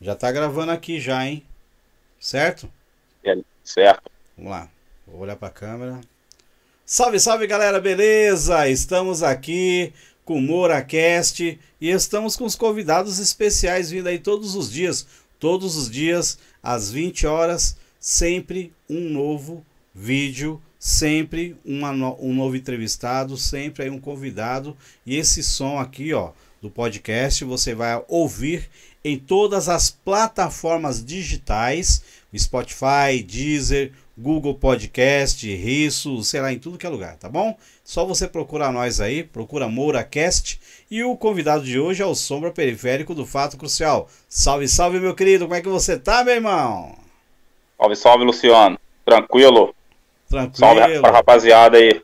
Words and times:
Já 0.00 0.14
tá 0.14 0.30
gravando 0.30 0.72
aqui 0.72 1.00
já, 1.00 1.26
hein? 1.26 1.42
Certo? 2.20 2.70
É, 3.24 3.36
certo. 3.64 4.10
Vamos 4.36 4.50
lá. 4.50 4.68
Vou 5.06 5.20
olhar 5.20 5.36
pra 5.36 5.48
câmera. 5.48 6.00
Salve, 6.84 7.18
salve 7.18 7.46
galera, 7.46 7.80
beleza? 7.80 8.68
Estamos 8.68 9.22
aqui 9.22 9.92
com 10.24 10.38
o 10.38 10.42
MoraCast 10.42 11.58
e 11.80 11.90
estamos 11.90 12.36
com 12.36 12.44
os 12.44 12.54
convidados 12.54 13.18
especiais 13.18 13.90
vindo 13.90 14.08
aí 14.08 14.18
todos 14.18 14.54
os 14.54 14.70
dias. 14.70 15.06
Todos 15.38 15.76
os 15.76 15.90
dias, 15.90 16.38
às 16.62 16.90
20 16.90 17.26
horas, 17.26 17.76
sempre 17.98 18.72
um 18.88 19.08
novo 19.08 19.64
vídeo, 19.94 20.60
sempre 20.78 21.56
uma 21.64 21.90
um 21.90 22.34
novo 22.34 22.54
entrevistado, 22.54 23.36
sempre 23.36 23.84
aí 23.84 23.90
um 23.90 24.00
convidado. 24.00 24.76
E 25.04 25.16
esse 25.16 25.42
som 25.42 25.78
aqui, 25.78 26.12
ó, 26.12 26.32
do 26.66 26.70
podcast, 26.70 27.44
você 27.44 27.74
vai 27.74 28.02
ouvir 28.08 28.68
em 29.04 29.16
todas 29.16 29.68
as 29.68 29.88
plataformas 29.88 31.04
digitais, 31.04 32.02
Spotify, 32.36 33.22
Deezer, 33.24 33.92
Google 34.18 34.54
Podcast, 34.54 35.46
Risso, 35.54 36.22
sei 36.24 36.40
lá, 36.40 36.52
em 36.52 36.58
tudo 36.58 36.76
que 36.76 36.86
é 36.86 36.88
lugar, 36.88 37.16
tá 37.16 37.28
bom? 37.28 37.56
Só 37.84 38.04
você 38.04 38.26
procurar 38.26 38.72
nós 38.72 39.00
aí, 39.00 39.22
procura 39.22 39.68
MouraCast. 39.68 40.60
E 40.90 41.04
o 41.04 41.16
convidado 41.16 41.64
de 41.64 41.78
hoje 41.78 42.02
é 42.02 42.06
o 42.06 42.14
Sombra 42.14 42.50
Periférico 42.50 43.14
do 43.14 43.24
Fato 43.24 43.56
Crucial. 43.56 44.08
Salve, 44.28 44.66
salve, 44.66 44.98
meu 44.98 45.14
querido, 45.14 45.44
como 45.44 45.54
é 45.54 45.60
que 45.60 45.68
você 45.68 45.98
tá, 45.98 46.24
meu 46.24 46.34
irmão? 46.34 46.96
Salve, 47.78 47.96
salve, 47.96 48.24
Luciano. 48.24 48.78
Tranquilo? 49.04 49.74
Tranquilo. 50.28 50.56
Salve 50.56 51.00
pra 51.00 51.10
rapaziada 51.12 51.76
aí. 51.76 52.02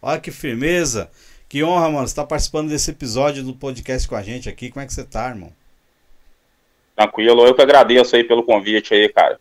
Olha 0.00 0.20
que 0.20 0.30
firmeza. 0.30 1.10
Que 1.52 1.62
honra, 1.62 1.90
mano, 1.90 2.08
você 2.08 2.14
tá 2.14 2.24
participando 2.24 2.70
desse 2.70 2.90
episódio 2.90 3.42
do 3.42 3.52
podcast 3.52 4.08
com 4.08 4.16
a 4.16 4.22
gente 4.22 4.48
aqui. 4.48 4.70
Como 4.70 4.82
é 4.82 4.86
que 4.86 4.94
você 4.94 5.04
tá, 5.04 5.28
irmão? 5.28 5.52
Tranquilo, 6.96 7.46
eu 7.46 7.54
que 7.54 7.60
agradeço 7.60 8.16
aí 8.16 8.24
pelo 8.24 8.42
convite 8.42 8.94
aí, 8.94 9.06
cara. 9.10 9.38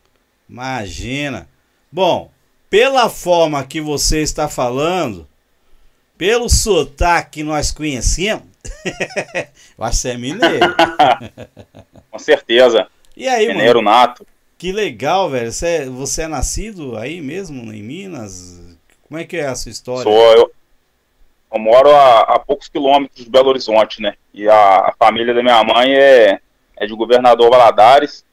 Imagina. 0.49 1.47
Bom, 1.89 2.29
pela 2.69 3.09
forma 3.09 3.63
que 3.63 3.79
você 3.79 4.19
está 4.21 4.49
falando, 4.49 5.25
pelo 6.17 6.49
sotaque 6.49 7.39
que 7.39 7.43
nós 7.43 7.71
conhecemos, 7.71 8.43
eu 9.79 9.85
acho 9.85 9.95
que 9.95 10.01
você 10.01 10.09
é 10.09 10.17
mineiro. 10.17 10.75
Com 12.11 12.19
certeza. 12.19 12.89
E 13.15 13.25
aí, 13.25 13.47
mineiro 13.47 13.81
mano? 13.81 13.97
nato. 13.97 14.27
Que 14.57 14.73
legal, 14.73 15.29
velho. 15.29 15.49
Você, 15.49 15.65
é, 15.65 15.85
você 15.85 16.23
é 16.23 16.27
nascido 16.27 16.97
aí 16.97 17.21
mesmo, 17.21 17.71
em 17.71 17.81
Minas? 17.81 18.59
Como 19.07 19.17
é 19.17 19.23
que 19.23 19.37
é 19.37 19.47
a 19.47 19.55
sua 19.55 19.71
história? 19.71 20.03
Sou, 20.03 20.33
eu, 20.33 20.51
eu 21.51 21.59
moro 21.59 21.89
a, 21.91 22.21
a 22.21 22.39
poucos 22.39 22.69
quilômetros 22.69 23.25
de 23.25 23.29
Belo 23.29 23.49
Horizonte, 23.49 24.01
né? 24.01 24.15
E 24.33 24.47
a, 24.47 24.77
a 24.87 24.95
família 24.97 25.33
da 25.33 25.43
minha 25.43 25.63
mãe 25.63 25.93
é, 25.93 26.39
é 26.77 26.87
de 26.87 26.95
Governador 26.95 27.49
Valadares. 27.49 28.25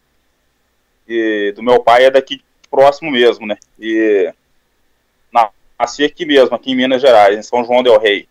E 1.06 1.52
do 1.56 1.62
meu 1.62 1.80
pai 1.83 2.05
é 2.05 2.11
daqui 2.11 2.42
próximo 2.70 3.11
mesmo, 3.11 3.46
né? 3.46 3.56
E 3.78 4.33
nasci 5.78 6.05
aqui 6.05 6.27
mesmo, 6.27 6.55
aqui 6.55 6.72
em 6.72 6.77
Minas 6.77 7.00
Gerais, 7.00 7.39
em 7.39 7.42
São 7.42 7.64
João 7.64 7.83
del 7.83 7.98
Rei. 7.98 8.28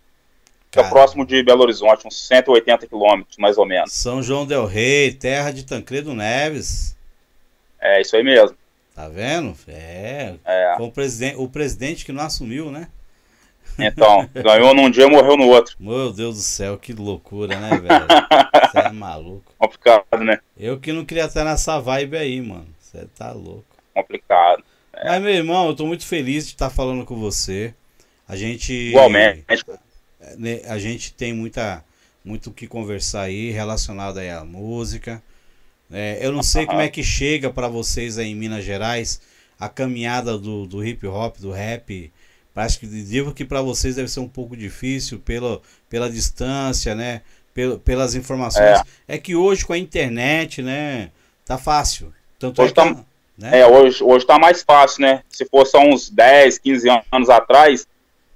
Que 0.70 0.80
é 0.80 0.84
próximo 0.84 1.26
de 1.26 1.42
Belo 1.42 1.64
Horizonte, 1.64 2.06
uns 2.06 2.28
180 2.28 2.88
quilômetros, 2.88 3.38
mais 3.38 3.58
ou 3.58 3.66
menos. 3.66 3.94
São 3.94 4.22
João 4.22 4.46
del 4.46 4.66
Rei, 4.66 5.14
terra 5.14 5.52
de 5.52 5.66
Tancredo 5.66 6.14
Neves. 6.14 6.96
É, 7.80 8.02
isso 8.02 8.16
aí 8.16 8.24
mesmo. 8.24 8.56
Tá 8.94 9.08
vendo? 9.08 9.56
É. 9.68 10.36
é. 10.46 10.74
Foi 10.76 10.88
o 10.88 10.92
presidente, 10.92 11.36
o 11.38 11.48
presidente 11.48 12.06
que 12.06 12.12
não 12.12 12.24
assumiu, 12.24 12.70
né? 12.70 12.90
Então, 13.80 14.30
ganhou 14.34 14.74
num 14.74 14.90
dia 14.90 15.06
e 15.06 15.10
morreu 15.10 15.38
no 15.38 15.48
outro. 15.48 15.76
Meu 15.80 16.12
Deus 16.12 16.36
do 16.36 16.42
céu, 16.42 16.78
que 16.78 16.94
loucura, 16.94 17.60
né, 17.60 17.70
velho? 17.78 18.08
Você 18.72 18.80
é 18.80 18.92
maluco. 18.92 19.54
Complicado, 19.58 20.24
né? 20.24 20.40
Eu 20.58 20.80
que 20.80 20.92
não 20.92 21.06
queria 21.06 21.26
estar 21.26 21.44
nessa 21.44 21.80
vibe 21.80 22.18
aí, 22.18 22.42
mano. 22.42 22.68
Você 22.80 23.06
tá 23.18 23.32
louco. 23.32 23.66
Complicado. 23.94 24.64
É. 24.94 25.10
Mas, 25.10 25.22
meu 25.22 25.32
irmão, 25.32 25.68
eu 25.68 25.76
tô 25.76 25.86
muito 25.86 26.06
feliz 26.06 26.46
de 26.46 26.54
estar 26.54 26.70
falando 26.70 27.06
com 27.06 27.16
você. 27.16 27.74
A 28.28 28.36
gente. 28.36 28.74
Igualmente. 28.74 29.46
Né, 30.38 30.62
a 30.68 30.78
gente 30.80 31.14
tem 31.14 31.32
muita, 31.32 31.84
muito 32.26 32.50
o 32.50 32.54
que 32.54 32.68
conversar 32.68 33.24
aí 33.24 33.52
relacionado 33.52 34.18
aí 34.18 34.30
à 34.30 34.44
música. 34.44 35.22
É, 35.92 36.20
eu 36.22 36.32
não 36.32 36.44
sei 36.44 36.66
como 36.66 36.82
é 36.82 36.90
que 36.90 37.04
chega 37.04 37.50
para 37.50 37.68
vocês 37.68 38.18
aí 38.18 38.32
em 38.32 38.36
Minas 38.36 38.66
Gerais 38.66 39.22
a 39.60 39.70
caminhada 39.70 40.38
do, 40.38 40.66
do 40.66 40.86
hip 40.86 41.06
hop, 41.08 41.38
do 41.38 41.52
rap. 41.52 42.12
Acho 42.64 42.80
que 42.80 42.88
digo 42.88 43.34
que 43.34 43.46
para 43.46 43.62
vocês 43.62 43.96
deve 43.96 44.08
ser 44.08 44.20
um 44.20 44.28
pouco 44.28 44.56
difícil 44.56 45.20
pela, 45.20 45.62
pela 45.90 46.10
distância, 46.10 46.96
né? 46.96 47.22
Pel, 47.54 47.80
pelas 47.80 48.16
informações. 48.16 48.82
É. 49.08 49.16
é. 49.16 49.18
que 49.18 49.36
hoje 49.36 49.66
com 49.66 49.74
a 49.74 49.78
internet, 49.78 50.62
né? 50.62 51.12
Tá 51.46 51.58
fácil. 51.58 52.14
Tanto 52.40 52.62
hoje 52.62 52.72
é, 52.72 52.74
que, 52.74 52.94
tá, 52.94 53.04
né? 53.38 53.60
é 53.60 53.68
hoje, 53.68 54.04
hoje 54.04 54.26
tá 54.26 54.38
mais 54.38 54.64
fácil, 54.64 55.02
né? 55.02 55.24
Se 55.30 55.46
fosse 55.46 55.76
há 55.78 55.80
uns 55.80 56.10
10, 56.10 56.58
15 56.58 56.88
anos 57.12 57.30
atrás, 57.30 57.88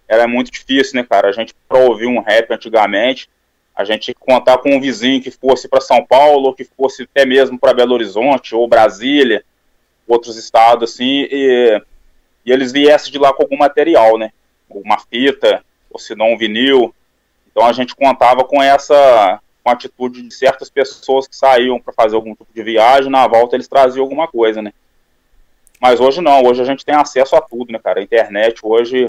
era 0.07 0.27
muito 0.27 0.51
difícil, 0.51 0.95
né, 0.95 1.07
cara? 1.09 1.29
A 1.29 1.31
gente 1.31 1.55
para 1.67 1.79
ouvir 1.79 2.07
um 2.07 2.19
rap 2.21 2.51
antigamente, 2.51 3.29
a 3.75 3.83
gente 3.83 4.01
tinha 4.01 4.15
que 4.15 4.19
contar 4.19 4.57
com 4.57 4.75
um 4.75 4.81
vizinho 4.81 5.21
que 5.21 5.31
fosse 5.31 5.67
para 5.67 5.81
São 5.81 6.05
Paulo, 6.05 6.53
que 6.53 6.63
fosse 6.63 7.03
até 7.03 7.25
mesmo 7.25 7.57
para 7.57 7.73
Belo 7.73 7.93
Horizonte, 7.93 8.53
ou 8.53 8.67
Brasília, 8.67 9.43
outros 10.07 10.35
estados, 10.35 10.91
assim, 10.91 11.27
e, 11.31 11.81
e 12.46 12.52
eles 12.52 12.72
viessem 12.72 13.12
de 13.12 13.18
lá 13.18 13.34
com 13.34 13.44
algum 13.44 13.57
material, 13.57 14.18
né? 14.18 14.31
Uma 14.69 15.00
fita, 15.00 15.63
ou 15.90 16.00
se 16.00 16.16
não 16.16 16.34
um 16.34 16.38
vinil. 16.38 16.94
Então 17.50 17.66
a 17.66 17.74
gente 17.74 17.96
contava 17.96 18.44
com 18.44 18.62
essa 18.62 19.40
com 19.63 19.69
a 19.69 19.74
atitude 19.74 20.24
de 20.24 20.34
certas 20.34 20.72
pessoas 20.72 21.28
que 21.28 21.35
saíam 21.35 21.80
para 21.80 21.94
fazer 21.94 22.16
algum 22.16 22.34
tipo 22.34 22.51
de 22.51 22.63
viagem, 22.63 23.12
na 23.12 23.28
volta 23.28 23.56
eles 23.56 23.68
traziam 23.68 24.03
alguma 24.03 24.28
coisa, 24.28 24.59
né? 24.59 24.74
Mas 25.80 26.00
hoje 26.00 26.19
não, 26.19 26.44
hoje 26.44 26.62
a 26.62 26.66
gente 26.66 26.84
tem 26.84 26.96
acesso 26.96 27.35
a 27.35 27.41
tudo, 27.41 27.72
né, 27.72 27.78
cara? 27.78 28.00
A 28.00 28.03
internet 28.03 28.59
hoje 28.63 29.07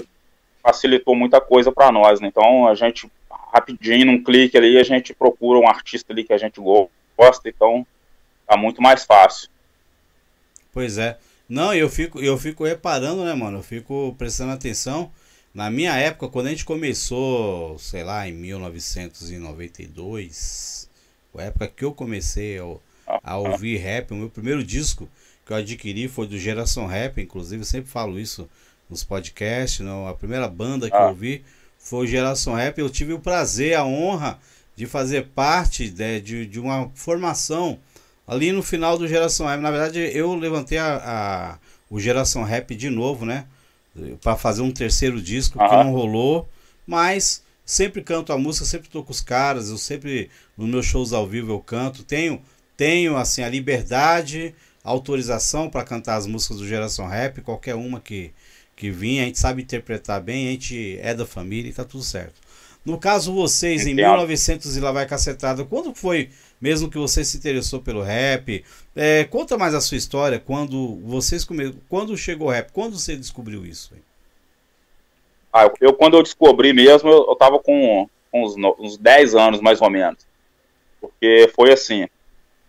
facilitou 0.61 1.15
muita 1.15 1.41
coisa 1.41 1.71
para 1.71 1.91
nós, 1.91 2.19
né? 2.19 2.27
Então 2.27 2.67
a 2.67 2.75
gente 2.75 3.09
rapidinho, 3.53 4.07
num 4.07 4.23
clique 4.23 4.57
ali, 4.57 4.79
a 4.79 4.83
gente 4.83 5.13
procura 5.13 5.59
um 5.59 5.67
artista 5.67 6.11
ali 6.11 6.23
que 6.23 6.33
a 6.33 6.37
gente 6.37 6.59
gosta, 6.59 7.47
então 7.47 7.85
tá 8.47 8.57
muito 8.57 8.81
mais 8.81 9.05
fácil. 9.05 9.47
Pois 10.73 10.97
é. 10.97 11.17
Não, 11.53 11.71
eu 11.71 11.87
fico, 11.87 12.19
eu 12.19 12.35
fico 12.35 12.65
reparando, 12.65 13.23
né, 13.23 13.35
mano? 13.35 13.59
Eu 13.59 13.63
fico 13.63 14.15
prestando 14.17 14.53
atenção. 14.53 15.11
Na 15.53 15.69
minha 15.69 15.95
época, 15.95 16.27
quando 16.27 16.47
a 16.47 16.49
gente 16.49 16.65
começou, 16.65 17.77
sei 17.77 18.03
lá, 18.03 18.27
em 18.27 18.33
1992, 18.33 20.89
a 21.37 21.43
época 21.43 21.67
que 21.67 21.85
eu 21.85 21.93
comecei 21.93 22.57
a, 22.57 22.63
a 23.23 23.37
ouvir 23.37 23.77
rap, 23.77 24.09
o 24.09 24.15
meu 24.15 24.31
primeiro 24.31 24.63
disco 24.63 25.07
que 25.45 25.53
eu 25.53 25.57
adquiri 25.57 26.07
foi 26.07 26.25
do 26.25 26.39
Geração 26.39 26.87
Rap, 26.87 27.21
inclusive 27.21 27.61
eu 27.61 27.67
sempre 27.67 27.91
falo 27.91 28.19
isso 28.19 28.49
nos 28.89 29.03
podcasts, 29.03 29.85
não, 29.85 30.07
a 30.07 30.15
primeira 30.15 30.47
banda 30.47 30.89
que 30.89 30.95
ah. 30.95 31.01
eu 31.01 31.09
ouvi 31.09 31.45
foi 31.77 32.07
Geração 32.07 32.55
Rap. 32.55 32.79
Eu 32.79 32.89
tive 32.89 33.13
o 33.13 33.19
prazer, 33.19 33.75
a 33.75 33.85
honra 33.85 34.39
de 34.75 34.87
fazer 34.87 35.27
parte 35.35 35.87
de, 35.87 36.19
de, 36.19 36.47
de 36.47 36.59
uma 36.59 36.89
formação 36.95 37.77
ali 38.27 38.51
no 38.51 38.63
final 38.63 38.97
do 38.97 39.07
Geração 39.07 39.47
Rap. 39.47 39.59
Na 39.59 39.71
verdade, 39.71 39.99
eu 39.99 40.33
levantei 40.35 40.77
a, 40.77 40.95
a 40.95 41.57
o 41.89 41.99
Geração 41.99 42.43
Rap 42.43 42.75
de 42.75 42.89
novo, 42.89 43.23
né? 43.23 43.45
Para 44.21 44.35
fazer 44.35 44.63
um 44.63 44.71
terceiro 44.71 45.21
disco 45.21 45.59
que 45.59 45.75
não 45.75 45.91
rolou, 45.91 46.49
mas 46.87 47.43
sempre 47.63 48.01
canto 48.01 48.33
a 48.33 48.37
música, 48.37 48.65
sempre 48.65 48.89
tô 48.89 49.03
com 49.03 49.11
os 49.11 49.21
caras, 49.21 49.69
eu 49.69 49.77
sempre 49.77 50.31
nos 50.57 50.67
meus 50.67 50.85
shows 50.87 51.13
ao 51.13 51.27
vivo 51.27 51.51
eu 51.51 51.59
canto, 51.59 52.03
tenho 52.03 52.41
tenho 52.75 53.15
assim 53.15 53.43
a 53.43 53.49
liberdade, 53.49 54.55
a 54.83 54.89
autorização 54.89 55.69
para 55.69 55.83
cantar 55.83 56.15
as 56.15 56.25
músicas 56.25 56.57
do 56.57 56.67
Geração 56.67 57.07
Rap, 57.07 57.41
qualquer 57.41 57.75
uma 57.75 57.99
que 57.99 58.33
que 58.75 58.89
vinha, 58.89 59.21
a 59.21 59.25
gente 59.27 59.37
sabe 59.37 59.61
interpretar 59.61 60.19
bem, 60.19 60.47
a 60.47 60.51
gente 60.51 60.97
é 60.99 61.13
da 61.13 61.27
família 61.27 61.69
e 61.69 61.73
tá 61.73 61.83
tudo 61.83 62.03
certo. 62.03 62.41
No 62.83 62.97
caso, 62.97 63.33
vocês, 63.33 63.87
em 63.87 63.93
1900 63.93 64.75
e 64.75 64.79
lá 64.79 64.91
vai 64.91 65.05
cacetada, 65.05 65.63
quando 65.63 65.95
foi 65.95 66.31
mesmo 66.63 66.89
que 66.89 66.97
você 66.97 67.25
se 67.25 67.35
interessou 67.35 67.81
pelo 67.81 68.01
rap? 68.01 68.63
É, 68.95 69.25
conta 69.25 69.57
mais 69.57 69.75
a 69.75 69.81
sua 69.81 69.97
história, 69.97 70.39
quando 70.39 70.95
vocês 71.01 71.43
come... 71.43 71.73
quando 71.89 72.15
chegou 72.15 72.47
o 72.47 72.51
rap, 72.51 72.71
quando 72.71 72.97
você 72.97 73.17
descobriu 73.17 73.65
isso? 73.65 73.93
Ah, 75.51 75.63
eu, 75.63 75.73
eu, 75.81 75.93
quando 75.93 76.15
eu 76.15 76.23
descobri 76.23 76.71
mesmo, 76.71 77.09
eu, 77.09 77.25
eu 77.27 77.35
tava 77.35 77.59
com, 77.59 78.09
com 78.31 78.45
uns, 78.45 78.55
uns 78.79 78.97
10 78.97 79.35
anos, 79.35 79.59
mais 79.59 79.81
ou 79.81 79.89
menos. 79.89 80.25
Porque 81.01 81.51
foi 81.53 81.73
assim, 81.73 82.07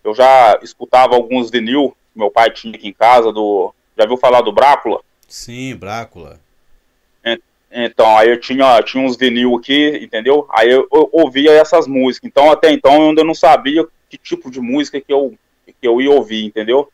eu 0.02 0.12
já 0.12 0.58
escutava 0.60 1.14
alguns 1.14 1.48
vinil 1.48 1.96
que 2.12 2.18
meu 2.18 2.32
pai 2.32 2.50
tinha 2.50 2.74
aqui 2.74 2.88
em 2.88 2.92
casa, 2.92 3.32
do... 3.32 3.72
Já 3.96 4.06
viu 4.06 4.16
falar 4.16 4.40
do 4.40 4.50
Brácula? 4.50 5.02
Sim, 5.28 5.76
Brácula. 5.76 6.40
Então, 7.76 8.16
aí 8.16 8.30
eu 8.30 8.38
tinha, 8.38 8.80
tinha 8.82 9.04
uns 9.04 9.16
vinil 9.16 9.56
aqui, 9.56 9.98
entendeu? 10.00 10.46
Aí 10.50 10.70
eu, 10.70 10.86
eu, 10.92 11.08
ouvia 11.12 11.50
essas 11.50 11.88
músicas. 11.88 12.30
Então, 12.30 12.52
até 12.52 12.70
então, 12.70 12.94
eu 13.02 13.08
ainda 13.08 13.24
não 13.24 13.34
sabia 13.34 13.84
que 14.08 14.16
tipo 14.16 14.48
de 14.48 14.60
música 14.60 15.00
que 15.00 15.12
eu, 15.12 15.34
que 15.66 15.86
eu 15.86 16.00
ia 16.00 16.10
ouvir, 16.10 16.44
entendeu? 16.44 16.88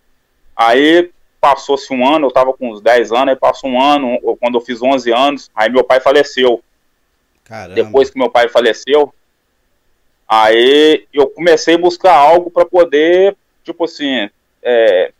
Aí 0.57 1.11
passou-se 1.39 1.93
um 1.93 2.07
ano, 2.07 2.27
eu 2.27 2.31
tava 2.31 2.55
com 2.55 2.71
uns 2.73 2.81
10 2.81 3.13
anos, 3.13 3.29
aí 3.29 3.37
passou 3.37 3.69
um 3.69 3.81
ano, 3.81 4.19
quando 4.41 4.55
eu 4.55 4.61
fiz 4.61 4.83
11 4.83 5.13
anos, 5.13 5.51
aí 5.55 5.71
meu 5.71 5.85
pai 5.85 6.01
faleceu. 6.01 6.63
Caramba. 7.45 7.75
Depois 7.75 8.09
que 8.09 8.19
meu 8.19 8.31
pai 8.31 8.49
faleceu, 8.49 9.13
aí 10.27 11.07
eu 11.13 11.27
comecei 11.29 11.75
a 11.75 11.79
buscar 11.79 12.15
algo 12.15 12.51
para 12.51 12.65
poder 12.65 13.37
tipo 13.65 13.85
assim, 13.85 14.31
é, 14.63 15.13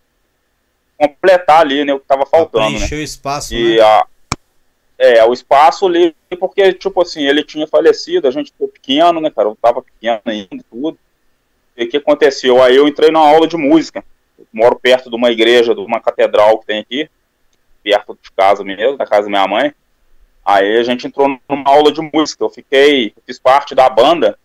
completar 0.97 1.61
ali, 1.61 1.85
né, 1.85 1.93
o 1.93 2.01
que 2.01 2.07
tava 2.07 2.27
faltando, 2.27 2.77
Preencher 2.77 2.95
né? 2.97 3.01
o 3.01 3.05
espaço, 3.05 3.55
E 3.55 3.77
né? 3.77 3.83
a, 3.83 4.07
é, 5.01 5.25
o 5.25 5.33
espaço 5.33 5.87
ali, 5.87 6.15
porque, 6.39 6.75
tipo 6.75 7.01
assim, 7.01 7.27
ele 7.27 7.43
tinha 7.43 7.67
falecido, 7.67 8.29
a 8.29 8.31
gente 8.31 8.53
ficou 8.53 8.69
pequeno, 8.69 9.19
né, 9.19 9.31
cara? 9.31 9.49
Eu 9.49 9.57
tava 9.57 9.81
pequeno 9.81 10.21
ainda 10.27 10.63
tudo. 10.71 10.99
E 11.75 11.85
o 11.85 11.89
que 11.89 11.97
aconteceu? 11.97 12.63
Aí 12.63 12.77
eu 12.77 12.87
entrei 12.87 13.11
numa 13.11 13.27
aula 13.27 13.49
de 13.49 13.57
música. 13.57 14.05
Eu 14.39 14.47
moro 14.53 14.79
perto 14.79 15.09
de 15.09 15.17
uma 15.17 15.31
igreja, 15.31 15.75
de 15.75 15.81
uma 15.81 16.01
catedral 16.01 16.59
que 16.59 16.67
tem 16.67 16.81
aqui, 16.81 17.09
perto 17.83 18.19
de 18.23 18.31
casa 18.33 18.63
mesmo, 18.63 18.99
da 18.99 19.07
casa 19.07 19.23
da 19.23 19.31
minha 19.31 19.49
mãe. 19.49 19.75
Aí 20.45 20.77
a 20.77 20.83
gente 20.83 21.07
entrou 21.07 21.29
numa 21.49 21.71
aula 21.71 21.91
de 21.91 22.03
música. 22.03 22.45
Eu 22.45 22.51
fiquei, 22.51 23.15
fiz 23.27 23.39
parte 23.39 23.75
da 23.75 23.89
banda 23.89 24.39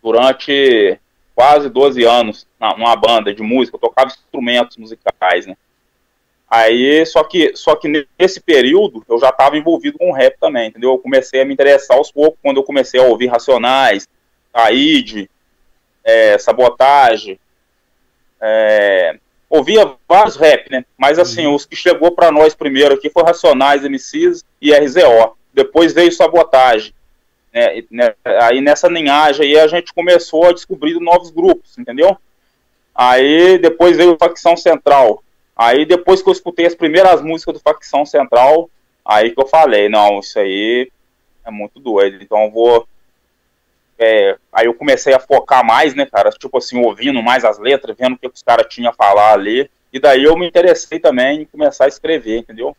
durante 0.00 0.96
quase 1.34 1.68
12 1.68 2.04
anos, 2.04 2.46
numa 2.78 2.94
banda 2.94 3.34
de 3.34 3.42
música. 3.42 3.74
Eu 3.74 3.80
tocava 3.80 4.10
instrumentos 4.10 4.76
musicais, 4.76 5.44
né? 5.44 5.56
Aí, 6.54 7.06
só 7.06 7.24
que, 7.24 7.56
só 7.56 7.74
que 7.74 8.06
nesse 8.18 8.38
período 8.38 9.02
eu 9.08 9.18
já 9.18 9.30
estava 9.30 9.56
envolvido 9.56 9.96
com 9.96 10.12
rap 10.12 10.36
também, 10.38 10.68
entendeu? 10.68 10.90
Eu 10.90 10.98
comecei 10.98 11.40
a 11.40 11.46
me 11.46 11.54
interessar 11.54 11.96
aos 11.96 12.12
poucos 12.12 12.38
quando 12.42 12.58
eu 12.58 12.62
comecei 12.62 13.00
a 13.00 13.04
ouvir 13.04 13.28
Racionais, 13.28 14.06
Aide, 14.52 15.30
é, 16.04 16.36
Sabotagem, 16.36 17.40
é, 18.38 19.16
ouvia 19.48 19.94
vários 20.06 20.36
rap, 20.36 20.70
né? 20.70 20.84
Mas 20.98 21.18
assim, 21.18 21.46
uhum. 21.46 21.54
os 21.54 21.64
que 21.64 21.74
chegou 21.74 22.10
para 22.10 22.30
nós 22.30 22.54
primeiro 22.54 22.92
aqui 22.92 23.08
foi 23.08 23.22
Racionais, 23.22 23.82
MCs 23.82 24.44
e 24.60 24.74
RZO. 24.74 25.34
Depois 25.54 25.94
veio 25.94 26.12
Sabotagem. 26.12 26.92
Né? 27.50 27.82
né? 27.90 28.14
Aí 28.42 28.60
nessa 28.60 28.88
linhagem 28.88 29.46
aí 29.46 29.58
a 29.58 29.66
gente 29.68 29.90
começou 29.94 30.50
a 30.50 30.52
descobrir 30.52 31.00
novos 31.00 31.30
grupos, 31.30 31.78
entendeu? 31.78 32.14
Aí 32.94 33.56
depois 33.56 33.96
veio 33.96 34.18
Facção 34.18 34.54
Central. 34.54 35.24
Aí 35.56 35.84
depois 35.84 36.22
que 36.22 36.28
eu 36.28 36.32
escutei 36.32 36.66
as 36.66 36.74
primeiras 36.74 37.20
músicas 37.20 37.54
do 37.54 37.60
Facção 37.60 38.04
Central, 38.06 38.70
aí 39.04 39.30
que 39.30 39.40
eu 39.40 39.46
falei, 39.46 39.88
não, 39.88 40.20
isso 40.20 40.38
aí 40.38 40.90
é 41.44 41.50
muito 41.50 41.78
doido. 41.78 42.22
Então 42.22 42.42
eu 42.44 42.50
vou. 42.50 42.88
É, 43.98 44.36
aí 44.52 44.66
eu 44.66 44.74
comecei 44.74 45.14
a 45.14 45.20
focar 45.20 45.64
mais, 45.64 45.94
né, 45.94 46.06
cara? 46.06 46.30
Tipo 46.30 46.58
assim, 46.58 46.84
ouvindo 46.84 47.22
mais 47.22 47.44
as 47.44 47.58
letras, 47.58 47.96
vendo 47.96 48.14
o 48.14 48.18
que 48.18 48.26
os 48.26 48.42
caras 48.42 48.66
tinham 48.68 48.90
a 48.90 48.94
falar 48.94 49.32
ali. 49.32 49.70
E 49.92 50.00
daí 50.00 50.24
eu 50.24 50.36
me 50.36 50.48
interessei 50.48 50.98
também 50.98 51.42
em 51.42 51.44
começar 51.44 51.84
a 51.84 51.88
escrever, 51.88 52.38
entendeu? 52.38 52.74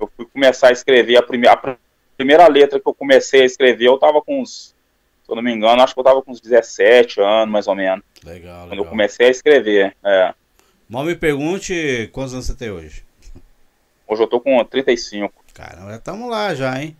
Eu 0.00 0.10
fui 0.16 0.24
começar 0.26 0.68
a 0.68 0.72
escrever 0.72 1.16
a 1.16 1.22
primeira, 1.22 1.54
a 1.54 1.76
primeira 2.16 2.48
letra 2.48 2.80
que 2.80 2.88
eu 2.88 2.94
comecei 2.94 3.42
a 3.42 3.44
escrever, 3.44 3.86
eu 3.86 3.98
tava 3.98 4.22
com 4.22 4.40
uns, 4.40 4.74
se 5.22 5.30
eu 5.30 5.36
não 5.36 5.42
me 5.42 5.52
engano, 5.52 5.82
acho 5.82 5.92
que 5.92 6.00
eu 6.00 6.04
tava 6.04 6.22
com 6.22 6.30
uns 6.30 6.40
17 6.40 7.20
anos, 7.20 7.52
mais 7.52 7.66
ou 7.66 7.74
menos. 7.74 8.02
Legal, 8.24 8.60
Quando 8.60 8.70
legal. 8.70 8.84
eu 8.84 8.90
comecei 8.90 9.26
a 9.26 9.30
escrever, 9.30 9.94
é. 10.02 10.34
Mal 10.88 11.04
me 11.04 11.14
pergunte 11.14 12.08
quantos 12.12 12.32
anos 12.32 12.46
você 12.46 12.54
tem 12.54 12.70
hoje. 12.70 13.04
Hoje 14.06 14.22
eu 14.22 14.26
tô 14.26 14.40
com 14.40 14.64
35. 14.64 15.30
Caramba, 15.52 15.90
já 15.90 15.96
estamos 15.96 16.30
lá 16.30 16.54
já, 16.54 16.82
hein? 16.82 16.96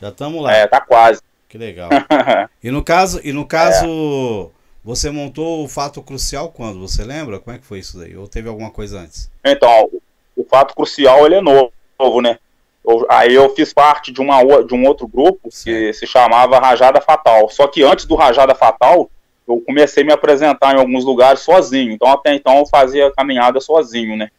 Já 0.00 0.08
estamos 0.08 0.42
lá. 0.42 0.56
É, 0.56 0.66
tá 0.66 0.80
quase. 0.80 1.20
Que 1.46 1.58
legal. 1.58 1.90
e 2.64 2.70
no 2.70 2.82
caso, 2.82 3.20
e 3.22 3.30
no 3.30 3.44
caso, 3.44 3.84
é. 3.84 4.50
você 4.82 5.10
montou 5.10 5.62
o 5.62 5.68
fato 5.68 6.02
crucial 6.02 6.50
quando? 6.50 6.80
Você 6.80 7.04
lembra? 7.04 7.38
Como 7.38 7.54
é 7.54 7.58
que 7.58 7.66
foi 7.66 7.80
isso 7.80 7.98
daí? 7.98 8.16
Ou 8.16 8.26
teve 8.26 8.48
alguma 8.48 8.70
coisa 8.70 9.00
antes? 9.00 9.30
Então, 9.44 9.90
o 10.34 10.44
fato 10.44 10.74
crucial 10.74 11.26
ele 11.26 11.34
é 11.34 11.42
novo, 11.42 12.22
né? 12.22 12.38
Eu, 12.82 13.04
aí 13.10 13.34
eu 13.34 13.54
fiz 13.54 13.74
parte 13.74 14.10
de, 14.10 14.22
uma, 14.22 14.42
de 14.62 14.74
um 14.74 14.86
outro 14.86 15.06
grupo 15.06 15.50
Sim. 15.50 15.64
que 15.64 15.92
se 15.92 16.06
chamava 16.06 16.58
Rajada 16.58 17.02
Fatal. 17.02 17.50
Só 17.50 17.66
que 17.66 17.82
antes 17.82 18.06
do 18.06 18.14
Rajada 18.14 18.54
Fatal, 18.54 19.10
eu 19.48 19.60
comecei 19.62 20.02
a 20.02 20.06
me 20.06 20.12
apresentar 20.12 20.74
em 20.74 20.78
alguns 20.78 21.04
lugares 21.04 21.40
sozinho. 21.40 21.90
Então, 21.90 22.08
até 22.08 22.34
então, 22.34 22.58
eu 22.58 22.66
fazia 22.66 23.10
caminhada 23.10 23.60
sozinho, 23.60 24.16
né? 24.16 24.30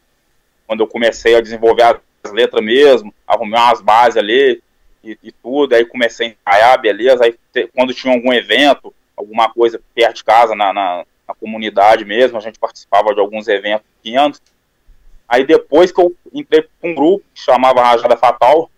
Quando 0.68 0.82
eu 0.82 0.88
comecei 0.88 1.36
a 1.36 1.42
desenvolver 1.42 1.84
as 2.24 2.32
letras 2.32 2.64
mesmo, 2.64 3.14
arrumar 3.28 3.72
as 3.72 3.82
bases 3.82 4.18
ali 4.18 4.62
e, 5.04 5.18
e 5.24 5.32
tudo, 5.32 5.74
aí 5.74 5.84
comecei 5.84 6.28
a 6.28 6.52
ensaiar, 6.52 6.82
beleza. 6.82 7.24
Aí, 7.24 7.36
quando 7.76 7.94
tinha 7.94 8.14
algum 8.14 8.32
evento, 8.32 8.94
alguma 9.18 9.52
coisa 9.52 9.82
perto 9.96 10.18
de 10.18 10.24
casa, 10.24 10.54
na, 10.56 10.72
na, 10.72 11.04
na 11.28 11.34
comunidade 11.34 12.06
mesmo, 12.06 12.38
a 12.38 12.42
gente 12.42 12.60
participava 12.60 13.14
de 13.14 13.20
alguns 13.20 13.48
eventos 13.48 13.88
pequenos. 14.02 14.40
Aí, 15.28 15.44
depois 15.44 15.92
que 15.92 16.00
eu 16.00 16.16
entrei 16.32 16.62
para 16.62 16.90
um 16.90 16.94
grupo 16.94 17.26
que 17.34 17.42
chamava 17.42 17.82
Rajada 17.82 18.16
Fatal, 18.16 18.70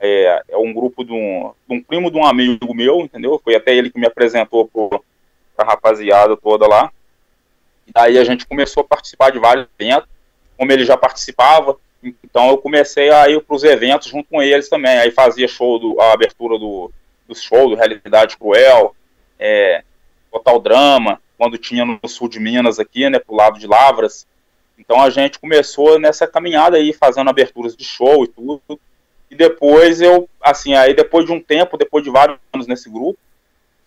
é, 0.00 0.42
é 0.48 0.56
um 0.56 0.72
grupo 0.72 1.04
de 1.04 1.12
um, 1.12 1.52
de 1.68 1.76
um 1.76 1.80
primo 1.80 2.10
de 2.10 2.16
um 2.16 2.26
amigo 2.26 2.74
meu, 2.74 3.00
entendeu? 3.02 3.40
Foi 3.42 3.54
até 3.54 3.72
ele 3.72 3.90
que 3.90 4.00
me 4.00 4.06
apresentou 4.06 4.66
pro 4.66 5.04
a 5.56 5.64
rapaziada 5.64 6.36
toda 6.36 6.66
lá. 6.66 6.90
E 7.86 7.92
daí 7.92 8.18
a 8.18 8.24
gente 8.24 8.46
começou 8.46 8.82
a 8.82 8.86
participar 8.86 9.30
de 9.30 9.38
vários 9.38 9.66
eventos, 9.78 10.08
como 10.56 10.70
ele 10.70 10.84
já 10.84 10.96
participava, 10.96 11.76
então 12.02 12.48
eu 12.48 12.58
comecei 12.58 13.10
a 13.10 13.28
ir 13.28 13.40
para 13.42 13.54
os 13.54 13.62
eventos 13.62 14.08
junto 14.08 14.28
com 14.28 14.42
eles 14.42 14.68
também. 14.68 14.98
Aí 14.98 15.10
fazia 15.10 15.46
show, 15.46 15.78
do, 15.78 16.00
a 16.00 16.12
abertura 16.12 16.58
do, 16.58 16.90
do 17.28 17.34
show, 17.34 17.68
do 17.68 17.76
Realidade 17.76 18.36
Cruel, 18.36 18.94
é, 19.38 19.84
Total 20.30 20.58
Drama, 20.58 21.20
quando 21.38 21.56
tinha 21.56 21.84
no 21.84 22.08
sul 22.08 22.28
de 22.28 22.40
Minas 22.40 22.78
aqui, 22.78 23.08
né, 23.08 23.18
pro 23.18 23.36
lado 23.36 23.58
de 23.58 23.66
Lavras. 23.66 24.26
Então 24.78 25.00
a 25.00 25.10
gente 25.10 25.38
começou 25.38 25.98
nessa 25.98 26.26
caminhada 26.26 26.76
aí, 26.76 26.92
fazendo 26.92 27.30
aberturas 27.30 27.76
de 27.76 27.84
show 27.84 28.24
e 28.24 28.28
tudo. 28.28 28.60
E 29.30 29.36
depois 29.36 30.00
eu, 30.00 30.28
assim, 30.40 30.74
aí 30.74 30.94
depois 30.94 31.24
de 31.24 31.32
um 31.32 31.40
tempo, 31.40 31.76
depois 31.76 32.02
de 32.02 32.10
vários 32.10 32.38
anos 32.52 32.66
nesse 32.66 32.90
grupo, 32.90 33.18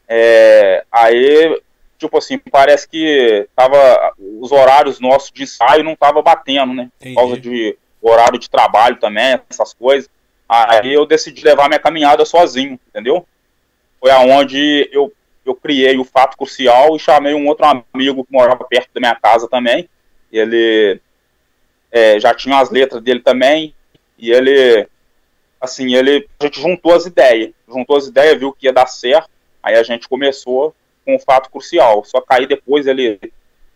é, 0.08 0.86
aí, 0.92 1.62
tipo 1.98 2.18
assim, 2.18 2.38
parece 2.38 2.88
que 2.88 3.48
tava, 3.56 4.14
os 4.40 4.52
horários 4.52 5.00
nossos 5.00 5.32
de 5.32 5.44
ensaio 5.44 5.84
não 5.84 5.96
tava 5.96 6.22
batendo, 6.22 6.74
né? 6.74 6.90
Entendi. 7.00 7.16
Por 7.16 7.22
causa 7.22 7.40
de 7.40 7.78
horário 8.02 8.40
de 8.40 8.50
trabalho 8.50 8.98
também, 8.98 9.40
essas 9.50 9.74
coisas. 9.74 10.10
Aí 10.48 10.94
eu 10.94 11.06
decidi 11.06 11.44
levar 11.44 11.68
minha 11.68 11.80
caminhada 11.80 12.24
sozinho, 12.24 12.80
entendeu? 12.90 13.26
Foi 14.00 14.12
aonde 14.12 14.88
eu, 14.92 15.12
eu 15.44 15.56
criei 15.56 15.98
o 15.98 16.06
Fato 16.06 16.38
Crucial 16.38 16.96
e 16.96 17.00
chamei 17.00 17.34
um 17.34 17.48
outro 17.48 17.66
amigo 17.66 18.24
que 18.24 18.32
morava 18.32 18.64
perto 18.64 18.90
da 18.94 19.00
minha 19.00 19.16
casa 19.16 19.48
também. 19.48 19.90
Ele 20.32 21.00
é, 21.92 22.20
já 22.20 22.34
tinha 22.34 22.60
as 22.60 22.70
letras 22.70 23.02
dele 23.02 23.22
também, 23.22 23.74
e 24.18 24.32
ele, 24.32 24.88
assim, 25.60 25.96
ele, 25.96 26.28
a 26.40 26.46
gente 26.46 26.62
juntou 26.62 26.94
as 26.94 27.06
ideias, 27.06 27.52
juntou 27.68 27.98
as 27.98 28.08
ideias, 28.08 28.38
viu 28.38 28.54
que 28.54 28.68
ia 28.68 28.74
dar 28.74 28.88
certo, 28.88 29.30
Aí 29.66 29.74
a 29.76 29.82
gente 29.82 30.08
começou 30.08 30.76
com 31.04 31.16
um 31.16 31.20
fato 31.20 31.50
crucial. 31.50 32.06
Só 32.06 32.22
que 32.22 32.28
aí 32.30 32.46
depois 32.46 32.86
ele, 32.86 33.20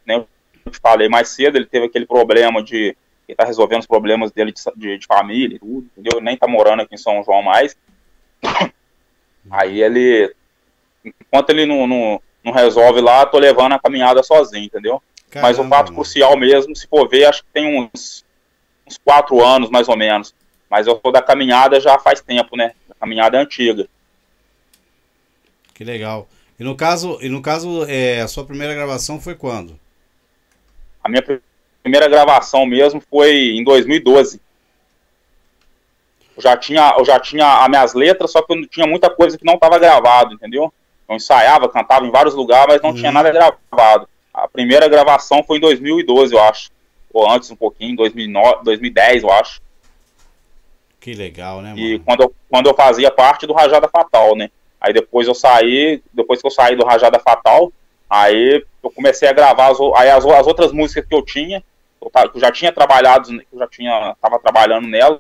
né, 0.06 0.24
eu 0.64 0.72
te 0.72 0.80
falei 0.80 1.10
mais 1.10 1.30
cedo, 1.30 1.58
ele 1.58 1.66
teve 1.66 1.88
aquele 1.88 2.06
problema 2.06 2.62
de 2.62 2.96
ele 3.28 3.36
tá 3.36 3.44
resolvendo 3.44 3.82
os 3.82 3.88
problemas 3.88 4.32
dele 4.32 4.52
de, 4.52 4.62
de, 4.76 4.98
de 5.00 5.06
família 5.08 5.56
e 5.56 5.60
tudo, 5.60 5.88
entendeu? 5.96 6.22
Nem 6.22 6.38
tá 6.38 6.48
morando 6.48 6.82
aqui 6.82 6.94
em 6.94 6.98
São 6.98 7.24
João 7.24 7.42
mais. 7.42 7.76
Aí 9.50 9.82
ele, 9.82 10.34
enquanto 11.04 11.50
ele 11.50 11.66
não, 11.66 11.88
não, 11.88 12.22
não 12.44 12.52
resolve 12.52 13.02
lá, 13.02 13.26
tô 13.26 13.40
levando 13.40 13.74
a 13.74 13.80
caminhada 13.80 14.22
sozinho, 14.22 14.66
entendeu? 14.66 15.02
Caramba, 15.30 15.48
Mas 15.48 15.60
o 15.60 15.64
fato 15.68 15.88
mano. 15.88 15.96
crucial 15.96 16.36
mesmo, 16.38 16.76
se 16.76 16.88
for 16.88 17.08
ver, 17.08 17.26
acho 17.26 17.44
que 17.44 17.50
tem 17.52 17.80
uns, 17.80 18.26
uns 18.86 18.98
quatro 18.98 19.44
anos, 19.44 19.70
mais 19.70 19.88
ou 19.88 19.98
menos. 19.98 20.34
Mas 20.70 20.88
eu 20.88 20.96
tô 20.96 21.12
da 21.12 21.22
caminhada 21.22 21.80
já 21.80 21.98
faz 22.00 22.22
tempo, 22.22 22.56
né? 22.56 22.74
A 22.90 22.96
caminhada 22.96 23.38
é 23.38 23.42
antiga. 23.42 23.88
Que 25.80 25.86
legal. 25.86 26.28
E 26.60 26.64
no 26.66 26.76
caso, 26.76 27.18
e 27.22 27.30
no 27.30 27.42
caso 27.42 27.86
é, 27.86 28.20
a 28.20 28.28
sua 28.28 28.44
primeira 28.44 28.74
gravação 28.74 29.18
foi 29.18 29.34
quando? 29.34 29.80
A 31.02 31.08
minha 31.08 31.24
primeira 31.82 32.06
gravação 32.10 32.66
mesmo 32.66 33.02
foi 33.10 33.56
em 33.56 33.64
2012. 33.64 34.42
Eu 36.36 36.44
já 36.44 36.58
tinha, 36.58 36.96
eu 36.98 37.06
já 37.06 37.18
tinha 37.18 37.64
as 37.64 37.70
minhas 37.70 37.94
letras, 37.94 38.30
só 38.30 38.42
que 38.42 38.52
eu 38.52 38.68
tinha 38.68 38.86
muita 38.86 39.10
coisa 39.10 39.38
que 39.38 39.46
não 39.46 39.54
estava 39.54 39.80
gravado, 39.80 40.34
entendeu? 40.34 40.74
Eu 41.08 41.16
ensaiava, 41.16 41.70
cantava 41.70 42.06
em 42.06 42.12
vários 42.12 42.36
lugares, 42.36 42.68
mas 42.68 42.82
não 42.82 42.94
tinha 42.94 43.14
nada 43.14 43.32
gravado. 43.32 44.10
A 44.34 44.50
primeira 44.50 44.90
gravação 44.90 45.42
foi 45.48 45.60
em 45.60 45.62
2012, 45.62 46.34
eu 46.34 46.44
acho. 46.44 46.72
Ou 47.14 47.32
antes 47.32 47.50
um 47.52 47.56
pouquinho, 47.56 47.96
2009, 47.96 48.66
2010, 48.66 49.24
eu 49.24 49.32
acho. 49.32 49.62
Que 51.00 51.14
legal, 51.14 51.62
né, 51.62 51.70
mano? 51.70 51.80
E 51.80 52.00
quando 52.00 52.24
eu, 52.24 52.36
quando 52.50 52.68
eu 52.68 52.76
fazia 52.76 53.10
parte 53.10 53.48
do 53.48 53.54
Rajada 53.54 53.88
Fatal, 53.88 54.36
né? 54.36 54.52
Aí 54.80 54.94
depois 54.94 55.28
eu 55.28 55.36
saí, 55.36 56.02
depois 56.14 56.42
que 56.42 56.48
eu 56.48 56.52
saí 56.52 56.76
do 56.76 56.86
Rajada 56.86 57.20
Fatal, 57.20 57.72
aí 58.10 58.64
eu 58.82 58.92
comecei 58.92 59.28
a 59.28 59.34
gravar 59.34 59.72
as, 59.72 59.78
aí 59.96 60.10
as, 60.10 60.26
as 60.26 60.48
outras 60.48 60.72
músicas 60.72 61.06
que 61.06 61.14
eu 61.14 61.24
tinha, 61.24 61.64
eu, 62.02 62.12
eu 62.34 62.40
já 62.40 62.52
tinha 62.52 62.72
trabalhado, 62.72 63.30
eu 63.52 63.60
já 63.60 63.68
tinha, 63.68 64.16
tava 64.22 64.40
trabalhando 64.40 64.88
nelas. 64.88 65.20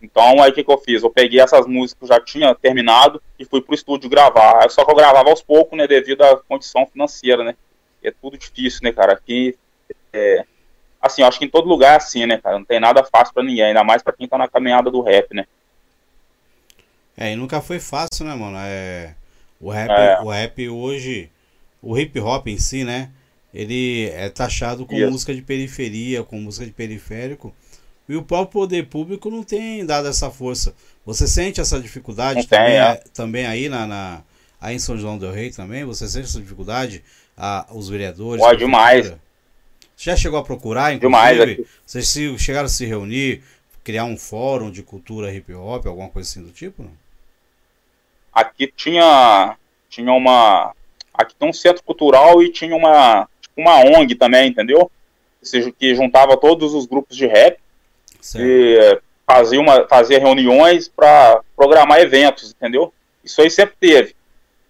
Então 0.00 0.40
aí 0.40 0.50
o 0.50 0.54
que, 0.54 0.62
que 0.62 0.70
eu 0.70 0.78
fiz? 0.78 1.02
Eu 1.02 1.10
peguei 1.10 1.40
essas 1.40 1.66
músicas 1.66 1.98
que 1.98 2.04
eu 2.04 2.16
já 2.16 2.24
tinha 2.24 2.54
terminado 2.54 3.20
e 3.38 3.44
fui 3.44 3.60
pro 3.60 3.74
estúdio 3.74 4.08
gravar. 4.08 4.70
Só 4.70 4.84
que 4.84 4.90
eu 4.90 4.96
gravava 4.96 5.28
aos 5.28 5.42
poucos, 5.42 5.76
né, 5.76 5.86
devido 5.86 6.22
à 6.22 6.36
condição 6.36 6.86
financeira, 6.86 7.42
né? 7.42 7.54
É 8.02 8.12
tudo 8.12 8.38
difícil, 8.38 8.80
né, 8.84 8.92
cara? 8.92 9.12
Aqui, 9.12 9.58
é, 10.12 10.44
assim, 11.02 11.22
eu 11.22 11.28
acho 11.28 11.38
que 11.38 11.44
em 11.44 11.50
todo 11.50 11.68
lugar 11.68 11.94
é 11.94 11.96
assim, 11.96 12.26
né, 12.26 12.38
cara? 12.38 12.58
Não 12.58 12.64
tem 12.64 12.78
nada 12.78 13.02
fácil 13.04 13.34
para 13.34 13.42
ninguém, 13.42 13.64
ainda 13.64 13.82
mais 13.82 14.00
para 14.00 14.12
quem 14.12 14.28
tá 14.28 14.38
na 14.38 14.46
caminhada 14.46 14.88
do 14.88 15.00
rap, 15.00 15.34
né? 15.34 15.46
É, 17.18 17.32
e 17.32 17.36
nunca 17.36 17.60
foi 17.60 17.78
fácil, 17.78 18.24
né, 18.24 18.34
mano? 18.34 18.56
É, 18.60 19.14
o, 19.60 19.70
rap, 19.70 19.90
é. 19.90 20.20
o 20.20 20.30
rap 20.30 20.68
hoje, 20.68 21.28
o 21.82 21.98
hip 21.98 22.18
hop 22.20 22.46
em 22.46 22.58
si, 22.58 22.84
né? 22.84 23.10
ele 23.52 24.08
é 24.10 24.28
taxado 24.28 24.84
com 24.84 24.94
Isso. 24.94 25.10
música 25.10 25.34
de 25.34 25.42
periferia, 25.42 26.22
com 26.22 26.38
música 26.38 26.66
de 26.66 26.72
periférico. 26.72 27.54
E 28.08 28.16
o 28.16 28.22
próprio 28.22 28.52
poder 28.52 28.86
público 28.86 29.30
não 29.30 29.42
tem 29.42 29.84
dado 29.84 30.08
essa 30.08 30.30
força. 30.30 30.74
Você 31.04 31.26
sente 31.26 31.60
essa 31.60 31.80
dificuldade 31.80 32.46
também, 32.46 32.66
tem, 32.66 32.78
é. 32.78 33.02
também 33.12 33.46
aí 33.46 33.68
na, 33.68 33.86
na, 33.86 34.22
aí 34.60 34.76
em 34.76 34.78
São 34.78 34.96
João 34.96 35.18
del 35.18 35.32
Rei 35.32 35.50
também? 35.50 35.84
Você 35.84 36.08
sente 36.08 36.26
essa 36.26 36.40
dificuldade? 36.40 37.02
A, 37.36 37.66
os 37.70 37.88
vereadores? 37.88 38.42
Pode 38.42 38.58
demais. 38.58 39.12
Já 39.96 40.16
chegou 40.16 40.38
a 40.38 40.44
procurar, 40.44 40.94
inclusive? 40.94 41.54
Demais. 41.56 41.68
Vocês 41.84 42.08
se, 42.08 42.38
chegaram 42.38 42.66
a 42.66 42.68
se 42.68 42.84
reunir, 42.86 43.42
criar 43.84 44.04
um 44.04 44.16
fórum 44.16 44.70
de 44.70 44.82
cultura 44.82 45.32
hip 45.32 45.52
hop, 45.52 45.86
alguma 45.86 46.08
coisa 46.08 46.28
assim 46.28 46.42
do 46.42 46.50
tipo? 46.50 46.82
Não? 46.82 46.90
Aqui 48.32 48.72
tinha, 48.74 49.56
tinha 49.88 50.12
uma. 50.12 50.72
Aqui 51.14 51.34
tem 51.34 51.48
um 51.48 51.52
centro 51.52 51.82
cultural 51.82 52.42
e 52.42 52.50
tinha 52.50 52.74
uma, 52.74 53.28
tipo 53.40 53.60
uma 53.60 53.80
ONG 53.80 54.14
também, 54.14 54.48
entendeu? 54.48 54.90
Que 55.78 55.94
juntava 55.94 56.36
todos 56.36 56.74
os 56.74 56.86
grupos 56.86 57.16
de 57.16 57.26
rap 57.26 57.58
certo. 58.20 58.46
e 58.46 59.00
fazia, 59.26 59.60
uma, 59.60 59.86
fazia 59.88 60.18
reuniões 60.18 60.88
para 60.88 61.40
programar 61.56 62.00
eventos, 62.00 62.50
entendeu? 62.50 62.92
Isso 63.24 63.40
aí 63.42 63.50
sempre 63.50 63.76
teve. 63.78 64.14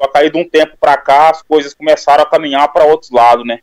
Só 0.00 0.08
que 0.08 0.18
aí 0.18 0.30
de 0.30 0.38
um 0.38 0.48
tempo 0.48 0.76
para 0.78 0.96
cá 0.96 1.30
as 1.30 1.42
coisas 1.42 1.74
começaram 1.74 2.22
a 2.22 2.26
caminhar 2.26 2.72
para 2.72 2.84
outros 2.84 3.10
lados, 3.10 3.46
né? 3.46 3.60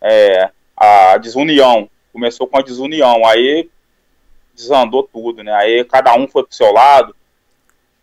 É, 0.00 0.50
a 0.76 1.16
desunião. 1.18 1.88
Começou 2.12 2.46
com 2.46 2.58
a 2.58 2.62
desunião. 2.62 3.24
Aí 3.26 3.68
desandou 4.54 5.04
tudo, 5.04 5.42
né? 5.42 5.52
Aí 5.54 5.84
cada 5.84 6.14
um 6.14 6.26
foi 6.26 6.44
pro 6.44 6.54
seu 6.54 6.72
lado. 6.72 7.14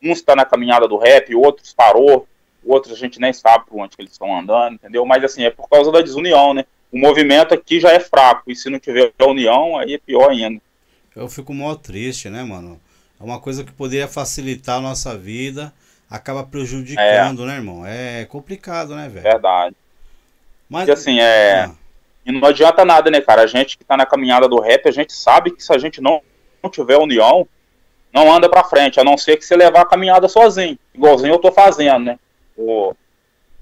Uns 0.02 0.20
está 0.20 0.36
na 0.36 0.46
caminhada 0.46 0.88
do 0.88 0.98
rap, 0.98 1.34
outros 1.36 1.74
parou, 1.74 2.28
outros 2.66 2.94
a 2.94 2.98
gente 2.98 3.20
nem 3.20 3.34
sabe 3.34 3.66
por 3.66 3.80
onde 3.80 3.96
eles 3.98 4.12
estão 4.12 4.38
andando, 4.38 4.76
entendeu? 4.76 5.06
Mas 5.06 5.24
assim, 5.24 5.44
é 5.44 5.50
por 5.50 5.68
causa 5.70 5.92
da 5.92 6.02
desunião, 6.02 6.54
né? 6.54 6.66
O 6.92 6.98
movimento 6.98 7.54
aqui 7.54 7.80
já 7.80 7.92
é 7.92 8.00
fraco, 8.00 8.50
e 8.50 8.56
se 8.56 8.70
não 8.70 8.80
tiver 8.80 9.12
união, 9.22 9.78
aí 9.78 9.94
é 9.94 9.98
pior 9.98 10.30
ainda. 10.30 10.62
Eu 11.16 11.28
fico 11.28 11.54
mó 11.54 11.74
triste, 11.76 12.30
né, 12.30 12.44
mano? 12.44 12.80
É 13.20 13.24
uma 13.24 13.40
coisa 13.40 13.64
que 13.64 13.72
poderia 13.72 14.08
facilitar 14.08 14.78
a 14.78 14.82
nossa 14.82 15.18
vida, 15.18 15.74
acaba 16.10 16.44
prejudicando, 16.44 17.44
é. 17.44 17.46
né, 17.48 17.56
irmão? 17.56 17.86
É 17.86 18.26
complicado, 18.26 18.96
né, 18.96 19.10
velho? 19.10 19.24
Verdade. 19.24 19.76
Mas, 20.70 20.88
e 20.88 20.92
assim, 20.92 21.20
é. 21.20 21.66
Ah. 21.66 21.72
E 22.26 22.32
não 22.32 22.46
adianta 22.48 22.84
nada, 22.84 23.10
né, 23.10 23.22
cara? 23.22 23.42
A 23.42 23.48
gente 23.48 23.78
que 23.78 23.86
tá 23.86 23.96
na 23.96 24.06
caminhada 24.06 24.48
do 24.48 24.60
rap, 24.60 24.88
a 24.88 24.92
gente 24.92 25.14
sabe 25.14 25.52
que 25.52 25.64
se 25.64 25.74
a 25.74 25.78
gente 25.78 26.02
não, 26.02 26.22
não 26.62 26.70
tiver 26.70 26.98
união, 26.98 27.48
não 28.14 28.32
anda 28.32 28.50
pra 28.50 28.64
frente, 28.64 29.00
a 29.00 29.04
não 29.04 29.18
ser 29.18 29.38
que 29.38 29.46
você 29.46 29.56
levar 29.56 29.82
a 29.82 29.86
caminhada 29.86 30.28
sozinho. 30.28 30.78
Igualzinho 30.94 31.34
eu 31.34 31.40
tô 31.40 31.52
fazendo, 31.52 32.06
né? 32.06 32.20
O, 32.58 32.94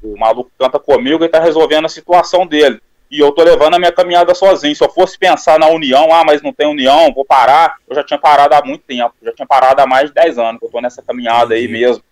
o 0.02 0.18
maluco 0.18 0.52
canta 0.58 0.80
comigo 0.80 1.24
e 1.24 1.30
tá 1.30 1.40
resolvendo 1.40 1.86
a 1.86 1.90
situação 1.90 2.46
dele. 2.46 2.80
E 3.10 3.20
eu 3.20 3.32
tô 3.32 3.44
levando 3.44 3.76
a 3.76 3.80
minha 3.80 3.92
caminhada 3.92 4.34
sozinho. 4.34 4.76
Se 4.76 4.84
eu 4.84 4.90
fosse 4.90 5.18
pensar 5.18 5.60
na 5.60 5.68
união, 5.68 6.12
ah, 6.12 6.24
mas 6.26 6.42
não 6.42 6.52
tem 6.52 6.68
união, 6.68 7.14
vou 7.14 7.26
parar, 7.26 7.76
eu 7.88 7.96
já 7.96 8.04
tinha 8.04 8.20
parado 8.20 8.56
há 8.56 8.64
muito 8.64 8.84
tempo. 8.84 9.14
Já 9.22 9.32
tinha 9.34 9.46
parado 9.46 9.82
há 9.82 9.88
mais 9.88 10.10
de 10.10 10.16
10 10.16 10.40
anos 10.40 10.60
que 10.60 10.66
eu 10.66 10.72
tô 10.72 10.82
nessa 10.82 11.02
caminhada 11.02 11.54
aí 11.54 11.68
mesmo. 11.68 12.04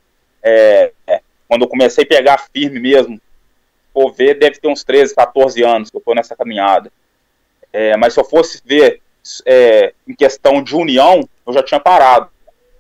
É, 0.42 0.92
é, 1.08 1.22
quando 1.48 1.64
eu 1.64 1.68
comecei 1.68 2.04
a 2.04 2.08
pegar 2.08 2.48
firme 2.54 2.80
mesmo, 2.80 3.20
for 3.94 4.12
ver, 4.12 4.38
deve 4.38 4.60
ter 4.60 4.68
uns 4.68 4.84
13, 4.84 5.16
14 5.16 5.64
anos 5.64 5.90
que 5.90 5.98
eu 5.98 6.02
tô 6.02 6.14
nessa 6.14 6.36
caminhada. 6.36 6.92
É, 7.72 7.98
mas 7.98 8.14
se 8.14 8.20
eu 8.20 8.24
fosse 8.24 8.62
ver 8.64 9.02
é, 9.46 9.94
em 10.08 10.14
questão 10.14 10.62
de 10.62 10.76
união, 10.76 11.28
eu 11.46 11.54
já 11.54 11.64
tinha 11.64 11.80
parado. 11.80 12.30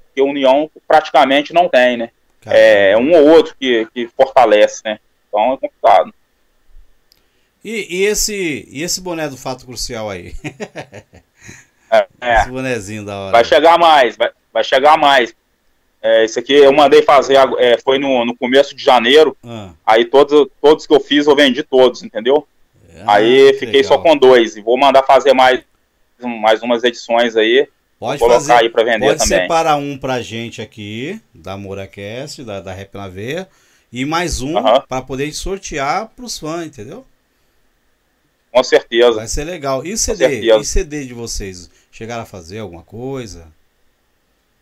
Porque 0.07 0.21
união 0.21 0.69
praticamente 0.87 1.53
não 1.53 1.67
tem, 1.67 1.97
né? 1.97 2.11
Caramba. 2.41 2.59
É 2.61 2.97
um 2.97 3.11
ou 3.13 3.29
outro 3.29 3.55
que, 3.59 3.87
que 3.93 4.07
fortalece, 4.07 4.81
né? 4.85 4.99
Então 5.27 5.53
é 5.53 5.57
complicado. 5.57 6.13
E, 7.63 8.01
e, 8.01 8.03
esse, 8.03 8.67
e 8.69 8.83
esse 8.83 8.99
boné 8.99 9.29
do 9.29 9.37
fato 9.37 9.65
crucial 9.65 10.09
aí? 10.09 10.33
é, 11.89 12.07
é. 12.19 12.35
Esse 12.35 12.49
bonezinho 12.49 13.05
da 13.05 13.17
hora. 13.17 13.31
Vai 13.31 13.45
chegar 13.45 13.79
mais, 13.79 14.17
vai, 14.17 14.31
vai 14.51 14.63
chegar 14.63 14.97
mais. 14.97 15.33
É, 16.01 16.25
esse 16.25 16.37
aqui 16.37 16.53
eu 16.53 16.73
mandei 16.73 17.01
fazer, 17.01 17.37
é, 17.57 17.77
foi 17.77 17.97
no, 17.97 18.25
no 18.25 18.35
começo 18.35 18.75
de 18.75 18.83
janeiro. 18.83 19.37
Ah. 19.41 19.69
Aí 19.85 20.03
todos, 20.03 20.49
todos 20.61 20.85
que 20.85 20.93
eu 20.93 20.99
fiz 20.99 21.27
eu 21.27 21.35
vendi 21.35 21.63
todos, 21.63 22.03
entendeu? 22.03 22.45
Ah, 23.05 23.15
aí 23.15 23.53
fiquei 23.53 23.81
legal. 23.81 23.93
só 23.93 23.97
com 23.97 24.17
dois. 24.17 24.57
E 24.57 24.61
vou 24.61 24.77
mandar 24.77 25.03
fazer 25.03 25.33
mais, 25.33 25.61
mais 26.19 26.61
umas 26.61 26.83
edições 26.83 27.37
aí. 27.37 27.69
Pode 28.03 28.19
colocar 28.19 28.39
fazer, 28.41 28.51
aí 28.51 28.69
para 28.69 28.83
vender 28.83 29.05
pode 29.05 29.19
também. 29.19 29.39
separar 29.43 29.77
um 29.77 29.97
pra 29.97 30.21
gente 30.21 30.61
aqui, 30.61 31.21
da 31.33 31.55
MoraCast, 31.55 32.43
da, 32.43 32.59
da 32.59 32.73
Rap 32.73 32.93
na 32.95 33.07
Veia, 33.07 33.47
e 33.93 34.03
mais 34.03 34.41
um 34.41 34.57
uh 34.57 34.61
-huh. 34.61 34.85
para 34.85 35.01
poder 35.01 35.31
sortear 35.31 36.09
pros 36.13 36.37
fãs, 36.37 36.65
entendeu? 36.65 37.05
Com 38.51 38.61
certeza. 38.61 39.13
Vai 39.13 39.27
ser 39.29 39.45
legal. 39.45 39.85
E 39.85 39.97
CD? 39.97 40.41
E 40.41 40.65
CD 40.65 41.05
de 41.05 41.13
vocês? 41.13 41.69
Chegaram 41.89 42.23
a 42.23 42.25
fazer 42.25 42.59
alguma 42.59 42.83
coisa? 42.83 43.47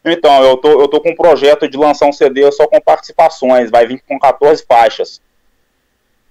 Então, 0.06 0.44
eu 0.44 0.58
tô, 0.58 0.80
eu 0.80 0.88
tô 0.88 1.02
com 1.02 1.10
um 1.10 1.16
projeto 1.16 1.68
de 1.68 1.78
lançar 1.78 2.06
um 2.06 2.14
CD 2.14 2.52
só 2.52 2.68
com 2.68 2.80
participações, 2.80 3.72
vai 3.72 3.88
vir 3.88 4.04
com 4.08 4.20
14 4.20 4.64
faixas. 4.68 5.20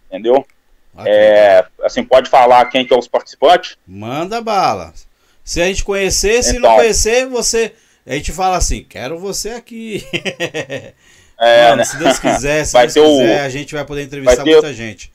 Entendeu? 0.07 0.47
Okay. 0.95 1.13
É, 1.13 1.67
assim, 1.83 2.05
pode 2.05 2.31
falar 2.31 2.67
quem 2.67 2.87
que 2.87 2.95
é 2.95 2.97
os 2.97 3.09
participantes? 3.09 3.77
Manda 3.85 4.41
bala. 4.41 4.95
Se 5.51 5.61
a 5.61 5.67
gente 5.67 5.83
conhecer, 5.83 6.45
se 6.45 6.59
então, 6.59 6.71
não 6.71 6.77
conhecer, 6.77 7.27
você. 7.27 7.73
A 8.07 8.15
gente 8.15 8.31
fala 8.31 8.57
assim, 8.57 8.85
quero 8.85 9.19
você 9.19 9.51
aqui. 9.51 10.07
É, 11.43 11.71
Mano, 11.71 11.77
né? 11.77 11.85
se 11.85 11.97
Deus 11.97 12.19
quiser, 12.19 12.65
se 12.67 12.75
vai 12.75 12.87
Deus 12.87 13.09
quiser, 13.09 13.41
o... 13.41 13.47
a 13.47 13.49
gente 13.49 13.75
vai 13.75 13.83
poder 13.83 14.03
entrevistar 14.03 14.45
vai 14.45 14.53
muita 14.53 14.75
gente. 14.75 15.11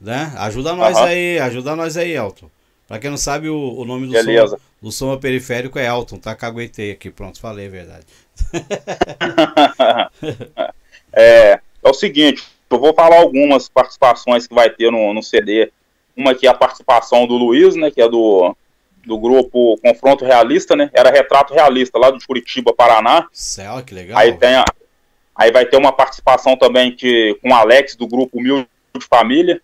Né? 0.00 0.32
Ajuda 0.36 0.72
nós 0.72 0.96
aí, 0.96 1.36
ajuda 1.40 1.74
nós 1.74 1.96
aí, 1.96 2.12
Elton. 2.12 2.48
Pra 2.86 3.00
quem 3.00 3.10
não 3.10 3.16
sabe, 3.16 3.48
o, 3.48 3.74
o 3.76 3.84
nome 3.84 4.06
do 4.06 4.12
Beleza. 4.12 4.56
som, 4.56 4.62
do 4.80 4.92
som 4.92 5.18
periférico 5.18 5.76
é 5.76 5.86
Elton, 5.86 6.18
tá? 6.18 6.32
Caguetei 6.36 6.92
aqui, 6.92 7.10
pronto, 7.10 7.40
falei 7.40 7.66
a 7.66 7.70
verdade. 7.70 8.06
é, 11.12 11.58
é 11.82 11.90
o 11.90 11.92
seguinte, 11.92 12.44
eu 12.70 12.78
vou 12.78 12.94
falar 12.94 13.16
algumas 13.16 13.68
participações 13.68 14.46
que 14.46 14.54
vai 14.54 14.70
ter 14.70 14.92
no, 14.92 15.12
no 15.12 15.24
CD. 15.24 15.72
Uma 16.16 16.36
que 16.36 16.46
é 16.46 16.50
a 16.50 16.54
participação 16.54 17.26
do 17.26 17.34
Luiz, 17.34 17.74
né? 17.74 17.90
Que 17.90 18.00
é 18.00 18.08
do, 18.08 18.56
do 19.06 19.18
grupo 19.18 19.78
Confronto 19.82 20.24
Realista, 20.24 20.74
né? 20.76 20.90
Era 20.92 21.10
Retrato 21.10 21.54
Realista, 21.54 21.98
lá 21.98 22.10
de 22.10 22.26
Curitiba, 22.26 22.74
Paraná. 22.74 23.26
Céu, 23.32 23.82
que 23.82 23.94
legal. 23.94 24.18
Aí, 24.18 24.32
tem 24.36 24.54
a, 24.54 24.64
aí 25.34 25.50
vai 25.52 25.66
ter 25.66 25.76
uma 25.76 25.92
participação 25.92 26.56
também 26.56 26.94
que, 26.94 27.38
com 27.42 27.50
o 27.50 27.54
Alex, 27.54 27.96
do 27.96 28.06
grupo 28.06 28.38
Humilde 28.38 28.68
Família. 29.08 29.60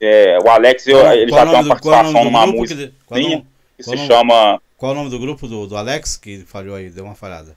É, 0.00 0.38
o 0.44 0.50
Alex, 0.50 0.84
qual, 0.84 1.12
ele 1.14 1.30
já 1.30 1.46
tem 1.46 1.54
uma 1.54 1.68
participação 1.68 2.24
numa 2.24 2.46
música 2.46 2.92
que, 3.08 3.14
que, 3.14 3.46
que 3.76 3.82
se 3.84 3.94
nome, 3.94 4.06
chama. 4.06 4.60
Qual 4.76 4.92
o 4.92 4.94
nome 4.94 5.10
do 5.10 5.18
grupo 5.18 5.46
do, 5.46 5.66
do 5.66 5.76
Alex 5.76 6.16
que 6.16 6.40
falhou 6.40 6.74
aí? 6.74 6.90
Deu 6.90 7.04
uma 7.04 7.14
falhada. 7.14 7.56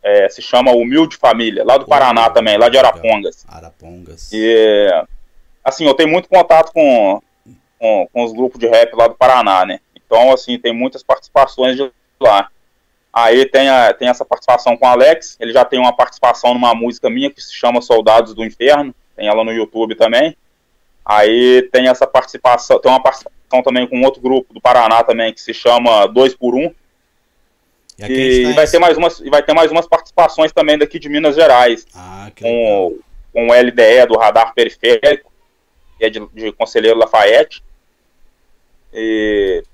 É, 0.00 0.28
se 0.28 0.40
chama 0.40 0.70
Humilde 0.70 1.16
Família, 1.16 1.64
lá 1.64 1.76
do 1.76 1.84
Paraná 1.84 2.30
também, 2.30 2.56
lá 2.56 2.68
de 2.68 2.78
Arapongas. 2.78 3.44
Arapongas. 3.48 4.30
E, 4.32 4.88
assim, 5.64 5.84
eu 5.84 5.94
tenho 5.94 6.08
muito 6.08 6.28
contato 6.28 6.72
com, 6.72 7.20
com, 7.78 8.08
com 8.12 8.24
os 8.24 8.32
grupos 8.32 8.60
de 8.60 8.68
rap 8.68 8.94
lá 8.94 9.08
do 9.08 9.14
Paraná, 9.14 9.66
né? 9.66 9.80
Então, 10.08 10.32
assim, 10.32 10.58
tem 10.58 10.72
muitas 10.72 11.02
participações 11.02 11.76
de 11.76 11.92
lá. 12.18 12.48
Aí 13.12 13.44
tem, 13.46 13.68
a, 13.68 13.92
tem 13.92 14.08
essa 14.08 14.24
participação 14.24 14.76
com 14.76 14.86
o 14.86 14.88
Alex, 14.88 15.36
ele 15.38 15.52
já 15.52 15.64
tem 15.64 15.78
uma 15.78 15.94
participação 15.94 16.54
numa 16.54 16.74
música 16.74 17.10
minha 17.10 17.30
que 17.30 17.42
se 17.42 17.54
chama 17.54 17.82
Soldados 17.82 18.34
do 18.34 18.44
Inferno, 18.44 18.94
tem 19.14 19.28
ela 19.28 19.44
no 19.44 19.52
YouTube 19.52 19.94
também. 19.94 20.34
Aí 21.04 21.68
tem 21.70 21.88
essa 21.88 22.06
participação, 22.06 22.78
tem 22.78 22.90
uma 22.90 23.02
participação 23.02 23.62
também 23.62 23.86
com 23.86 24.00
outro 24.02 24.22
grupo 24.22 24.54
do 24.54 24.60
Paraná 24.60 25.02
também 25.02 25.32
que 25.32 25.40
se 25.40 25.52
chama 25.52 26.06
Dois 26.06 26.34
por 26.34 26.54
Um. 26.54 26.72
E, 27.98 28.04
e 28.04 28.48
tá 28.50 28.54
vai, 28.54 28.66
ter 28.66 28.78
mais 28.78 28.96
umas, 28.96 29.18
vai 29.20 29.42
ter 29.42 29.52
mais 29.52 29.70
umas 29.70 29.86
participações 29.86 30.52
também 30.52 30.78
daqui 30.78 30.98
de 30.98 31.08
Minas 31.08 31.34
Gerais. 31.34 31.86
Ah, 31.94 32.30
com, 32.38 32.98
com 33.32 33.48
o 33.48 33.52
LDE 33.52 34.06
do 34.06 34.16
Radar 34.16 34.54
Periférico, 34.54 35.32
que 35.98 36.04
é 36.04 36.10
de, 36.10 36.24
de 36.32 36.52
Conselheiro 36.52 36.98
Lafayette. 36.98 37.64
E, 38.92 39.64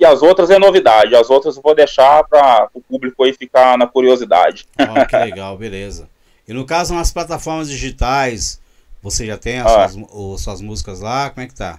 e 0.00 0.04
as 0.06 0.22
outras 0.22 0.48
é 0.48 0.58
novidade. 0.58 1.14
As 1.14 1.28
outras 1.28 1.56
eu 1.56 1.62
vou 1.62 1.74
deixar 1.74 2.24
para 2.24 2.70
o 2.72 2.80
público 2.80 3.22
aí 3.22 3.34
ficar 3.34 3.76
na 3.76 3.86
curiosidade. 3.86 4.66
Oh, 4.78 5.06
que 5.06 5.14
legal, 5.18 5.58
beleza. 5.58 6.08
E 6.48 6.54
no 6.54 6.64
caso, 6.64 6.94
nas 6.94 7.12
plataformas 7.12 7.68
digitais, 7.68 8.58
você 9.02 9.26
já 9.26 9.36
tem 9.36 9.60
as 9.60 9.70
ah. 9.70 9.88
suas, 9.88 10.40
suas 10.40 10.60
músicas 10.62 11.00
lá? 11.00 11.28
Como 11.28 11.44
é 11.44 11.46
que 11.46 11.54
tá? 11.54 11.78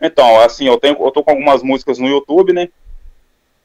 Então, 0.00 0.40
assim, 0.40 0.66
eu, 0.66 0.78
tenho, 0.78 0.96
eu 1.04 1.10
tô 1.10 1.22
com 1.24 1.32
algumas 1.32 1.64
músicas 1.64 1.98
no 1.98 2.08
YouTube, 2.08 2.52
né? 2.52 2.68